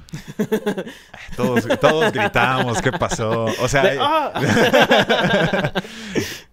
Todos, 1.37 1.67
todos 1.81 2.13
gritamos, 2.13 2.83
¿qué 2.83 2.93
pasó? 2.93 3.47
O 3.63 3.69
sea, 3.69 3.83
De- 3.83 3.99
¡Ah! 3.99 5.73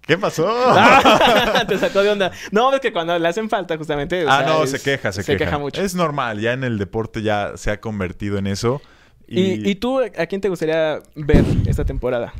¿qué 0.07 0.17
pasó? 0.17 0.47
Te 1.67 1.77
sacó 1.77 2.01
de 2.01 2.09
onda. 2.09 2.31
No, 2.51 2.73
es 2.73 2.79
que 2.79 2.91
cuando 2.91 3.17
le 3.19 3.27
hacen 3.27 3.49
falta, 3.49 3.77
justamente. 3.77 4.25
ah, 4.27 4.39
sea, 4.39 4.47
no, 4.47 4.63
es- 4.63 4.71
se 4.71 4.79
queja, 4.81 5.11
se, 5.11 5.21
se 5.23 5.33
queja. 5.33 5.45
queja 5.45 5.57
mucho. 5.59 5.81
Es 5.81 5.93
normal, 5.95 6.39
ya 6.39 6.53
en 6.53 6.63
el 6.63 6.77
deporte 6.77 7.21
ya 7.21 7.51
se 7.55 7.69
ha 7.71 7.79
convertido 7.79 8.37
en 8.37 8.47
eso. 8.47 8.81
¿Y, 9.27 9.69
y 9.69 9.75
tú, 9.75 9.99
a 9.99 10.25
quién 10.25 10.39
te 10.39 10.47
gustaría 10.49 10.99
ver 11.15 11.43
esta 11.67 11.83
temporada? 11.83 12.33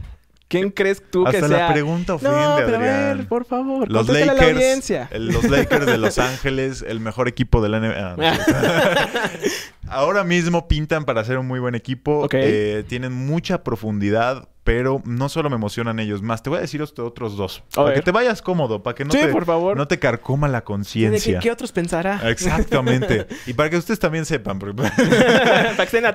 ¿Quién 0.49 0.71
crees 0.71 1.03
tú 1.11 1.25
que 1.25 1.37
Hasta 1.37 1.49
sea? 1.49 1.67
la 1.67 1.73
pregunta 1.73 2.13
ofende, 2.15 2.37
no, 2.37 2.55
pero 2.57 2.75
a 2.77 2.79
ver, 2.79 3.27
por 3.27 3.43
favor, 3.45 3.91
Los 3.91 4.09
a 4.09 4.13
la 4.13 4.19
Lakers, 4.33 4.51
audiencia. 4.55 5.09
el- 5.11 5.27
los 5.27 5.43
Lakers 5.43 5.85
de 5.85 5.97
Los 5.97 6.17
Ángeles, 6.19 6.85
el 6.87 7.01
mejor 7.01 7.27
equipo 7.27 7.61
de 7.61 7.67
la 7.69 7.79
NBA. 7.81 8.15
No. 8.15 8.23
Ahora 9.89 10.23
mismo 10.23 10.67
pintan 10.67 11.05
para 11.05 11.23
ser 11.23 11.37
un 11.37 11.47
muy 11.47 11.59
buen 11.59 11.75
equipo. 11.75 12.19
Ok. 12.23 12.33
Eh, 12.35 12.83
tienen 12.87 13.13
mucha 13.13 13.63
profundidad, 13.63 14.47
pero 14.63 15.01
no 15.05 15.29
solo 15.29 15.49
me 15.49 15.55
emocionan 15.55 15.99
ellos 15.99 16.21
más. 16.21 16.43
Te 16.43 16.49
voy 16.49 16.59
a 16.59 16.61
decir 16.61 16.81
otros 16.81 17.37
dos. 17.37 17.63
A 17.71 17.75
para 17.75 17.85
ver. 17.87 17.95
que 17.95 18.01
te 18.03 18.11
vayas 18.11 18.41
cómodo, 18.41 18.83
para 18.83 18.95
que 18.95 19.05
no, 19.05 19.11
Sí, 19.11 19.19
te, 19.19 19.27
por 19.27 19.45
favor. 19.45 19.77
no 19.77 19.87
te 19.87 19.99
carcoma 19.99 20.47
la 20.47 20.57
¿De 20.57 20.61
qué, 20.61 20.65
conciencia. 20.65 21.39
qué 21.39 21.51
otros 21.51 21.71
pensará? 21.71 22.21
Exactamente. 22.29 23.27
y 23.47 23.53
para 23.53 23.69
que 23.69 23.77
ustedes 23.77 23.99
también 23.99 24.25
sepan. 24.25 24.59
para 24.75 24.93
que 24.95 25.83
estén. 25.83 26.05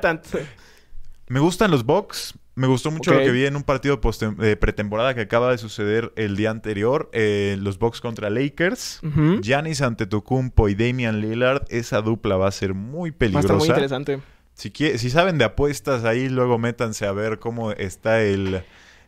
Me 1.29 1.41
gustan 1.41 1.71
los 1.71 1.85
Bucks. 1.85 2.35
Me 2.55 2.67
gustó 2.67 2.91
mucho 2.91 3.15
lo 3.15 3.21
que 3.21 3.31
vi 3.31 3.47
en 3.47 3.57
un 3.57 3.63
partido 3.63 3.99
eh, 4.43 4.57
pretemporada 4.57 5.15
que 5.15 5.23
acaba 5.23 5.51
de 5.51 5.59
suceder 5.59 6.13
el 6.17 6.37
día 6.37 6.51
anterior. 6.51 7.09
eh, 7.13 7.57
los 7.61 7.79
Bucks 7.79 8.01
contra 8.01 8.29
Lakers. 8.31 9.01
Giannis 9.41 9.81
Antetokounmpo 9.81 10.69
y 10.69 10.75
Damian 10.75 11.21
Lillard. 11.21 11.63
Esa 11.71 12.03
dupla 12.03 12.37
va 12.37 12.49
a 12.49 12.53
ser 12.53 12.75
muy 12.75 13.11
Va 13.11 13.17
a 13.17 13.41
estar 13.41 13.57
muy 13.57 13.69
peligrosa. 13.69 13.73
interesante. 13.73 14.21
Si, 14.55 14.71
si 14.99 15.11
saben 15.11 15.39
de 15.39 15.45
apuestas 15.47 16.05
ahí, 16.05 16.29
luego 16.29 16.59
métanse 16.59 17.07
a 17.07 17.13
ver 17.13 17.39
cómo 17.39 17.73
está 17.73 18.23
el... 18.23 18.63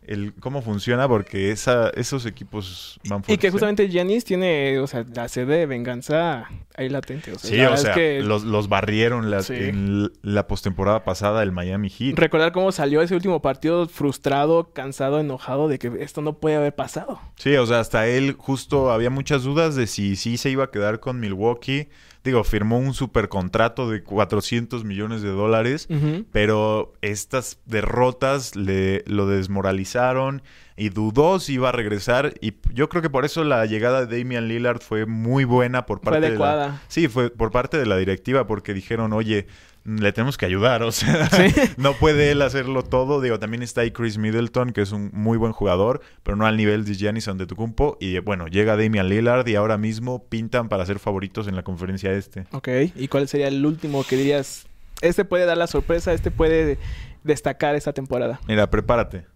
el 0.07 0.35
cómo 0.35 0.63
funciona 0.63 1.09
porque 1.09 1.51
esa, 1.51 1.91
esos 1.91 2.27
equipos 2.27 2.99
van 3.09 3.21
Y 3.21 3.25
fuertes. 3.25 3.39
que 3.39 3.47
¿eh? 3.47 3.51
justamente 3.51 3.89
Giannis 3.89 4.25
tiene, 4.25 4.79
o 4.79 4.87
sea, 4.87 5.05
la 5.15 5.29
sede 5.29 5.59
de 5.59 5.67
venganza 5.67 6.49
ahí 6.77 6.89
latente. 6.89 7.33
O 7.33 7.39
sea, 7.39 7.51
Sí, 7.51 7.57
la 7.57 7.71
o 7.71 7.75
es 7.75 7.81
sea, 7.83 7.95
que 7.95 8.21
los, 8.23 8.45
los 8.45 8.69
barrieron 8.69 9.31
la- 9.31 9.43
Sí. 9.43 9.55
en 9.55 10.11
la 10.23 10.47
postemporada 10.47 11.05
pasada 11.05 11.43
el 11.43 11.53
Miami 11.53 11.91
Heat. 11.91 12.19
recordar 12.19 12.53
cómo 12.53 12.73
salió 12.73 13.03
ese 13.03 13.15
último 13.15 13.41
partido 13.43 13.87
frustrado, 13.89 14.73
cansado, 14.73 15.21
enojado 15.21 15.69
de 15.69 15.79
que 15.79 15.93
esto 16.01 16.21
no 16.23 16.39
puede 16.39 16.57
haber 16.57 16.75
pasado. 16.75 17.21
Sí, 17.37 17.55
o 17.57 17.67
sea, 17.67 17.81
hasta 17.81 18.07
él 18.07 18.35
justo 18.39 18.91
había 18.93 19.11
muchas 19.11 19.43
dudas 19.45 19.75
de 19.77 19.87
si 19.87 20.17
sí 20.17 20.37
se 20.37 20.51
iba 20.51 20.65
a 20.65 20.71
quedar 20.71 21.01
con 21.01 21.21
Milwaukee. 21.21 21.89
Digo, 22.25 22.43
firmó 22.43 22.79
un 22.79 22.95
super 22.95 23.29
contrato 23.29 23.91
de 23.91 24.03
400 24.03 24.83
millones 24.85 25.21
de 25.21 25.29
dólares, 25.29 25.89
pero 26.33 26.95
estas 27.03 27.59
derrotas 27.67 28.57
le 28.57 29.05
lo 29.07 29.27
desmoralizaron 29.27 30.43
y 30.77 30.89
dudó 30.89 31.39
si 31.39 31.55
iba 31.55 31.69
a 31.69 31.73
regresar 31.73 32.35
y 32.41 32.55
yo 32.73 32.89
creo 32.89 33.03
que 33.03 33.11
por 33.11 33.25
eso 33.25 33.45
la 33.45 33.65
llegada 33.67 34.07
de 34.07 34.19
Damian 34.19 34.49
Lillard 34.49 34.81
fue 34.81 35.07
muy 35.07 35.45
buena 35.45 35.87
por 35.87 36.01
Fue 36.01 36.13
parte 36.13 36.31
de 36.31 36.39
la. 36.39 36.81
Sí, 36.89 37.09
fue 37.09 37.31
por 37.31 37.51
parte 37.51 37.79
de 37.79 37.87
la 37.87 37.97
directiva 37.97 38.47
porque 38.47 38.73
dijeron, 38.73 39.13
"Oye, 39.13 39.47
le 39.85 40.13
tenemos 40.13 40.39
que 40.39 40.47
ayudar, 40.47 40.83
o 40.83 40.93
sea, 40.93 41.29
no 41.77 41.93
puede 41.95 42.31
él 42.31 42.43
hacerlo 42.43 42.83
todo. 42.83 43.21
Digo, 43.21 43.39
también 43.39 43.63
está 43.63 43.83
ahí 43.83 43.91
Chris 43.91 44.19
Middleton, 44.19 44.73
que 44.73 44.81
es 44.81 44.93
un 44.93 45.11
muy 45.13 45.37
buen 45.37 45.53
jugador, 45.53 46.01
pero 46.23 46.37
no 46.37 46.47
al 46.47 46.57
nivel 46.57 46.85
de 46.85 46.95
Giannis 46.95 47.29
Antetokounmpo. 47.29 47.99
Y 48.01 48.19
bueno, 48.21 48.47
llega 48.47 48.77
Damian 48.77 49.09
Lillard 49.09 49.47
y 49.47 49.57
ahora 49.57 49.77
mismo 49.77 50.25
pintan 50.29 50.69
para 50.69 50.87
ser 50.87 50.99
favoritos 50.99 51.49
en 51.49 51.57
la 51.57 51.63
conferencia 51.63 52.13
este. 52.13 52.47
Ok. 52.53 52.69
¿Y 52.97 53.09
cuál 53.09 53.29
sería 53.29 53.49
el 53.49 53.65
último 53.65 54.05
que 54.05 54.17
dirías? 54.17 54.67
Este 55.03 55.25
puede 55.25 55.45
dar 55.45 55.59
la 55.59 55.67
sorpresa, 55.67 56.13
este 56.13 56.31
puede 56.31 56.79
destacar 57.23 57.75
esta 57.75 57.93
temporada. 57.93 58.41
Mira, 58.49 58.71
prepárate. 58.71 59.27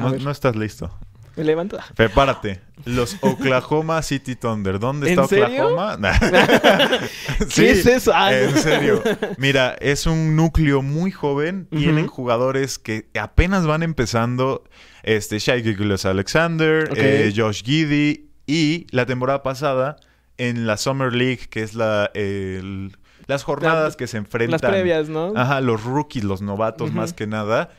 No 0.00 0.30
estás 0.30 0.56
listo. 0.56 0.90
Me 1.36 1.44
levanto. 1.44 1.78
Prepárate. 1.94 2.60
Los 2.84 3.16
Oklahoma 3.20 4.02
City 4.02 4.36
Thunder. 4.36 4.78
¿Dónde 4.78 5.12
¿En 5.12 5.18
está 5.20 5.28
serio? 5.28 5.68
Oklahoma? 5.68 5.98
¿Qué 7.54 7.70
es 7.70 7.86
eso? 7.86 8.12
Ah, 8.14 8.34
en 8.34 8.56
serio. 8.58 9.02
Mira, 9.38 9.76
es 9.80 10.06
un 10.06 10.36
núcleo 10.36 10.82
muy 10.82 11.10
joven. 11.10 11.68
Ujú. 11.70 11.80
Tienen 11.80 12.06
jugadores 12.06 12.78
que 12.78 13.08
apenas 13.18 13.66
van 13.66 13.82
empezando. 13.82 14.64
Este, 15.02 15.38
Shai 15.38 15.62
Gilgeous 15.62 16.04
Alexander, 16.04 16.88
eh, 16.96 17.32
Josh 17.34 17.62
Giddy. 17.64 18.28
Y 18.46 18.86
la 18.90 19.06
temporada 19.06 19.42
pasada, 19.42 19.96
en 20.38 20.66
la 20.66 20.76
Summer 20.76 21.12
League, 21.12 21.48
que 21.50 21.62
es 21.62 21.74
la 21.74 22.10
el- 22.14 22.96
las 23.26 23.44
jornadas 23.44 23.92
La- 23.92 23.96
que 23.96 24.06
se 24.08 24.16
enfrentan. 24.18 24.58
Las 24.60 24.70
previas, 24.70 25.08
¿no? 25.08 25.32
Ajá, 25.36 25.60
los 25.60 25.84
rookies, 25.84 26.24
los 26.24 26.42
novatos 26.42 26.92
más 26.92 27.12
que 27.12 27.26
nada. 27.28 27.70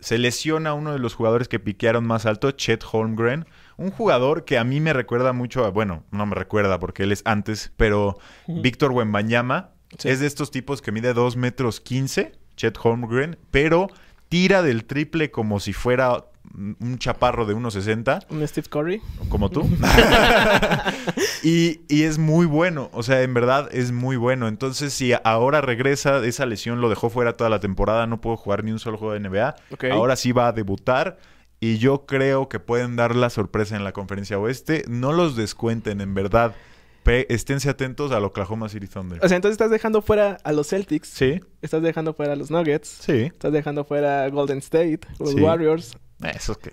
Se 0.00 0.18
lesiona 0.18 0.74
uno 0.74 0.92
de 0.92 0.98
los 0.98 1.14
jugadores 1.14 1.48
que 1.48 1.58
piquearon 1.58 2.06
más 2.06 2.24
alto, 2.26 2.50
Chet 2.52 2.84
Holmgren. 2.90 3.46
Un 3.76 3.90
jugador 3.90 4.44
que 4.44 4.58
a 4.58 4.64
mí 4.64 4.80
me 4.80 4.92
recuerda 4.92 5.32
mucho 5.32 5.64
a, 5.64 5.70
bueno, 5.70 6.04
no 6.10 6.24
me 6.26 6.34
recuerda 6.34 6.78
porque 6.78 7.02
él 7.04 7.12
es 7.12 7.22
antes, 7.24 7.72
pero. 7.76 8.18
Víctor 8.46 8.92
Wembanyama 8.92 9.70
Sí. 9.98 10.10
es 10.10 10.20
de 10.20 10.26
estos 10.26 10.50
tipos 10.50 10.82
que 10.82 10.92
mide 10.92 11.14
2 11.14 11.36
metros 11.36 11.80
15, 11.80 12.32
Chet 12.56 12.76
Holmgren, 12.82 13.38
pero 13.50 13.88
tira 14.28 14.60
del 14.62 14.84
triple 14.84 15.30
como 15.30 15.60
si 15.60 15.72
fuera 15.72 16.26
un 16.54 16.98
chaparro 16.98 17.46
de 17.46 17.54
1.60 17.54 18.26
Un 18.30 18.46
Steve 18.48 18.68
Curry. 18.68 19.00
como 19.28 19.50
tú. 19.50 19.68
y, 21.42 21.80
y 21.88 22.02
es 22.04 22.18
muy 22.18 22.46
bueno, 22.46 22.90
o 22.92 23.02
sea, 23.02 23.22
en 23.22 23.34
verdad 23.34 23.68
es 23.72 23.92
muy 23.92 24.16
bueno. 24.16 24.48
Entonces, 24.48 24.92
si 24.92 25.12
ahora 25.24 25.60
regresa, 25.60 26.24
esa 26.24 26.46
lesión 26.46 26.80
lo 26.80 26.88
dejó 26.88 27.10
fuera 27.10 27.36
toda 27.36 27.50
la 27.50 27.60
temporada, 27.60 28.06
no 28.06 28.20
pudo 28.20 28.36
jugar 28.36 28.64
ni 28.64 28.72
un 28.72 28.78
solo 28.78 28.98
juego 28.98 29.14
de 29.14 29.20
NBA. 29.20 29.56
Ok. 29.72 29.84
Ahora 29.92 30.16
sí 30.16 30.32
va 30.32 30.48
a 30.48 30.52
debutar. 30.52 31.18
Y 31.60 31.78
yo 31.78 32.06
creo 32.06 32.48
que 32.48 32.60
pueden 32.60 32.94
dar 32.94 33.16
la 33.16 33.30
sorpresa 33.30 33.74
en 33.74 33.82
la 33.82 33.90
conferencia 33.92 34.38
oeste. 34.38 34.84
No 34.88 35.12
los 35.12 35.34
descuenten, 35.34 36.00
en 36.00 36.14
verdad. 36.14 36.54
Pe- 37.02 37.26
esténse 37.34 37.68
atentos 37.68 38.12
al 38.12 38.24
Oklahoma 38.24 38.68
City 38.68 38.86
Thunder. 38.86 39.18
O 39.24 39.28
sea, 39.28 39.34
entonces 39.36 39.54
estás 39.54 39.70
dejando 39.70 40.00
fuera 40.02 40.38
a 40.44 40.52
los 40.52 40.68
Celtics. 40.68 41.08
Sí, 41.08 41.40
Estás 41.62 41.82
dejando 41.82 42.14
fuera 42.14 42.34
a 42.34 42.36
los 42.36 42.50
Nuggets. 42.52 42.88
sí. 43.00 43.22
Estás 43.24 43.52
dejando 43.52 43.84
fuera 43.84 44.24
a 44.24 44.28
Golden 44.30 44.58
State, 44.58 45.00
los 45.18 45.30
Sí. 45.30 45.40
Warriors. 45.40 45.96
Eso 46.22 46.52
es 46.52 46.58
que... 46.58 46.72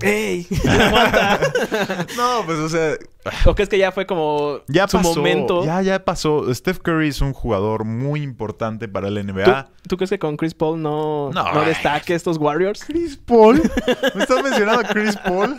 ¡Ey! 0.00 0.46
Aguanta. 0.68 1.40
No, 2.16 2.42
pues, 2.44 2.58
o 2.58 2.68
sea, 2.68 2.96
¿O 3.44 3.54
crees 3.54 3.68
que 3.68 3.78
ya 3.78 3.92
fue 3.92 4.06
como 4.06 4.60
ya 4.68 4.86
su 4.88 4.98
pasó. 4.98 5.16
momento? 5.16 5.64
Ya, 5.64 5.82
ya 5.82 6.04
pasó. 6.04 6.52
Steph 6.54 6.78
Curry 6.78 7.08
es 7.08 7.20
un 7.20 7.32
jugador 7.32 7.84
muy 7.84 8.22
importante 8.22 8.88
para 8.88 9.10
la 9.10 9.20
¿Tú, 9.22 9.32
NBA. 9.32 9.68
tú 9.88 9.96
crees 9.96 10.10
que 10.10 10.18
con 10.18 10.36
Chris 10.36 10.54
Paul 10.54 10.80
no, 10.82 11.30
No, 11.32 11.52
no, 11.52 11.62
destaque 11.62 12.14
estos 12.14 12.38
Warriors? 12.38 12.84
Chris 12.84 13.16
Paul. 13.16 13.62
¿Me 14.14 14.22
estás 14.22 14.42
mencionando 14.42 14.80
a 14.80 14.84
Chris 14.84 15.16
Paul? 15.16 15.58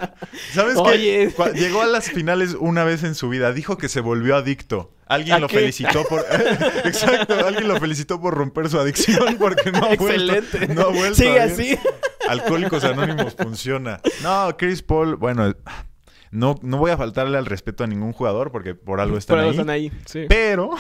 ¿Sabes 0.54 0.78
Oye. 0.78 1.34
qué? 1.36 1.54
Llegó 1.54 1.82
a 1.82 1.88
las 1.88 2.10
finales 2.10 2.56
una 2.60 2.84
vez 2.84 3.04
en 3.04 3.16
su 3.16 3.30
vida. 3.30 3.52
Dijo 3.54 3.78
que 3.78 3.90
se 3.90 4.02
volvió 4.02 4.36
adicto. 4.36 4.94
Alguien 5.08 5.36
¿A 5.36 5.40
lo 5.40 5.48
qué? 5.48 5.60
felicitó 5.60 6.04
por... 6.06 6.26
Exacto. 6.86 7.34
Alguien 7.46 7.68
lo 7.68 7.80
felicitó 7.80 8.20
por 8.20 8.34
romper 8.34 8.70
su 8.70 8.80
adicción 8.80 9.38
porque 9.40 9.72
no 9.72 9.80
ha 9.80 9.96
vuelto. 9.96 10.34
Excelente. 10.34 10.74
No 10.74 10.82
ha 10.82 10.88
vuelto 10.88 11.16
Sigue 11.16 11.40
así. 11.40 11.78
Alcohólicos 12.30 12.84
Anónimos 12.84 13.36
funciona. 13.36 14.00
No, 14.24 14.56
Chris 14.58 14.82
Paul, 14.82 15.16
bueno, 15.16 15.54
no, 16.32 16.56
no 16.62 16.78
voy 16.78 16.92
a 16.92 16.98
faltarle 16.98 17.38
al 17.38 17.46
respeto 17.46 17.84
a 17.84 17.88
ningún 17.88 18.14
jugador 18.14 18.52
porque 18.52 18.76
por 18.76 19.00
algo 19.00 19.18
están 19.18 19.36
Por 19.38 19.40
algo 19.40 19.52
ahí. 19.52 19.58
están 19.58 19.70
ahí. 19.70 19.92
Sí. 20.06 20.26
Pero... 20.28 20.72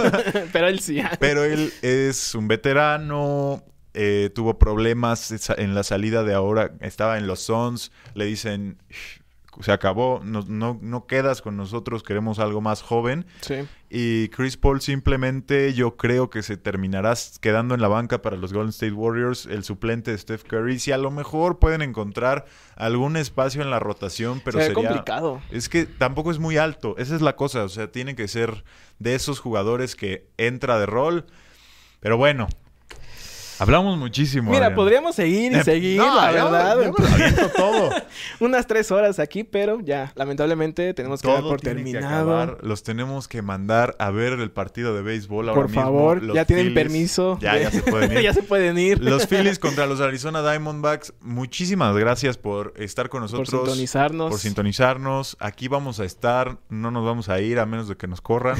Pero 0.52 0.68
él 0.68 0.80
sí. 0.80 1.02
Pero 1.20 1.44
él 1.44 1.72
es 1.82 2.34
un 2.34 2.48
veterano, 2.48 3.62
eh, 3.92 4.30
tuvo 4.34 4.58
problemas 4.58 5.32
en 5.56 5.74
la 5.74 5.82
salida 5.82 6.24
de 6.24 6.34
ahora, 6.34 6.72
estaba 6.80 7.18
en 7.18 7.26
los 7.26 7.40
Suns, 7.40 7.92
le 8.14 8.24
dicen, 8.24 8.78
se 9.60 9.72
acabó, 9.72 10.20
no, 10.24 10.44
no, 10.48 10.78
no 10.80 11.06
quedas 11.06 11.42
con 11.42 11.56
nosotros, 11.56 12.02
queremos 12.02 12.38
algo 12.38 12.60
más 12.60 12.82
joven. 12.82 13.26
Sí. 13.40 13.56
Y 13.96 14.28
Chris 14.30 14.56
Paul 14.56 14.80
simplemente 14.80 15.72
yo 15.72 15.96
creo 15.96 16.28
que 16.28 16.42
se 16.42 16.56
terminará 16.56 17.14
quedando 17.40 17.76
en 17.76 17.80
la 17.80 17.86
banca 17.86 18.22
para 18.22 18.36
los 18.36 18.52
Golden 18.52 18.70
State 18.70 18.90
Warriors, 18.90 19.46
el 19.46 19.62
suplente 19.62 20.10
de 20.10 20.18
Steph 20.18 20.42
Curry. 20.42 20.80
Si 20.80 20.90
a 20.90 20.98
lo 20.98 21.12
mejor 21.12 21.60
pueden 21.60 21.80
encontrar 21.80 22.44
algún 22.74 23.16
espacio 23.16 23.62
en 23.62 23.70
la 23.70 23.78
rotación, 23.78 24.42
pero 24.44 24.58
Se 24.58 24.66
sería... 24.66 24.88
complicado. 24.88 25.40
Es 25.52 25.68
que 25.68 25.86
tampoco 25.86 26.32
es 26.32 26.40
muy 26.40 26.56
alto, 26.56 26.96
esa 26.98 27.14
es 27.14 27.22
la 27.22 27.36
cosa, 27.36 27.62
o 27.62 27.68
sea, 27.68 27.92
tiene 27.92 28.16
que 28.16 28.26
ser 28.26 28.64
de 28.98 29.14
esos 29.14 29.38
jugadores 29.38 29.94
que 29.94 30.26
entra 30.38 30.80
de 30.80 30.86
rol. 30.86 31.26
Pero 32.00 32.16
bueno, 32.16 32.48
Hablamos 33.58 33.98
muchísimo. 33.98 34.50
Mira, 34.50 34.66
Adrián. 34.66 34.74
podríamos 34.76 35.14
seguir 35.14 35.52
y 35.52 35.56
Eh, 35.56 35.64
seguir, 35.64 35.98
no, 35.98 36.14
la 36.16 36.30
verdad. 36.30 36.76
todo. 37.56 37.90
Unas 38.40 38.66
tres 38.66 38.90
horas 38.90 39.18
aquí, 39.18 39.44
pero 39.44 39.80
ya, 39.80 40.12
lamentablemente 40.16 40.92
tenemos 40.94 41.22
que 41.22 41.28
dar 41.28 41.38
Todo 41.40 41.50
por 41.50 41.60
tiene 41.60 41.84
que 41.84 41.92
terminado. 41.92 42.58
Los 42.62 42.82
tenemos 42.82 43.28
que 43.28 43.42
mandar 43.42 43.94
a 43.98 44.10
ver 44.10 44.32
el 44.34 44.50
partido 44.50 44.94
de 44.94 45.02
béisbol 45.02 45.48
ahora 45.48 45.60
Por 45.60 45.68
mismo. 45.70 45.82
favor, 45.82 46.22
Los 46.22 46.34
ya 46.34 46.44
tienen 46.44 46.66
Phillies- 46.66 46.74
permiso. 46.74 47.38
Ya, 47.40 47.54
de- 47.54 47.62
ya 47.62 47.70
se 47.70 47.82
pueden 47.82 48.12
ir. 48.16 48.20
ya 48.22 48.32
se 48.34 48.42
pueden 48.42 48.78
ir. 48.78 49.00
Los 49.02 49.26
Phillies 49.28 49.58
contra 49.58 49.86
los 49.86 50.00
Arizona 50.00 50.42
Diamondbacks. 50.42 51.12
Muchísimas 51.20 51.94
gracias 51.96 52.36
por 52.38 52.74
estar 52.76 53.08
con 53.08 53.20
por 53.20 53.30
nosotros. 53.30 53.48
sintonizarnos. 53.68 54.30
Por 54.30 54.40
sintonizarnos. 54.40 55.36
Aquí 55.40 55.68
vamos 55.68 56.00
a 56.00 56.04
estar. 56.04 56.58
No 56.68 56.90
nos 56.90 57.04
vamos 57.04 57.28
a 57.28 57.40
ir 57.40 57.58
a 57.58 57.66
menos 57.66 57.88
de 57.88 57.96
que 57.96 58.06
nos 58.06 58.20
corran. 58.20 58.56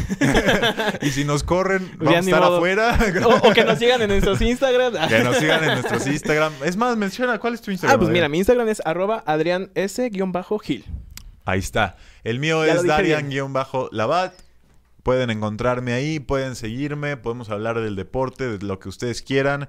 y 1.01 1.11
si 1.11 1.25
nos 1.25 1.43
corren, 1.43 1.91
ya 2.01 2.05
vamos 2.05 2.15
a 2.17 2.19
estar 2.21 2.41
modo. 2.43 2.57
afuera. 2.57 2.99
o, 3.27 3.49
o 3.49 3.53
que 3.53 3.65
nos 3.65 3.79
sigan 3.79 4.01
en 4.03 4.09
nuestros 4.09 4.41
Instagram. 4.41 4.94
Que 5.09 5.25
nos 5.25 5.37
sigan 5.37 5.65
en 5.65 5.73
nuestros 5.75 6.07
Instagram. 6.07 6.53
Es 6.65 6.77
más, 6.77 6.97
menciona 6.97 7.39
cuál 7.39 7.55
es 7.55 7.61
tu 7.61 7.71
Instagram. 7.71 7.97
Ah, 7.97 7.99
pues 7.99 8.11
mira, 8.11 8.29
mi 8.29 8.39
Instagram 8.39 8.69
es 8.69 8.83
arroba 8.85 9.23
Adrián 9.27 9.71
S-Gil. 9.75 10.85
Ahí 11.45 11.59
está. 11.59 11.97
El 12.23 12.39
mío 12.39 12.65
Ya 12.65 12.75
es 12.75 12.85
Darian-Labat. 12.85 14.33
Pueden 15.03 15.29
encontrarme 15.29 15.93
ahí, 15.93 16.19
pueden 16.19 16.57
seguirme, 16.57 17.19
podemos 17.19 17.51
hablar 17.51 17.79
del 17.79 17.95
deporte, 17.95 18.57
de 18.57 18.65
lo 18.65 18.79
que 18.79 18.89
ustedes 18.89 19.21
quieran. 19.21 19.69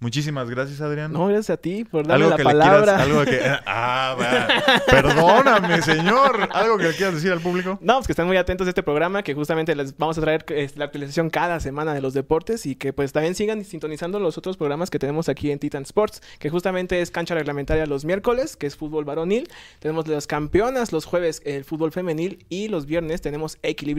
Muchísimas 0.00 0.48
gracias, 0.48 0.80
Adrián. 0.80 1.12
No, 1.12 1.26
gracias 1.26 1.50
a 1.50 1.56
ti 1.58 1.84
por 1.84 2.06
darme 2.06 2.24
algo 2.24 2.30
la 2.30 2.36
que 2.36 2.42
palabra. 2.42 2.78
le 2.80 2.84
quieras, 2.84 3.00
algo 3.02 3.24
que 3.24 3.40
ah, 3.66 4.16
va. 4.18 4.82
perdóname, 4.86 5.82
señor. 5.82 6.48
Algo 6.52 6.78
que 6.78 6.84
le 6.84 6.94
quieras 6.94 7.14
decir 7.14 7.30
al 7.32 7.40
público. 7.40 7.78
No, 7.82 7.96
pues 7.96 8.06
que 8.06 8.12
estén 8.12 8.26
muy 8.26 8.38
atentos 8.38 8.66
a 8.66 8.70
este 8.70 8.82
programa, 8.82 9.22
que 9.22 9.34
justamente 9.34 9.74
les 9.74 9.96
vamos 9.98 10.16
a 10.16 10.22
traer 10.22 10.44
eh, 10.48 10.70
la 10.76 10.86
actualización 10.86 11.28
cada 11.28 11.60
semana 11.60 11.92
de 11.92 12.00
los 12.00 12.14
deportes 12.14 12.64
y 12.64 12.76
que 12.76 12.92
pues 12.94 13.12
también 13.12 13.34
sigan 13.34 13.64
sintonizando 13.64 14.18
los 14.18 14.38
otros 14.38 14.56
programas 14.56 14.88
que 14.88 14.98
tenemos 14.98 15.28
aquí 15.28 15.50
en 15.50 15.58
Titan 15.58 15.82
Sports, 15.82 16.22
que 16.38 16.48
justamente 16.48 17.00
es 17.02 17.10
cancha 17.10 17.34
reglamentaria 17.34 17.84
los 17.84 18.04
miércoles, 18.06 18.56
que 18.56 18.66
es 18.66 18.76
fútbol 18.76 19.04
varonil, 19.04 19.48
tenemos 19.80 20.08
las 20.08 20.26
campeonas 20.26 20.92
los 20.92 21.04
jueves 21.04 21.42
el 21.44 21.64
fútbol 21.64 21.92
femenil 21.92 22.44
y 22.48 22.68
los 22.68 22.86
viernes 22.86 23.20
tenemos 23.20 23.58
equilibrio 23.62 23.90